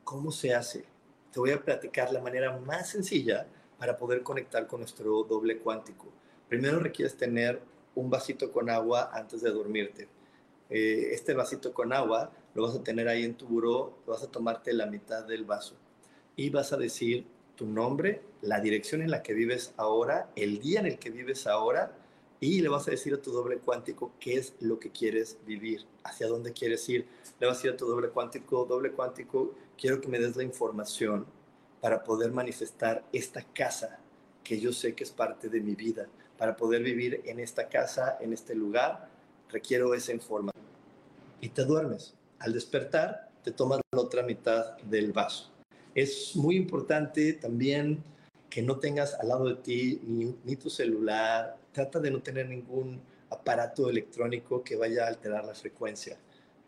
¿Cómo 0.03 0.31
se 0.31 0.53
hace? 0.53 0.85
Te 1.31 1.39
voy 1.39 1.51
a 1.51 1.63
platicar 1.63 2.11
la 2.11 2.21
manera 2.21 2.57
más 2.57 2.89
sencilla 2.89 3.47
para 3.77 3.97
poder 3.97 4.23
conectar 4.23 4.67
con 4.67 4.79
nuestro 4.79 5.23
doble 5.23 5.59
cuántico. 5.59 6.07
Primero 6.49 6.79
requieres 6.79 7.15
tener 7.15 7.61
un 7.95 8.09
vasito 8.09 8.51
con 8.51 8.69
agua 8.69 9.11
antes 9.13 9.41
de 9.41 9.51
dormirte. 9.51 10.07
Eh, 10.69 11.09
este 11.11 11.33
vasito 11.33 11.73
con 11.73 11.93
agua 11.93 12.31
lo 12.53 12.63
vas 12.63 12.75
a 12.75 12.83
tener 12.83 13.07
ahí 13.07 13.23
en 13.23 13.35
tu 13.35 13.47
buró, 13.47 13.99
vas 14.05 14.23
a 14.23 14.31
tomarte 14.31 14.73
la 14.73 14.85
mitad 14.85 15.23
del 15.23 15.45
vaso 15.45 15.75
y 16.35 16.49
vas 16.49 16.73
a 16.73 16.77
decir 16.77 17.25
tu 17.55 17.65
nombre, 17.65 18.21
la 18.41 18.59
dirección 18.59 19.01
en 19.01 19.11
la 19.11 19.23
que 19.23 19.33
vives 19.33 19.73
ahora, 19.77 20.29
el 20.35 20.59
día 20.59 20.79
en 20.79 20.85
el 20.85 20.99
que 20.99 21.09
vives 21.09 21.47
ahora 21.47 21.97
y 22.39 22.61
le 22.61 22.69
vas 22.69 22.87
a 22.87 22.91
decir 22.91 23.13
a 23.13 23.21
tu 23.21 23.31
doble 23.31 23.57
cuántico 23.57 24.11
qué 24.19 24.37
es 24.37 24.53
lo 24.59 24.79
que 24.79 24.91
quieres 24.91 25.37
vivir, 25.45 25.85
hacia 26.03 26.27
dónde 26.27 26.53
quieres 26.53 26.87
ir. 26.87 27.07
Le 27.39 27.47
vas 27.47 27.57
a 27.57 27.59
decir 27.59 27.71
a 27.71 27.77
tu 27.77 27.87
doble 27.87 28.09
cuántico, 28.09 28.65
doble 28.65 28.91
cuántico, 28.91 29.55
quiero 29.77 29.99
que 29.99 30.07
me 30.07 30.19
des 30.19 30.35
la 30.35 30.43
información 30.43 31.25
para 31.81 32.03
poder 32.03 32.31
manifestar 32.31 33.03
esta 33.11 33.41
casa 33.41 33.99
que 34.43 34.59
yo 34.59 34.71
sé 34.71 34.93
que 34.93 35.03
es 35.03 35.11
parte 35.11 35.49
de 35.49 35.59
mi 35.61 35.75
vida. 35.75 36.07
Para 36.37 36.55
poder 36.55 36.83
vivir 36.83 37.21
en 37.25 37.39
esta 37.39 37.67
casa, 37.67 38.17
en 38.21 38.33
este 38.33 38.53
lugar, 38.53 39.09
requiero 39.51 39.93
esa 39.93 40.13
información. 40.13 40.65
Y 41.41 41.49
te 41.49 41.63
duermes. 41.63 42.13
Al 42.39 42.53
despertar, 42.53 43.29
te 43.43 43.51
tomas 43.51 43.81
la 43.91 44.01
otra 44.01 44.23
mitad 44.23 44.77
del 44.79 45.11
vaso. 45.11 45.51
Es 45.95 46.35
muy 46.35 46.55
importante 46.55 47.33
también 47.33 48.03
que 48.49 48.61
no 48.61 48.79
tengas 48.79 49.15
al 49.15 49.29
lado 49.29 49.47
de 49.47 49.55
ti 49.55 50.01
ni, 50.03 50.55
tu 50.55 50.69
celular. 50.69 51.57
Trata 51.71 51.99
de 51.99 52.11
no 52.11 52.21
tener 52.21 52.49
ningún 52.49 53.01
aparato 53.29 53.89
electrónico 53.89 54.63
que 54.63 54.75
vaya 54.75 55.05
a 55.05 55.07
alterar 55.07 55.45
la 55.45 55.55
frecuencia. 55.55 56.17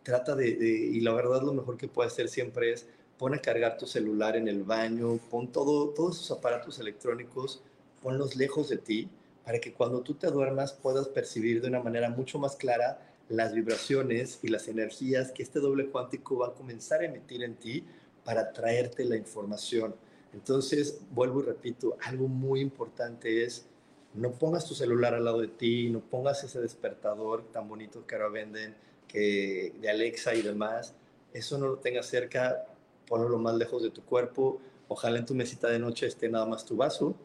Trata 0.03 0.35
de, 0.35 0.47
y 0.47 0.99
la 1.01 1.13
verdad 1.13 1.41
lo 1.41 1.53
mejor 1.53 1.77
que 1.77 1.87
puedes 1.87 2.13
hacer 2.13 2.29
siempre 2.29 2.73
es 2.73 2.87
pon 3.17 3.33
a 3.33 3.39
cargar 3.39 3.77
tu 3.77 3.85
celular 3.85 4.37
en 4.37 4.47
el 4.47 4.63
baño, 4.63 5.19
pon 5.29 5.51
todo, 5.51 5.89
todos 5.89 6.17
esos 6.17 6.37
aparatos 6.37 6.79
electrónicos, 6.79 7.61
ponlos 8.01 8.35
lejos 8.35 8.69
de 8.69 8.77
ti 8.77 9.09
para 9.43 9.59
que 9.59 9.73
cuando 9.73 10.01
tú 10.01 10.15
te 10.15 10.27
duermas 10.27 10.73
puedas 10.73 11.07
percibir 11.07 11.61
de 11.61 11.67
una 11.67 11.81
manera 11.81 12.09
mucho 12.09 12.39
más 12.39 12.55
clara 12.55 12.99
las 13.29 13.53
vibraciones 13.53 14.39
y 14.41 14.47
las 14.47 14.67
energías 14.67 15.31
que 15.31 15.43
este 15.43 15.59
doble 15.59 15.89
cuántico 15.89 16.37
va 16.37 16.47
a 16.47 16.53
comenzar 16.53 17.01
a 17.01 17.05
emitir 17.05 17.43
en 17.43 17.55
ti 17.55 17.85
para 18.23 18.51
traerte 18.51 19.05
la 19.05 19.15
información. 19.15 19.95
Entonces, 20.33 21.01
vuelvo 21.11 21.41
y 21.41 21.43
repito, 21.43 21.97
algo 22.01 22.27
muy 22.27 22.59
importante 22.59 23.43
es 23.43 23.67
no 24.13 24.31
pongas 24.31 24.65
tu 24.65 24.73
celular 24.73 25.13
al 25.13 25.25
lado 25.25 25.41
de 25.41 25.47
ti, 25.47 25.89
no 25.89 25.99
pongas 25.99 26.43
ese 26.43 26.59
despertador 26.59 27.51
tan 27.51 27.67
bonito 27.67 28.05
que 28.05 28.15
ahora 28.15 28.29
venden 28.29 28.75
que 29.07 29.73
de 29.79 29.89
Alexa 29.89 30.35
y 30.35 30.41
demás, 30.41 30.93
eso 31.33 31.57
no 31.57 31.67
lo 31.67 31.77
tengas 31.77 32.07
cerca 32.07 32.65
ponlo 33.09 33.27
lo 33.27 33.39
más 33.39 33.55
lejos 33.55 33.81
de 33.81 33.89
tu 33.89 34.03
cuerpo, 34.03 34.61
ojalá 34.87 35.17
en 35.17 35.25
tu 35.25 35.33
mesita 35.33 35.67
de 35.67 35.79
noche 35.79 36.05
esté 36.05 36.29
nada 36.29 36.45
más 36.45 36.63
tu 36.63 36.77
vaso 36.77 37.15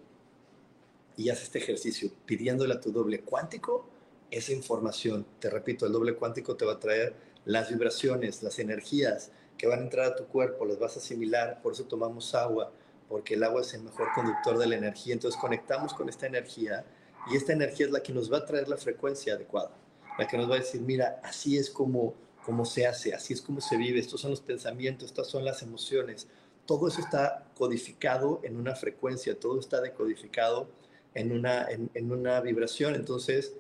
y 1.17 1.29
haz 1.29 1.43
este 1.43 1.59
ejercicio 1.59 2.11
pidiéndole 2.27 2.75
a 2.75 2.81
tu 2.81 2.93
doble 2.93 3.21
cuántico 3.21 3.89
esa 4.31 4.53
información. 4.53 5.27
Te 5.39 5.51
repito, 5.51 5.87
el 5.87 5.93
doble 5.93 6.15
cuántico 6.15 6.57
te 6.57 6.65
va 6.65 6.75
a 6.75 6.81
traer 6.81 7.15
las 7.45 7.71
vibraciones, 7.71 8.43
las 8.43 8.59
energías 8.59 9.31
que 9.57 9.67
van 9.67 9.81
a 9.81 9.83
entrar 9.83 10.07
a 10.07 10.17
tu 10.17 10.27
cuerpo, 10.27 10.65
las 10.65 10.79
vas 10.79 10.97
a 10.97 10.99
asimilar, 10.99 11.61
por 11.63 11.73
eso 11.73 11.85
tomamos 11.85 12.35
agua, 12.35 12.73
porque 13.09 13.35
el 13.35 13.45
agua 13.45 13.61
es 13.61 13.73
el 13.75 13.83
mejor 13.83 14.09
conductor 14.15 14.59
de 14.59 14.67
la 14.67 14.77
energía, 14.77 15.15
entonces 15.15 15.41
conectamos 15.41 15.95
con 15.95 16.09
esta 16.09 16.27
energía 16.27 16.85
y 17.31 17.37
esta 17.37 17.53
energía 17.53 17.87
es 17.87 17.93
la 17.93 18.03
que 18.03 18.13
nos 18.13 18.33
va 18.33 18.39
a 18.39 18.45
traer 18.47 18.69
la 18.69 18.77
frecuencia 18.77 19.35
adecuada, 19.35 19.71
la 20.19 20.27
que 20.27 20.37
nos 20.37 20.51
va 20.51 20.57
a 20.57 20.59
decir, 20.59 20.81
mira, 20.81 21.21
así 21.23 21.57
es 21.57 21.71
como 21.71 22.15
cómo 22.45 22.65
se 22.65 22.87
hace, 22.87 23.15
así 23.15 23.33
es 23.33 23.41
como 23.41 23.61
se 23.61 23.77
vive, 23.77 24.01
estos 24.01 24.21
son 24.21 24.31
los 24.31 24.41
pensamientos, 24.41 25.09
estas 25.09 25.29
son 25.29 25.45
las 25.45 25.63
emociones. 25.63 26.27
Todo 26.67 26.89
eso 26.89 27.01
está 27.01 27.47
codificado 27.57 28.41
en 28.43 28.57
una 28.57 28.75
frecuencia, 28.75 29.39
todo 29.39 29.61
está 29.61 29.81
decodificado 29.81 30.69
en 31.15 31.33
una, 31.33 31.67
en, 31.71 32.13
una 32.13 32.41
vibración. 32.41 32.95
Entonces 32.95 33.57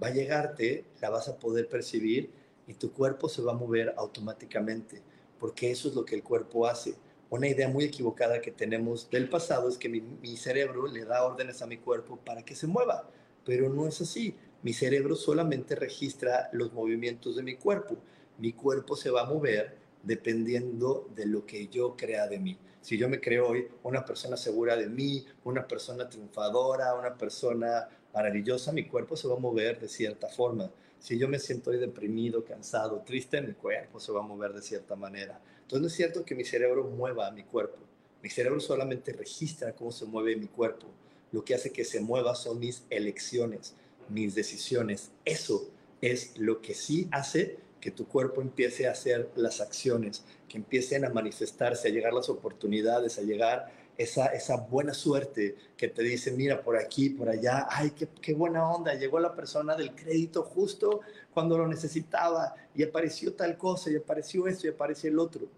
va 0.00 0.08
a 0.08 0.12
llegarte, 0.12 0.84
la 1.00 1.10
vas 1.10 1.28
a 1.28 1.38
poder 1.38 1.68
percibir 1.68 2.30
y 2.66 2.74
tu 2.74 2.92
cuerpo 2.92 3.28
se 3.28 3.42
va 3.42 3.52
a 3.52 3.56
mover 3.56 3.94
automáticamente, 3.96 5.02
porque 5.38 5.70
eso 5.70 5.88
es 5.88 5.94
lo 5.94 6.04
que 6.04 6.14
el 6.14 6.22
cuerpo 6.22 6.66
hace. 6.66 6.94
Una 7.30 7.48
idea 7.48 7.68
muy 7.68 7.84
equivocada 7.84 8.40
que 8.40 8.52
tenemos 8.52 9.10
del 9.10 9.28
pasado 9.28 9.68
es 9.68 9.78
que 9.78 9.88
mi, 9.88 10.00
mi, 10.00 10.36
cerebro 10.36 10.86
le 10.86 11.04
da 11.04 11.24
órdenes 11.24 11.60
a 11.62 11.66
mi 11.66 11.78
cuerpo 11.78 12.18
para 12.24 12.42
que 12.44 12.54
se 12.54 12.66
mueva, 12.66 13.08
pero 13.44 13.68
no 13.68 13.86
es 13.86 14.00
así. 14.00 14.34
Mi 14.62 14.72
cerebro 14.72 15.14
solamente 15.14 15.74
registra 15.74 16.48
los 16.52 16.72
movimientos 16.72 17.36
de 17.36 17.42
mi 17.42 17.56
cuerpo 17.56 17.98
mi 18.38 18.52
cuerpo 18.52 18.96
se 18.96 19.10
va 19.10 19.22
a 19.22 19.26
mover 19.26 19.76
dependiendo 20.02 21.08
de 21.14 21.26
lo 21.26 21.44
que 21.44 21.68
yo 21.68 21.96
crea 21.96 22.28
de 22.28 22.38
mí. 22.38 22.56
Si 22.88 22.96
yo 22.96 23.06
me 23.10 23.20
creo 23.20 23.48
hoy 23.48 23.68
una 23.82 24.02
persona 24.02 24.34
segura 24.38 24.74
de 24.74 24.86
mí, 24.86 25.22
una 25.44 25.68
persona 25.68 26.08
triunfadora, 26.08 26.94
una 26.94 27.18
persona 27.18 27.86
maravillosa, 28.14 28.72
mi 28.72 28.86
cuerpo 28.86 29.14
se 29.14 29.28
va 29.28 29.34
a 29.34 29.38
mover 29.38 29.78
de 29.78 29.88
cierta 29.88 30.26
forma. 30.26 30.70
Si 30.98 31.18
yo 31.18 31.28
me 31.28 31.38
siento 31.38 31.68
hoy 31.68 31.76
deprimido, 31.76 32.42
cansado, 32.46 33.02
triste, 33.04 33.42
mi 33.42 33.52
cuerpo 33.52 34.00
se 34.00 34.10
va 34.10 34.20
a 34.20 34.26
mover 34.26 34.54
de 34.54 34.62
cierta 34.62 34.96
manera. 34.96 35.38
Entonces 35.60 35.82
no 35.82 35.86
es 35.88 35.92
cierto 35.92 36.24
que 36.24 36.34
mi 36.34 36.44
cerebro 36.44 36.84
mueva 36.84 37.26
a 37.26 37.30
mi 37.30 37.44
cuerpo. 37.44 37.76
Mi 38.22 38.30
cerebro 38.30 38.58
solamente 38.58 39.12
registra 39.12 39.76
cómo 39.76 39.92
se 39.92 40.06
mueve 40.06 40.36
mi 40.36 40.46
cuerpo. 40.46 40.86
Lo 41.30 41.44
que 41.44 41.54
hace 41.54 41.70
que 41.70 41.84
se 41.84 42.00
mueva 42.00 42.34
son 42.34 42.58
mis 42.58 42.84
elecciones, 42.88 43.74
mis 44.08 44.34
decisiones. 44.34 45.10
Eso 45.26 45.68
es 46.00 46.38
lo 46.38 46.62
que 46.62 46.72
sí 46.72 47.06
hace 47.10 47.58
que 47.80 47.90
tu 47.90 48.06
cuerpo 48.06 48.40
empiece 48.42 48.86
a 48.86 48.92
hacer 48.92 49.30
las 49.36 49.60
acciones, 49.60 50.24
que 50.48 50.56
empiecen 50.56 51.04
a 51.04 51.10
manifestarse, 51.10 51.88
a 51.88 51.90
llegar 51.90 52.12
las 52.12 52.28
oportunidades, 52.28 53.18
a 53.18 53.22
llegar 53.22 53.72
esa, 53.96 54.26
esa 54.26 54.56
buena 54.56 54.94
suerte 54.94 55.56
que 55.76 55.88
te 55.88 56.02
dice, 56.02 56.30
mira, 56.30 56.62
por 56.62 56.76
aquí, 56.76 57.10
por 57.10 57.28
allá, 57.28 57.66
ay, 57.70 57.90
qué, 57.90 58.08
qué 58.20 58.32
buena 58.32 58.68
onda, 58.70 58.94
llegó 58.94 59.18
la 59.18 59.34
persona 59.34 59.74
del 59.74 59.94
crédito 59.94 60.44
justo 60.44 61.00
cuando 61.34 61.58
lo 61.58 61.66
necesitaba 61.66 62.54
y 62.74 62.84
apareció 62.84 63.34
tal 63.34 63.56
cosa 63.56 63.90
y 63.90 63.96
apareció 63.96 64.46
esto 64.46 64.66
y 64.66 64.70
apareció 64.70 65.10
el 65.10 65.18
otro. 65.18 65.48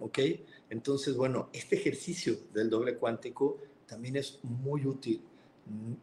¿Ok? 0.00 0.18
Entonces, 0.70 1.16
bueno, 1.16 1.48
este 1.52 1.76
ejercicio 1.76 2.36
del 2.52 2.70
doble 2.70 2.96
cuántico 2.96 3.58
también 3.86 4.16
es 4.16 4.38
muy 4.42 4.86
útil. 4.86 5.22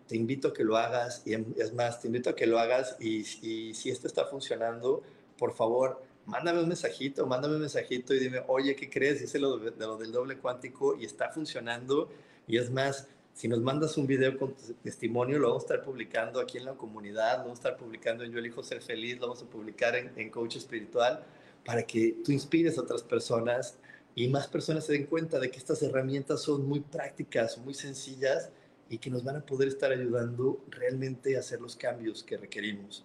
Te 0.07 0.15
invito 0.15 0.49
a 0.49 0.53
que 0.53 0.63
lo 0.63 0.77
hagas 0.77 1.23
y 1.25 1.33
es 1.33 1.73
más, 1.73 2.01
te 2.01 2.07
invito 2.07 2.29
a 2.29 2.35
que 2.35 2.45
lo 2.45 2.59
hagas 2.59 2.95
y, 2.99 3.21
y 3.41 3.73
si 3.73 3.89
esto 3.89 4.07
está 4.07 4.25
funcionando, 4.25 5.03
por 5.37 5.53
favor, 5.53 6.01
mándame 6.25 6.61
un 6.61 6.67
mensajito, 6.67 7.25
mándame 7.25 7.55
un 7.55 7.61
mensajito 7.61 8.13
y 8.13 8.19
dime, 8.19 8.43
oye, 8.47 8.75
¿qué 8.75 8.89
crees? 8.89 9.21
Hice 9.21 9.39
lo, 9.39 9.57
de, 9.57 9.71
lo 9.77 9.97
del 9.97 10.11
doble 10.11 10.37
cuántico 10.37 10.95
y 10.97 11.05
está 11.05 11.29
funcionando. 11.29 12.09
Y 12.47 12.57
es 12.57 12.69
más, 12.71 13.07
si 13.33 13.47
nos 13.47 13.59
mandas 13.59 13.97
un 13.97 14.07
video 14.07 14.37
con 14.37 14.55
tu 14.55 14.73
testimonio, 14.75 15.39
lo 15.39 15.49
vamos 15.49 15.63
a 15.63 15.65
estar 15.65 15.83
publicando 15.83 16.39
aquí 16.39 16.57
en 16.57 16.65
la 16.65 16.73
comunidad, 16.73 17.37
lo 17.37 17.43
vamos 17.43 17.59
a 17.59 17.69
estar 17.69 17.77
publicando 17.77 18.23
en 18.23 18.31
Yo 18.31 18.39
Elijo 18.39 18.63
Ser 18.63 18.81
Feliz, 18.81 19.15
lo 19.15 19.27
vamos 19.27 19.43
a 19.43 19.45
publicar 19.45 19.95
en, 19.95 20.11
en 20.15 20.29
Coach 20.29 20.57
Espiritual 20.57 21.23
para 21.65 21.83
que 21.83 22.17
tú 22.23 22.31
inspires 22.31 22.77
a 22.77 22.81
otras 22.81 23.03
personas 23.03 23.77
y 24.13 24.27
más 24.27 24.47
personas 24.47 24.85
se 24.85 24.93
den 24.93 25.07
cuenta 25.07 25.39
de 25.39 25.51
que 25.51 25.57
estas 25.57 25.81
herramientas 25.81 26.41
son 26.41 26.67
muy 26.67 26.79
prácticas, 26.79 27.57
muy 27.57 27.73
sencillas 27.73 28.49
y 28.89 28.97
que 28.97 29.09
nos 29.09 29.23
van 29.23 29.37
a 29.37 29.45
poder 29.45 29.67
estar 29.67 29.91
ayudando 29.91 30.63
realmente 30.69 31.35
a 31.35 31.39
hacer 31.39 31.61
los 31.61 31.75
cambios 31.75 32.23
que 32.23 32.37
requerimos. 32.37 33.03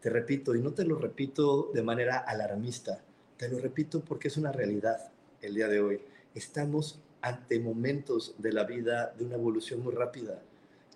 Te 0.00 0.10
repito, 0.10 0.54
y 0.54 0.60
no 0.60 0.72
te 0.72 0.84
lo 0.84 0.96
repito 0.96 1.70
de 1.74 1.82
manera 1.82 2.18
alarmista, 2.18 3.02
te 3.36 3.48
lo 3.48 3.58
repito 3.58 4.00
porque 4.00 4.28
es 4.28 4.36
una 4.36 4.52
realidad 4.52 5.10
el 5.42 5.54
día 5.54 5.68
de 5.68 5.80
hoy. 5.80 6.00
Estamos 6.34 6.98
ante 7.22 7.58
momentos 7.60 8.34
de 8.38 8.52
la 8.52 8.64
vida 8.64 9.14
de 9.16 9.24
una 9.24 9.36
evolución 9.36 9.82
muy 9.82 9.94
rápida. 9.94 10.42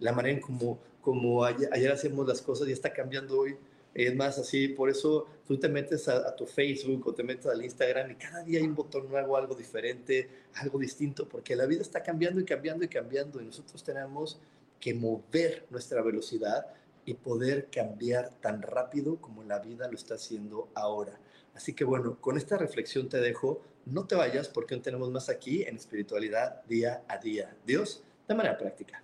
La 0.01 0.13
manera 0.13 0.37
en 0.37 0.41
como, 0.41 0.79
como 1.01 1.45
ayer, 1.45 1.69
ayer 1.73 1.93
hacemos 1.93 2.27
las 2.27 2.43
cosas 2.43 2.67
ya 2.67 2.73
está 2.73 2.93
cambiando 2.93 3.39
hoy. 3.39 3.57
Es 3.95 4.15
más, 4.17 4.39
así, 4.39 4.69
por 4.69 4.91
eso 4.91 5.27
tú 5.47 5.57
te 5.59 5.69
metes 5.69 6.09
a, 6.09 6.35
tu 6.35 6.47
Facebook 6.47 7.07
o 7.07 7.15
te 7.15 7.23
metes 7.23 7.47
al 7.47 7.63
Instagram 7.63 8.11
y 8.11 8.15
cada 8.17 8.43
día 8.43 8.59
hay 8.59 8.67
un 8.67 8.75
botón 8.75 9.09
nuevo, 9.09 9.37
algo 9.37 9.55
diferente, 9.55 10.29
algo 10.55 10.81
distinto, 10.81 11.29
porque 11.29 11.55
la 11.55 11.67
vida 11.67 11.83
está 11.83 12.03
cambiando 12.03 12.41
y 12.41 12.45
cambiando 12.45 12.85
y 12.85 12.89
cambiando 12.89 13.41
y 13.41 13.45
nosotros 13.45 13.85
tenemos 13.85 14.41
que 14.81 14.95
mover 14.95 15.67
nuestra 15.71 16.03
velocidad 16.03 16.67
y 17.05 17.15
poder 17.15 17.69
cambiar 17.71 18.31
tan 18.41 18.63
rápido 18.63 19.17
como 19.17 19.45
la 19.45 19.61
vida 19.61 19.87
lo 19.89 19.95
está 19.95 20.15
haciendo 20.15 20.69
ahora. 20.75 21.19
Así 21.55 21.73
que 21.73 21.85
bueno, 21.85 22.21
con 22.21 22.37
esta 22.37 22.59
reflexión 22.59 23.09
te 23.09 23.21
dejo. 23.21 23.63
No 23.87 24.07
te 24.07 24.17
vayas 24.17 24.49
porque 24.49 24.75
aún 24.75 24.83
tenemos 24.83 25.11
más 25.11 25.29
aquí 25.29 25.63
en 25.63 25.77
espiritualidad 25.77 26.65
día 26.65 27.05
a 27.07 27.19
día. 27.19 27.55
Dios, 27.65 28.03
de 28.27 28.35
manera 28.35 28.59
práctica. 28.59 29.04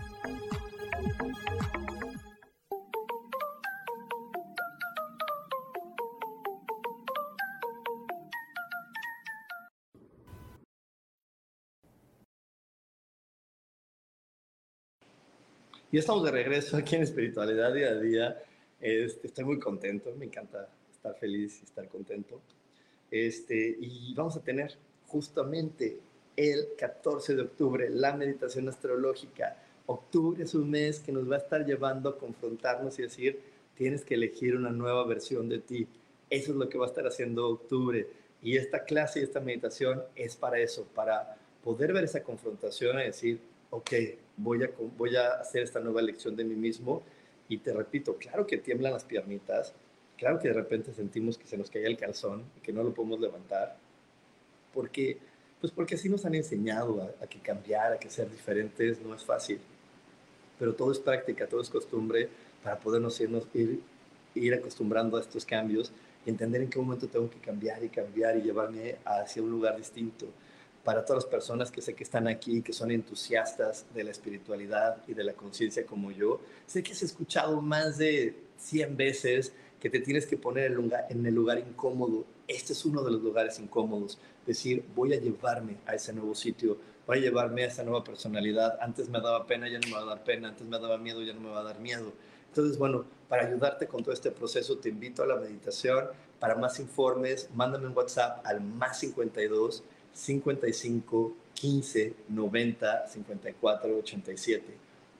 Y 15.91 15.97
estamos 15.97 16.23
de 16.23 16.31
regreso 16.31 16.77
aquí 16.77 16.95
en 16.95 17.01
Espiritualidad 17.01 17.73
Día 17.73 17.89
a 17.89 17.95
Día. 17.95 18.43
Este, 18.79 19.27
estoy 19.27 19.43
muy 19.43 19.59
contento, 19.59 20.15
me 20.17 20.23
encanta 20.23 20.69
estar 20.89 21.13
feliz 21.15 21.59
y 21.59 21.65
estar 21.65 21.85
contento. 21.89 22.39
Este, 23.11 23.75
y 23.77 24.13
vamos 24.13 24.37
a 24.37 24.41
tener 24.41 24.73
justamente 25.07 25.99
el 26.37 26.69
14 26.77 27.35
de 27.35 27.41
octubre 27.41 27.89
la 27.89 28.13
meditación 28.13 28.69
astrológica. 28.69 29.57
Octubre 29.85 30.41
es 30.45 30.55
un 30.55 30.69
mes 30.69 31.01
que 31.01 31.11
nos 31.11 31.29
va 31.29 31.35
a 31.35 31.39
estar 31.39 31.65
llevando 31.65 32.07
a 32.07 32.17
confrontarnos 32.17 32.97
y 32.97 33.01
decir, 33.01 33.41
tienes 33.75 34.05
que 34.05 34.13
elegir 34.13 34.55
una 34.55 34.69
nueva 34.69 35.05
versión 35.05 35.49
de 35.49 35.59
ti. 35.59 35.89
Eso 36.29 36.51
es 36.51 36.57
lo 36.57 36.69
que 36.69 36.77
va 36.77 36.85
a 36.85 36.89
estar 36.89 37.05
haciendo 37.05 37.49
octubre. 37.49 38.07
Y 38.41 38.55
esta 38.55 38.85
clase 38.85 39.19
y 39.19 39.23
esta 39.23 39.41
meditación 39.41 40.01
es 40.15 40.37
para 40.37 40.57
eso, 40.57 40.87
para 40.95 41.35
poder 41.61 41.91
ver 41.91 42.05
esa 42.05 42.23
confrontación 42.23 42.97
y 43.01 43.03
decir, 43.03 43.50
ok, 43.71 43.91
voy 44.37 44.63
a, 44.63 44.69
voy 44.97 45.15
a 45.15 45.33
hacer 45.33 45.63
esta 45.63 45.79
nueva 45.79 46.01
elección 46.01 46.35
de 46.35 46.43
mí 46.43 46.55
mismo. 46.55 47.01
Y 47.49 47.57
te 47.57 47.73
repito, 47.73 48.15
claro 48.17 48.45
que 48.45 48.57
tiemblan 48.57 48.93
las 48.93 49.03
piernitas, 49.03 49.73
claro 50.17 50.39
que 50.39 50.49
de 50.49 50.53
repente 50.53 50.93
sentimos 50.93 51.37
que 51.37 51.47
se 51.47 51.57
nos 51.57 51.69
cae 51.69 51.85
el 51.85 51.97
calzón 51.97 52.43
y 52.57 52.61
que 52.61 52.71
no 52.71 52.83
lo 52.83 52.93
podemos 52.93 53.19
levantar, 53.19 53.75
porque, 54.73 55.17
pues 55.59 55.73
porque 55.73 55.95
así 55.95 56.07
nos 56.07 56.23
han 56.25 56.35
enseñado 56.35 57.01
a, 57.01 57.23
a 57.23 57.27
que 57.27 57.39
cambiar, 57.39 57.93
a 57.93 57.99
que 57.99 58.09
ser 58.09 58.29
diferentes 58.29 59.01
no 59.01 59.13
es 59.13 59.25
fácil. 59.25 59.59
Pero 60.57 60.75
todo 60.75 60.91
es 60.91 60.99
práctica, 60.99 61.47
todo 61.47 61.59
es 61.61 61.69
costumbre 61.69 62.29
para 62.63 62.79
podernos 62.79 63.19
irnos, 63.19 63.47
ir, 63.53 63.81
ir 64.35 64.53
acostumbrando 64.53 65.17
a 65.17 65.21
estos 65.21 65.45
cambios 65.45 65.91
y 66.25 66.29
entender 66.29 66.61
en 66.61 66.69
qué 66.69 66.79
momento 66.79 67.07
tengo 67.07 67.29
que 67.29 67.39
cambiar 67.39 67.83
y 67.83 67.89
cambiar 67.89 68.37
y 68.37 68.43
llevarme 68.43 68.95
hacia 69.03 69.41
un 69.41 69.49
lugar 69.49 69.75
distinto. 69.75 70.27
Para 70.83 71.05
todas 71.05 71.23
las 71.23 71.31
personas 71.31 71.71
que 71.71 71.81
sé 71.81 71.93
que 71.93 72.03
están 72.03 72.27
aquí, 72.27 72.61
que 72.61 72.73
son 72.73 72.91
entusiastas 72.91 73.85
de 73.93 74.03
la 74.03 74.11
espiritualidad 74.11 74.97
y 75.07 75.13
de 75.13 75.23
la 75.23 75.33
conciencia 75.33 75.85
como 75.85 76.11
yo, 76.11 76.41
sé 76.65 76.81
que 76.81 76.91
has 76.93 77.03
escuchado 77.03 77.61
más 77.61 77.97
de 77.97 78.35
100 78.57 78.97
veces 78.97 79.53
que 79.79 79.89
te 79.89 79.99
tienes 79.99 80.25
que 80.25 80.37
poner 80.37 80.65
en 81.09 81.25
el, 81.25 81.33
lugar, 81.33 81.59
incómodo. 81.59 82.25
Este 82.47 82.73
es 82.73 82.85
uno 82.85 83.03
de 83.03 83.11
los 83.11 83.21
lugares 83.21 83.59
incómodos. 83.59 84.19
Decir, 84.45 84.83
voy 84.95 85.13
a 85.13 85.19
llevarme 85.19 85.77
a 85.85 85.95
ese 85.95 86.13
nuevo 86.13 86.35
sitio, 86.35 86.77
voy 87.05 87.19
a 87.19 87.21
llevarme 87.21 87.63
a 87.63 87.67
esa 87.67 87.83
nueva 87.83 88.03
personalidad. 88.03 88.77
Antes 88.81 89.09
me 89.09 89.19
daba 89.19 89.45
pena, 89.45 89.69
ya 89.69 89.79
no 89.79 89.87
me 89.87 89.93
va 89.93 90.01
a 90.01 90.05
dar 90.05 90.23
pena. 90.23 90.49
Antes 90.49 90.67
me 90.67 90.79
daba 90.79 90.97
miedo, 90.97 91.21
ya 91.23 91.33
no 91.33 91.41
me 91.41 91.49
va 91.49 91.61
a 91.61 91.63
dar 91.63 91.79
miedo 91.79 92.13
entonces, 92.51 92.77
bueno, 92.77 93.05
para 93.29 93.47
ayudarte 93.47 93.87
con 93.87 94.03
todo 94.03 94.13
este 94.13 94.29
proceso, 94.29 94.77
te 94.77 94.89
invito 94.89 95.23
a 95.23 95.25
la 95.25 95.37
meditación. 95.37 96.07
Para 96.37 96.55
más 96.55 96.81
informes, 96.81 97.49
mándame 97.53 97.87
un 97.87 97.95
WhatsApp 97.95 98.45
al 98.45 98.59
más 98.59 98.99
52 98.99 99.83
55 100.13 101.35
15 101.53 102.13
90 102.29 103.07
54 103.07 103.97
87. 103.97 104.63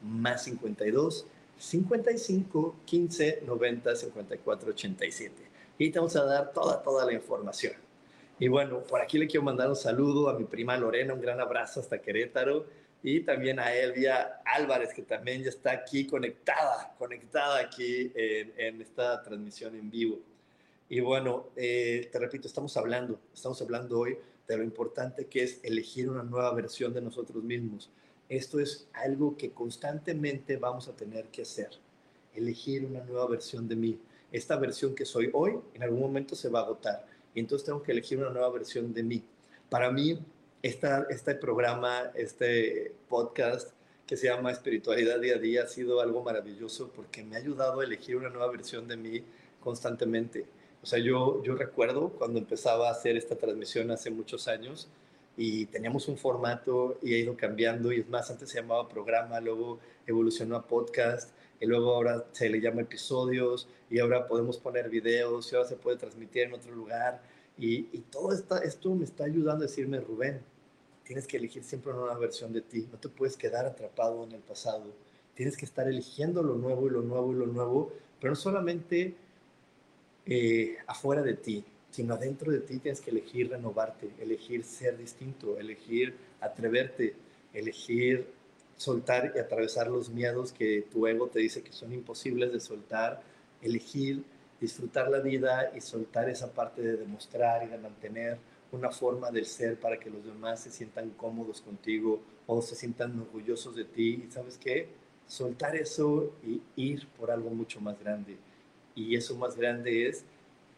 Más 0.02 0.44
52 0.44 1.26
55 1.58 2.76
15 2.86 3.44
90 3.46 3.96
54 3.96 4.70
87. 4.72 5.34
Y 5.78 5.92
te 5.92 6.00
vamos 6.00 6.16
a 6.16 6.24
dar 6.24 6.52
toda, 6.52 6.82
toda 6.82 7.06
la 7.06 7.14
información. 7.14 7.74
Y 8.40 8.48
bueno, 8.48 8.80
por 8.80 9.02
aquí 9.02 9.20
le 9.20 9.28
quiero 9.28 9.44
mandar 9.44 9.70
un 9.70 9.76
saludo 9.76 10.28
a 10.28 10.38
mi 10.38 10.46
prima 10.46 10.76
Lorena, 10.76 11.14
un 11.14 11.22
gran 11.22 11.40
abrazo 11.40 11.80
hasta 11.80 12.02
Querétaro 12.02 12.66
y 13.04 13.22
también 13.22 13.60
a 13.60 13.74
Elvia 13.74 14.42
Álvarez, 14.46 14.94
que 14.94 15.04
también 15.04 15.44
ya 15.44 15.50
está 15.50 15.72
aquí 15.72 16.08
conectada, 16.08 16.96
conectada 16.98 17.60
aquí 17.60 18.12
en, 18.16 18.82
esta 18.82 19.22
transmisión 19.22 19.76
en 19.76 19.90
vivo. 19.90 20.20
Y 20.90 21.00
bueno, 21.00 21.50
eh, 21.56 22.10
te 22.12 22.20
repito, 22.20 22.48
estamos 22.48 22.76
hablando, 22.78 23.20
estamos 23.34 23.62
hablando 23.62 24.00
hoy 24.00 24.18
de 24.52 24.58
lo 24.58 24.64
importante 24.64 25.28
que 25.28 25.44
es 25.44 25.60
elegir 25.64 26.10
una 26.10 26.24
nueva 26.24 26.54
versión 26.54 26.94
de 26.94 27.02
nosotros 27.02 27.44
mismos. 27.44 27.90
Esto 28.28 28.60
es 28.60 28.88
algo 28.94 29.38
que 29.38 29.52
constantemente 29.52 30.58
vamos 30.58 30.88
a 30.88 30.96
tener 30.96 31.26
que 31.26 31.42
hacer, 31.44 31.70
elegir 32.34 32.86
una 32.86 33.04
nueva 33.04 33.28
versión 33.28 33.68
de 33.68 33.76
mí. 33.76 34.00
Esta 34.32 34.58
versión 34.58 34.94
que 34.96 35.06
soy 35.06 35.30
hoy, 35.34 35.60
en 35.74 35.84
algún 35.84 36.02
momento 36.02 36.36
se 36.36 36.50
va 36.50 36.60
a 36.60 36.64
agotar. 36.64 37.06
Y 37.34 37.40
entonces 37.40 37.66
tengo 37.66 37.82
que 37.82 37.92
elegir 37.92 38.18
una 38.20 38.30
nueva 38.30 38.50
versión 38.50 38.94
de 38.94 39.04
mí. 39.04 39.24
Para 39.70 39.92
mí, 39.92 40.20
este 40.62 41.36
programa, 41.36 42.12
este 42.14 42.94
podcast 43.10 43.72
que 44.06 44.18
se 44.18 44.28
llama 44.28 44.52
Espiritualidad 44.52 45.20
Día 45.20 45.36
a 45.36 45.40
Día 45.40 45.64
ha 45.64 45.68
sido 45.68 46.02
algo 46.02 46.22
maravilloso 46.22 46.92
porque 46.94 47.24
me 47.24 47.36
ha 47.36 47.40
ayudado 47.40 47.80
a 47.80 47.84
elegir 47.86 48.18
una 48.18 48.30
nueva 48.30 48.52
versión 48.52 48.88
de 48.88 48.98
mí 48.98 49.24
constantemente. 49.62 50.46
O 50.84 50.86
sea, 50.86 51.00
yo, 51.00 51.44
yo 51.44 51.56
recuerdo 51.56 52.10
cuando 52.10 52.40
empezaba 52.40 52.90
a 52.90 52.92
hacer 52.92 53.16
esta 53.16 53.36
transmisión 53.36 53.92
hace 53.92 54.10
muchos 54.10 54.48
años 54.48 54.90
y 55.38 55.66
teníamos 55.68 56.08
un 56.08 56.18
formato 56.18 56.98
y 57.02 57.14
ha 57.14 57.20
ido 57.20 57.38
cambiando 57.38 57.92
y 57.92 58.00
es 58.00 58.10
más, 58.10 58.32
antes 58.32 58.50
se 58.50 58.62
llamaba 58.62 58.90
programa, 58.90 59.40
luego 59.40 59.80
evolucionó 60.08 60.56
a 60.56 60.68
podcast 60.68 61.32
y 61.60 61.68
luego 61.68 61.94
ahora 61.94 62.26
se 62.32 62.50
le 62.50 62.60
llama 62.60 62.82
episodios 62.82 63.68
y 63.90 64.00
ahora 64.00 64.28
podemos 64.28 64.58
poner 64.58 64.90
videos 64.90 65.52
y 65.52 65.56
ahora 65.56 65.70
se 65.70 65.76
puede 65.76 65.98
transmitir 65.98 66.44
en 66.44 66.54
otro 66.54 66.74
lugar 66.74 67.22
y, 67.58 67.88
y 67.92 68.04
todo 68.10 68.32
esto 68.34 68.96
me 68.96 69.06
está 69.06 69.26
ayudando 69.26 69.64
a 69.64 69.68
decirme, 69.68 70.00
Rubén, 70.00 70.42
tienes 71.04 71.28
que 71.28 71.38
elegir 71.38 71.64
siempre 71.64 71.92
una 71.92 72.02
nueva 72.02 72.18
versión 72.18 72.54
de 72.54 72.62
ti, 72.62 72.88
no 72.92 72.98
te 72.98 73.10
puedes 73.10 73.38
quedar 73.38 73.66
atrapado 73.66 74.24
en 74.24 74.32
el 74.32 74.42
pasado, 74.42 74.86
tienes 75.36 75.56
que 75.56 75.66
estar 75.66 75.88
eligiendo 75.88 76.42
lo 76.42 76.56
nuevo 76.56 76.88
y 76.88 76.90
lo 76.90 77.02
nuevo 77.02 77.32
y 77.32 77.36
lo 77.36 77.48
nuevo, 77.48 77.92
pero 78.20 78.32
no 78.32 78.36
solamente 78.36 79.16
eh, 80.26 80.78
afuera 80.88 81.22
de 81.22 81.34
ti, 81.34 81.64
sino 81.90 82.14
adentro 82.14 82.52
de 82.52 82.60
ti 82.60 82.80
tienes 82.80 83.02
que 83.02 83.12
elegir 83.12 83.50
renovarte, 83.50 84.10
elegir 84.20 84.64
ser 84.64 84.98
distinto, 84.98 85.58
elegir 85.58 86.16
atreverte, 86.40 87.16
elegir 87.54 88.28
soltar 88.78 89.34
y 89.36 89.40
atravesar 89.40 89.88
los 89.88 90.10
miedos 90.10 90.52
que 90.52 90.88
tu 90.92 91.06
ego 91.06 91.28
te 91.28 91.40
dice 91.40 91.62
que 91.62 91.72
son 91.72 91.94
imposibles 91.94 92.52
de 92.52 92.60
soltar, 92.60 93.22
elegir 93.62 94.24
disfrutar 94.62 95.10
la 95.10 95.20
vida 95.20 95.72
y 95.76 95.82
soltar 95.82 96.30
esa 96.30 96.54
parte 96.54 96.84
de 96.84 96.96
demostrar 96.96 97.64
y 97.64 97.68
de 97.68 97.80
mantener 97.80 98.38
una 98.72 98.92
forma 98.92 99.32
del 99.32 99.46
ser 99.46 99.80
para 99.80 100.00
que 100.00 100.10
los 100.10 100.24
demás 100.24 100.62
se 100.62 100.70
sientan 100.70 101.10
cómodos 101.12 101.62
contigo 101.62 102.22
o 102.46 102.62
se 102.62 102.76
sientan 102.76 103.20
orgullosos 103.20 103.76
de 103.76 103.86
ti. 103.86 104.24
¿Y 104.26 104.32
sabes 104.32 104.58
qué? 104.58 104.88
Soltar 105.28 105.76
eso 105.76 106.34
y 106.44 106.62
ir 106.76 107.08
por 107.08 107.32
algo 107.32 107.50
mucho 107.50 107.82
más 107.82 108.00
grande. 108.00 108.38
Y 108.96 109.16
eso 109.16 109.36
más 109.36 109.56
grande 109.56 110.08
es 110.08 110.24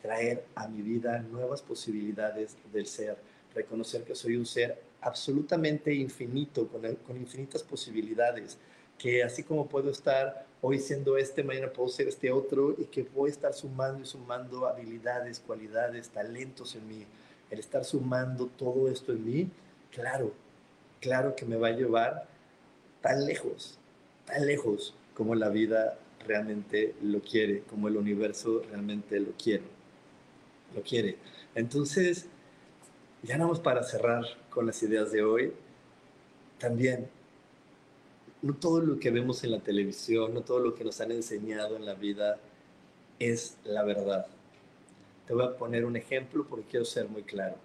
traer 0.01 0.45
a 0.55 0.67
mi 0.67 0.81
vida 0.81 1.19
nuevas 1.19 1.61
posibilidades 1.61 2.55
del 2.71 2.85
ser. 2.85 3.17
Reconocer 3.55 4.03
que 4.03 4.15
soy 4.15 4.35
un 4.35 4.45
ser 4.45 4.81
absolutamente 5.01 5.93
infinito, 5.93 6.67
con, 6.67 6.81
con 6.95 7.17
infinitas 7.17 7.63
posibilidades. 7.63 8.57
Que 8.97 9.23
así 9.23 9.43
como 9.43 9.67
puedo 9.67 9.89
estar 9.89 10.45
hoy 10.61 10.79
siendo 10.79 11.17
este, 11.17 11.43
mañana 11.43 11.71
puedo 11.71 11.89
ser 11.89 12.07
este 12.07 12.31
otro 12.31 12.75
y 12.77 12.85
que 12.85 13.03
voy 13.03 13.29
a 13.29 13.33
estar 13.33 13.53
sumando 13.53 14.03
y 14.03 14.05
sumando 14.05 14.67
habilidades, 14.67 15.39
cualidades, 15.39 16.09
talentos 16.09 16.75
en 16.75 16.87
mí 16.87 17.05
el 17.53 17.59
estar 17.59 17.85
sumando 17.85 18.47
todo 18.47 18.89
esto 18.89 19.11
en 19.11 19.25
mí, 19.25 19.49
claro, 19.91 20.33
claro 20.99 21.35
que 21.35 21.45
me 21.45 21.55
va 21.55 21.67
a 21.67 21.71
llevar 21.71 22.25
tan 22.99 23.25
lejos, 23.25 23.77
tan 24.25 24.47
lejos 24.47 24.95
como 25.13 25.35
la 25.35 25.49
vida 25.49 25.99
realmente 26.25 26.95
lo 27.01 27.21
quiere, 27.21 27.61
como 27.61 27.87
el 27.87 27.97
universo 27.97 28.63
realmente 28.69 29.19
lo 29.19 29.31
quiere. 29.31 29.63
Lo 30.75 30.81
quiere. 30.81 31.17
Entonces, 31.55 32.27
ya 33.21 33.37
vamos 33.37 33.59
para 33.59 33.83
cerrar 33.83 34.25
con 34.49 34.65
las 34.65 34.81
ideas 34.83 35.11
de 35.11 35.23
hoy. 35.23 35.53
También, 36.59 37.07
no 38.41 38.55
todo 38.55 38.81
lo 38.81 38.99
que 38.99 39.11
vemos 39.11 39.43
en 39.43 39.51
la 39.51 39.59
televisión, 39.59 40.33
no 40.33 40.41
todo 40.41 40.59
lo 40.59 40.75
que 40.75 40.83
nos 40.83 40.99
han 41.01 41.11
enseñado 41.11 41.75
en 41.75 41.85
la 41.85 41.93
vida 41.93 42.39
es 43.19 43.57
la 43.63 43.83
verdad. 43.83 44.27
Te 45.27 45.33
voy 45.33 45.45
a 45.45 45.57
poner 45.57 45.85
un 45.85 45.95
ejemplo 45.95 46.45
porque 46.49 46.65
quiero 46.67 46.85
ser 46.85 47.07
muy 47.07 47.23
claro. 47.23 47.55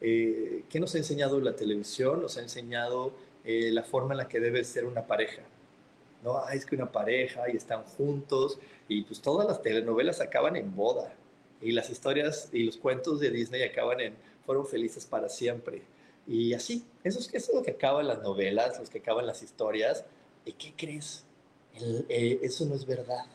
Eh, 0.00 0.64
¿Qué 0.68 0.78
nos 0.78 0.94
ha 0.94 0.98
enseñado 0.98 1.40
la 1.40 1.56
televisión? 1.56 2.20
Nos 2.20 2.36
ha 2.36 2.42
enseñado 2.42 3.12
eh, 3.44 3.70
la 3.72 3.82
forma 3.82 4.12
en 4.12 4.18
la 4.18 4.28
que 4.28 4.40
debe 4.40 4.62
ser 4.64 4.84
una 4.84 5.06
pareja. 5.06 5.42
¿No? 6.26 6.38
Ah, 6.38 6.54
es 6.54 6.66
que 6.66 6.74
una 6.74 6.90
pareja 6.90 7.48
y 7.50 7.56
están 7.56 7.84
juntos 7.84 8.58
y 8.88 9.02
pues 9.02 9.22
todas 9.22 9.46
las 9.46 9.62
telenovelas 9.62 10.20
acaban 10.20 10.56
en 10.56 10.74
boda 10.74 11.14
y 11.62 11.70
las 11.70 11.88
historias 11.88 12.48
y 12.52 12.64
los 12.64 12.76
cuentos 12.76 13.20
de 13.20 13.30
Disney 13.30 13.62
acaban 13.62 14.00
en 14.00 14.16
fueron 14.44 14.66
felices 14.66 15.06
para 15.06 15.28
siempre. 15.28 15.82
Y 16.26 16.52
así, 16.52 16.84
eso 17.04 17.20
es, 17.20 17.32
eso 17.32 17.52
es 17.52 17.54
lo 17.54 17.62
que 17.62 17.70
acaban 17.72 18.08
las 18.08 18.22
novelas, 18.22 18.78
los 18.78 18.90
que 18.90 18.98
acaban 18.98 19.26
las 19.26 19.42
historias. 19.42 20.04
¿Y 20.44 20.52
qué 20.52 20.74
crees? 20.76 21.24
Eh, 22.08 22.40
eso 22.42 22.66
no 22.66 22.74
es 22.74 22.84
verdad. 22.84 23.26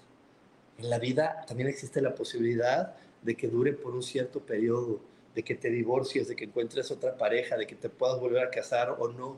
En 0.77 0.89
la 0.89 0.99
vida 0.99 1.45
también 1.47 1.69
existe 1.69 2.01
la 2.01 2.13
posibilidad 2.13 2.95
de 3.21 3.35
que 3.35 3.47
dure 3.47 3.71
por 3.73 3.95
un 3.95 4.03
cierto 4.03 4.41
periodo, 4.41 4.99
de 5.33 5.43
que 5.43 5.55
te 5.55 5.69
divorcies, 5.69 6.27
de 6.27 6.35
que 6.35 6.45
encuentres 6.45 6.91
otra 6.91 7.17
pareja, 7.17 7.55
de 7.55 7.67
que 7.67 7.75
te 7.75 7.89
puedas 7.89 8.19
volver 8.19 8.43
a 8.43 8.49
casar 8.49 8.97
o 8.99 9.07
no, 9.07 9.37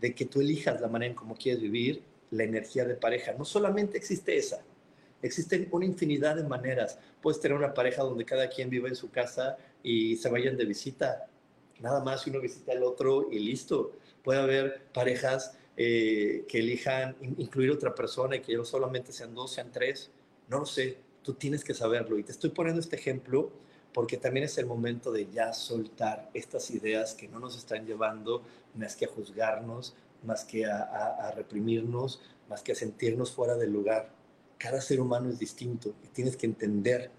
de 0.00 0.14
que 0.14 0.24
tú 0.24 0.40
elijas 0.40 0.80
la 0.80 0.88
manera 0.88 1.10
en 1.10 1.16
cómo 1.16 1.34
quieres 1.34 1.60
vivir 1.60 2.02
la 2.32 2.42
energía 2.44 2.84
de 2.84 2.96
pareja. 2.96 3.32
No 3.38 3.44
solamente 3.44 3.96
existe 3.96 4.36
esa, 4.36 4.60
existen 5.22 5.68
una 5.70 5.86
infinidad 5.86 6.34
de 6.36 6.42
maneras. 6.42 6.98
Puedes 7.20 7.40
tener 7.40 7.56
una 7.56 7.72
pareja 7.72 8.02
donde 8.02 8.24
cada 8.24 8.48
quien 8.48 8.68
vive 8.68 8.88
en 8.88 8.96
su 8.96 9.10
casa 9.10 9.56
y 9.82 10.16
se 10.16 10.28
vayan 10.28 10.56
de 10.56 10.64
visita, 10.64 11.28
nada 11.80 12.02
más 12.02 12.26
uno 12.26 12.40
visita 12.40 12.72
al 12.72 12.82
otro 12.82 13.28
y 13.30 13.38
listo. 13.38 13.92
Puede 14.24 14.40
haber 14.40 14.82
parejas 14.92 15.56
eh, 15.76 16.44
que 16.48 16.58
elijan 16.58 17.16
incluir 17.38 17.70
otra 17.70 17.94
persona 17.94 18.36
y 18.36 18.40
que 18.40 18.56
no 18.56 18.64
solamente 18.64 19.12
sean 19.12 19.34
dos, 19.34 19.52
sean 19.52 19.70
tres, 19.70 20.10
no 20.48 20.58
lo 20.58 20.66
sé 20.66 20.98
tú 21.22 21.34
tienes 21.34 21.64
que 21.64 21.74
saberlo. 21.74 22.18
Y 22.18 22.24
te 22.24 22.32
estoy 22.32 22.50
poniendo 22.50 22.80
este 22.80 22.96
ejemplo 22.96 23.50
porque 23.92 24.16
también 24.16 24.44
es 24.44 24.56
el 24.58 24.66
momento 24.66 25.12
de 25.12 25.30
ya 25.30 25.52
soltar 25.52 26.30
estas 26.34 26.70
ideas 26.70 27.14
que 27.14 27.28
no 27.28 27.38
nos 27.38 27.56
están 27.56 27.86
llevando 27.86 28.42
más 28.74 28.96
que 28.96 29.04
a 29.04 29.08
juzgarnos, 29.08 29.94
más 30.24 30.44
que 30.44 30.66
a, 30.66 31.32
reprimirnos, 31.34 32.20
más 32.48 32.62
que 32.62 32.72
a 32.72 32.74
sentirnos 32.74 33.32
fuera 33.32 33.56
del 33.56 33.72
lugar. 33.72 34.10
Cada 34.58 34.80
ser 34.80 35.00
humano 35.00 35.28
es 35.28 35.38
distinto 35.38 35.94
y 36.04 36.08
tienes 36.08 36.36
que 36.36 36.46
entender 36.46 37.10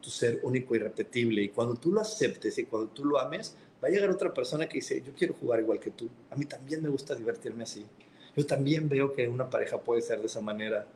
tu 0.00 0.10
ser 0.10 0.40
único 0.42 0.74
y 0.74 0.78
repetible. 0.78 1.42
Y 1.42 1.48
cuando 1.50 1.74
tú 1.74 1.92
lo 1.92 2.00
aceptes 2.00 2.58
y 2.58 2.64
cuando 2.64 2.88
tú 2.90 3.04
lo 3.04 3.18
ames, 3.18 3.56
Va 3.84 3.88
a 3.88 3.90
llegar 3.90 4.08
otra 4.08 4.32
persona 4.32 4.66
que 4.66 4.78
dice, 4.78 5.02
yo 5.02 5.12
quiero 5.12 5.34
jugar 5.34 5.60
igual 5.60 5.78
que 5.78 5.90
tú. 5.90 6.08
A 6.30 6.36
mí 6.36 6.46
también 6.46 6.82
me 6.82 6.88
gusta 6.88 7.14
divertirme 7.14 7.64
así. 7.64 7.84
Yo 8.34 8.46
también 8.46 8.88
veo 8.88 9.12
que 9.12 9.28
una 9.28 9.50
pareja 9.50 9.78
puede 9.78 10.00
ser 10.00 10.20
de 10.20 10.26
esa 10.26 10.40
manera 10.40 10.86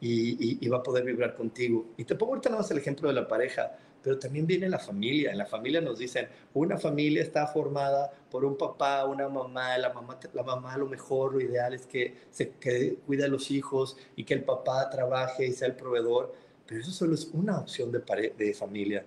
y, 0.00 0.64
y 0.64 0.68
va 0.68 0.76
a 0.76 0.82
poder 0.82 1.02
vibrar 1.02 1.34
contigo. 1.34 1.86
Y 1.96 2.04
te 2.04 2.14
pongo 2.14 2.34
ahorita 2.34 2.50
nada 2.50 2.62
más 2.62 2.70
el 2.70 2.78
ejemplo 2.78 3.08
de 3.08 3.14
la 3.16 3.26
pareja 3.26 3.76
pero 4.06 4.20
también 4.20 4.46
viene 4.46 4.68
la 4.68 4.78
familia. 4.78 5.32
En 5.32 5.38
la 5.38 5.46
familia 5.46 5.80
nos 5.80 5.98
dicen, 5.98 6.28
una 6.54 6.78
familia 6.78 7.20
está 7.24 7.44
formada 7.48 8.12
por 8.30 8.44
un 8.44 8.56
papá, 8.56 9.04
una 9.04 9.28
mamá, 9.28 9.76
la 9.78 9.92
mamá, 9.92 10.16
la 10.32 10.44
mamá 10.44 10.76
lo 10.76 10.86
mejor, 10.86 11.32
lo 11.32 11.40
ideal 11.40 11.74
es 11.74 11.86
que 11.86 12.14
se 12.30 12.50
que 12.50 12.98
cuide 13.04 13.24
a 13.24 13.28
los 13.28 13.50
hijos 13.50 13.96
y 14.14 14.22
que 14.22 14.34
el 14.34 14.44
papá 14.44 14.88
trabaje 14.90 15.48
y 15.48 15.52
sea 15.52 15.66
el 15.66 15.74
proveedor, 15.74 16.32
pero 16.68 16.80
eso 16.80 16.92
solo 16.92 17.14
es 17.14 17.24
una 17.32 17.58
opción 17.58 17.90
de, 17.90 18.32
de 18.38 18.54
familia. 18.54 19.04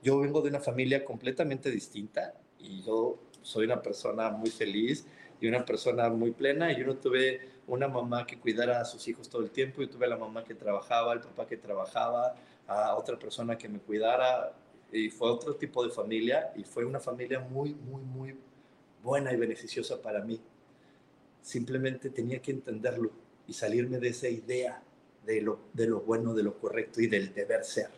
Yo 0.00 0.20
vengo 0.20 0.40
de 0.42 0.50
una 0.50 0.60
familia 0.60 1.04
completamente 1.04 1.68
distinta 1.68 2.34
y 2.60 2.82
yo 2.82 3.18
soy 3.42 3.64
una 3.64 3.82
persona 3.82 4.30
muy 4.30 4.50
feliz 4.50 5.08
y 5.40 5.48
una 5.48 5.64
persona 5.64 6.08
muy 6.08 6.30
plena 6.30 6.70
y 6.70 6.78
yo 6.78 6.86
no 6.86 6.94
tuve 6.94 7.40
una 7.66 7.88
mamá 7.88 8.28
que 8.28 8.38
cuidara 8.38 8.80
a 8.80 8.84
sus 8.84 9.08
hijos 9.08 9.28
todo 9.28 9.42
el 9.42 9.50
tiempo, 9.50 9.82
yo 9.82 9.90
tuve 9.90 10.06
la 10.06 10.16
mamá 10.16 10.44
que 10.44 10.54
trabajaba, 10.54 11.14
el 11.14 11.20
papá 11.20 11.48
que 11.48 11.56
trabajaba, 11.56 12.36
a 12.66 12.96
otra 12.96 13.18
persona 13.18 13.56
que 13.56 13.68
me 13.68 13.78
cuidara 13.78 14.52
y 14.92 15.10
fue 15.10 15.30
otro 15.30 15.56
tipo 15.56 15.84
de 15.84 15.90
familia 15.90 16.52
y 16.56 16.64
fue 16.64 16.84
una 16.84 17.00
familia 17.00 17.40
muy, 17.40 17.74
muy, 17.74 18.02
muy 18.02 18.36
buena 19.02 19.32
y 19.32 19.36
beneficiosa 19.36 20.00
para 20.00 20.20
mí. 20.22 20.40
Simplemente 21.42 22.10
tenía 22.10 22.40
que 22.40 22.50
entenderlo 22.50 23.10
y 23.46 23.52
salirme 23.52 23.98
de 23.98 24.08
esa 24.08 24.28
idea 24.28 24.82
de 25.24 25.40
lo, 25.40 25.60
de 25.72 25.86
lo 25.86 26.00
bueno, 26.00 26.34
de 26.34 26.42
lo 26.42 26.58
correcto 26.58 27.00
y 27.00 27.06
del 27.06 27.32
deber 27.32 27.64
ser, 27.64 27.90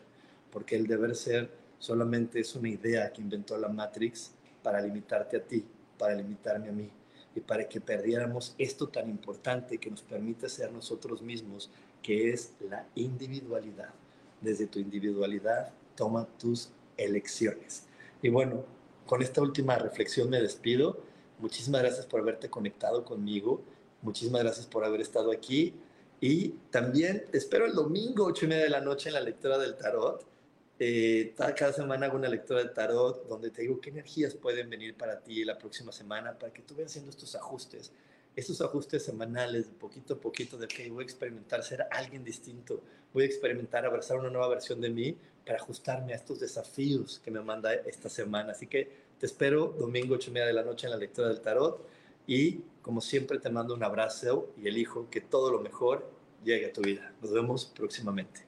porque 0.50 0.76
el 0.76 0.86
deber 0.86 1.14
ser 1.14 1.50
solamente 1.78 2.40
es 2.40 2.54
una 2.54 2.68
idea 2.68 3.12
que 3.12 3.22
inventó 3.22 3.56
la 3.56 3.68
Matrix 3.68 4.32
para 4.62 4.80
limitarte 4.80 5.36
a 5.36 5.42
ti, 5.42 5.64
para 5.96 6.14
limitarme 6.14 6.68
a 6.68 6.72
mí 6.72 6.90
y 7.34 7.40
para 7.40 7.68
que 7.68 7.80
perdiéramos 7.80 8.54
esto 8.58 8.88
tan 8.88 9.08
importante 9.08 9.78
que 9.78 9.90
nos 9.90 10.02
permite 10.02 10.48
ser 10.48 10.72
nosotros 10.72 11.22
mismos, 11.22 11.70
que 12.02 12.30
es 12.32 12.52
la 12.60 12.86
individualidad 12.94 13.92
desde 14.40 14.66
tu 14.66 14.78
individualidad, 14.78 15.72
toma 15.94 16.26
tus 16.38 16.70
elecciones. 16.96 17.84
Y 18.22 18.28
bueno, 18.28 18.64
con 19.06 19.22
esta 19.22 19.40
última 19.40 19.76
reflexión 19.76 20.30
me 20.30 20.40
despido. 20.40 20.98
Muchísimas 21.38 21.82
gracias 21.82 22.06
por 22.06 22.20
haberte 22.20 22.50
conectado 22.50 23.04
conmigo. 23.04 23.62
Muchísimas 24.02 24.42
gracias 24.42 24.66
por 24.66 24.84
haber 24.84 25.00
estado 25.00 25.32
aquí. 25.32 25.74
Y 26.20 26.50
también 26.70 27.24
espero 27.32 27.66
el 27.66 27.74
domingo, 27.74 28.26
8 28.26 28.44
y 28.44 28.48
media 28.48 28.64
de 28.64 28.70
la 28.70 28.80
noche, 28.80 29.08
en 29.08 29.14
la 29.14 29.20
lectura 29.20 29.56
del 29.58 29.76
tarot. 29.76 30.26
Eh, 30.80 31.34
cada 31.36 31.72
semana 31.72 32.06
hago 32.06 32.16
una 32.16 32.28
lectura 32.28 32.60
del 32.60 32.72
tarot 32.72 33.26
donde 33.26 33.50
te 33.50 33.62
digo 33.62 33.80
qué 33.80 33.90
energías 33.90 34.34
pueden 34.34 34.70
venir 34.70 34.96
para 34.96 35.20
ti 35.20 35.44
la 35.44 35.58
próxima 35.58 35.90
semana 35.90 36.38
para 36.38 36.52
que 36.52 36.62
tú 36.62 36.74
vayas 36.74 36.92
haciendo 36.92 37.10
estos 37.10 37.34
ajustes 37.34 37.92
esos 38.38 38.60
ajustes 38.60 39.04
semanales, 39.04 39.66
poquito 39.66 40.14
a 40.14 40.20
poquito, 40.20 40.56
de 40.56 40.68
que 40.68 40.88
voy 40.90 41.02
a 41.02 41.04
experimentar 41.04 41.64
ser 41.64 41.86
alguien 41.90 42.22
distinto, 42.22 42.80
voy 43.12 43.24
a 43.24 43.26
experimentar 43.26 43.84
abrazar 43.84 44.16
una 44.16 44.30
nueva 44.30 44.48
versión 44.48 44.80
de 44.80 44.90
mí 44.90 45.18
para 45.44 45.58
ajustarme 45.58 46.12
a 46.12 46.16
estos 46.16 46.38
desafíos 46.38 47.20
que 47.24 47.32
me 47.32 47.40
manda 47.40 47.74
esta 47.74 48.08
semana. 48.08 48.52
Así 48.52 48.68
que 48.68 49.08
te 49.18 49.26
espero 49.26 49.74
domingo 49.76 50.14
8 50.14 50.30
y 50.30 50.32
media 50.34 50.46
de 50.46 50.52
la 50.52 50.62
noche 50.62 50.86
en 50.86 50.92
la 50.92 50.98
lectura 50.98 51.28
del 51.28 51.40
tarot 51.40 51.84
y 52.28 52.60
como 52.80 53.00
siempre 53.00 53.40
te 53.40 53.50
mando 53.50 53.74
un 53.74 53.82
abrazo 53.82 54.52
y 54.56 54.68
elijo 54.68 55.10
que 55.10 55.20
todo 55.20 55.50
lo 55.50 55.60
mejor 55.60 56.08
llegue 56.44 56.66
a 56.66 56.72
tu 56.72 56.82
vida. 56.82 57.12
Nos 57.20 57.32
vemos 57.32 57.64
próximamente. 57.66 58.47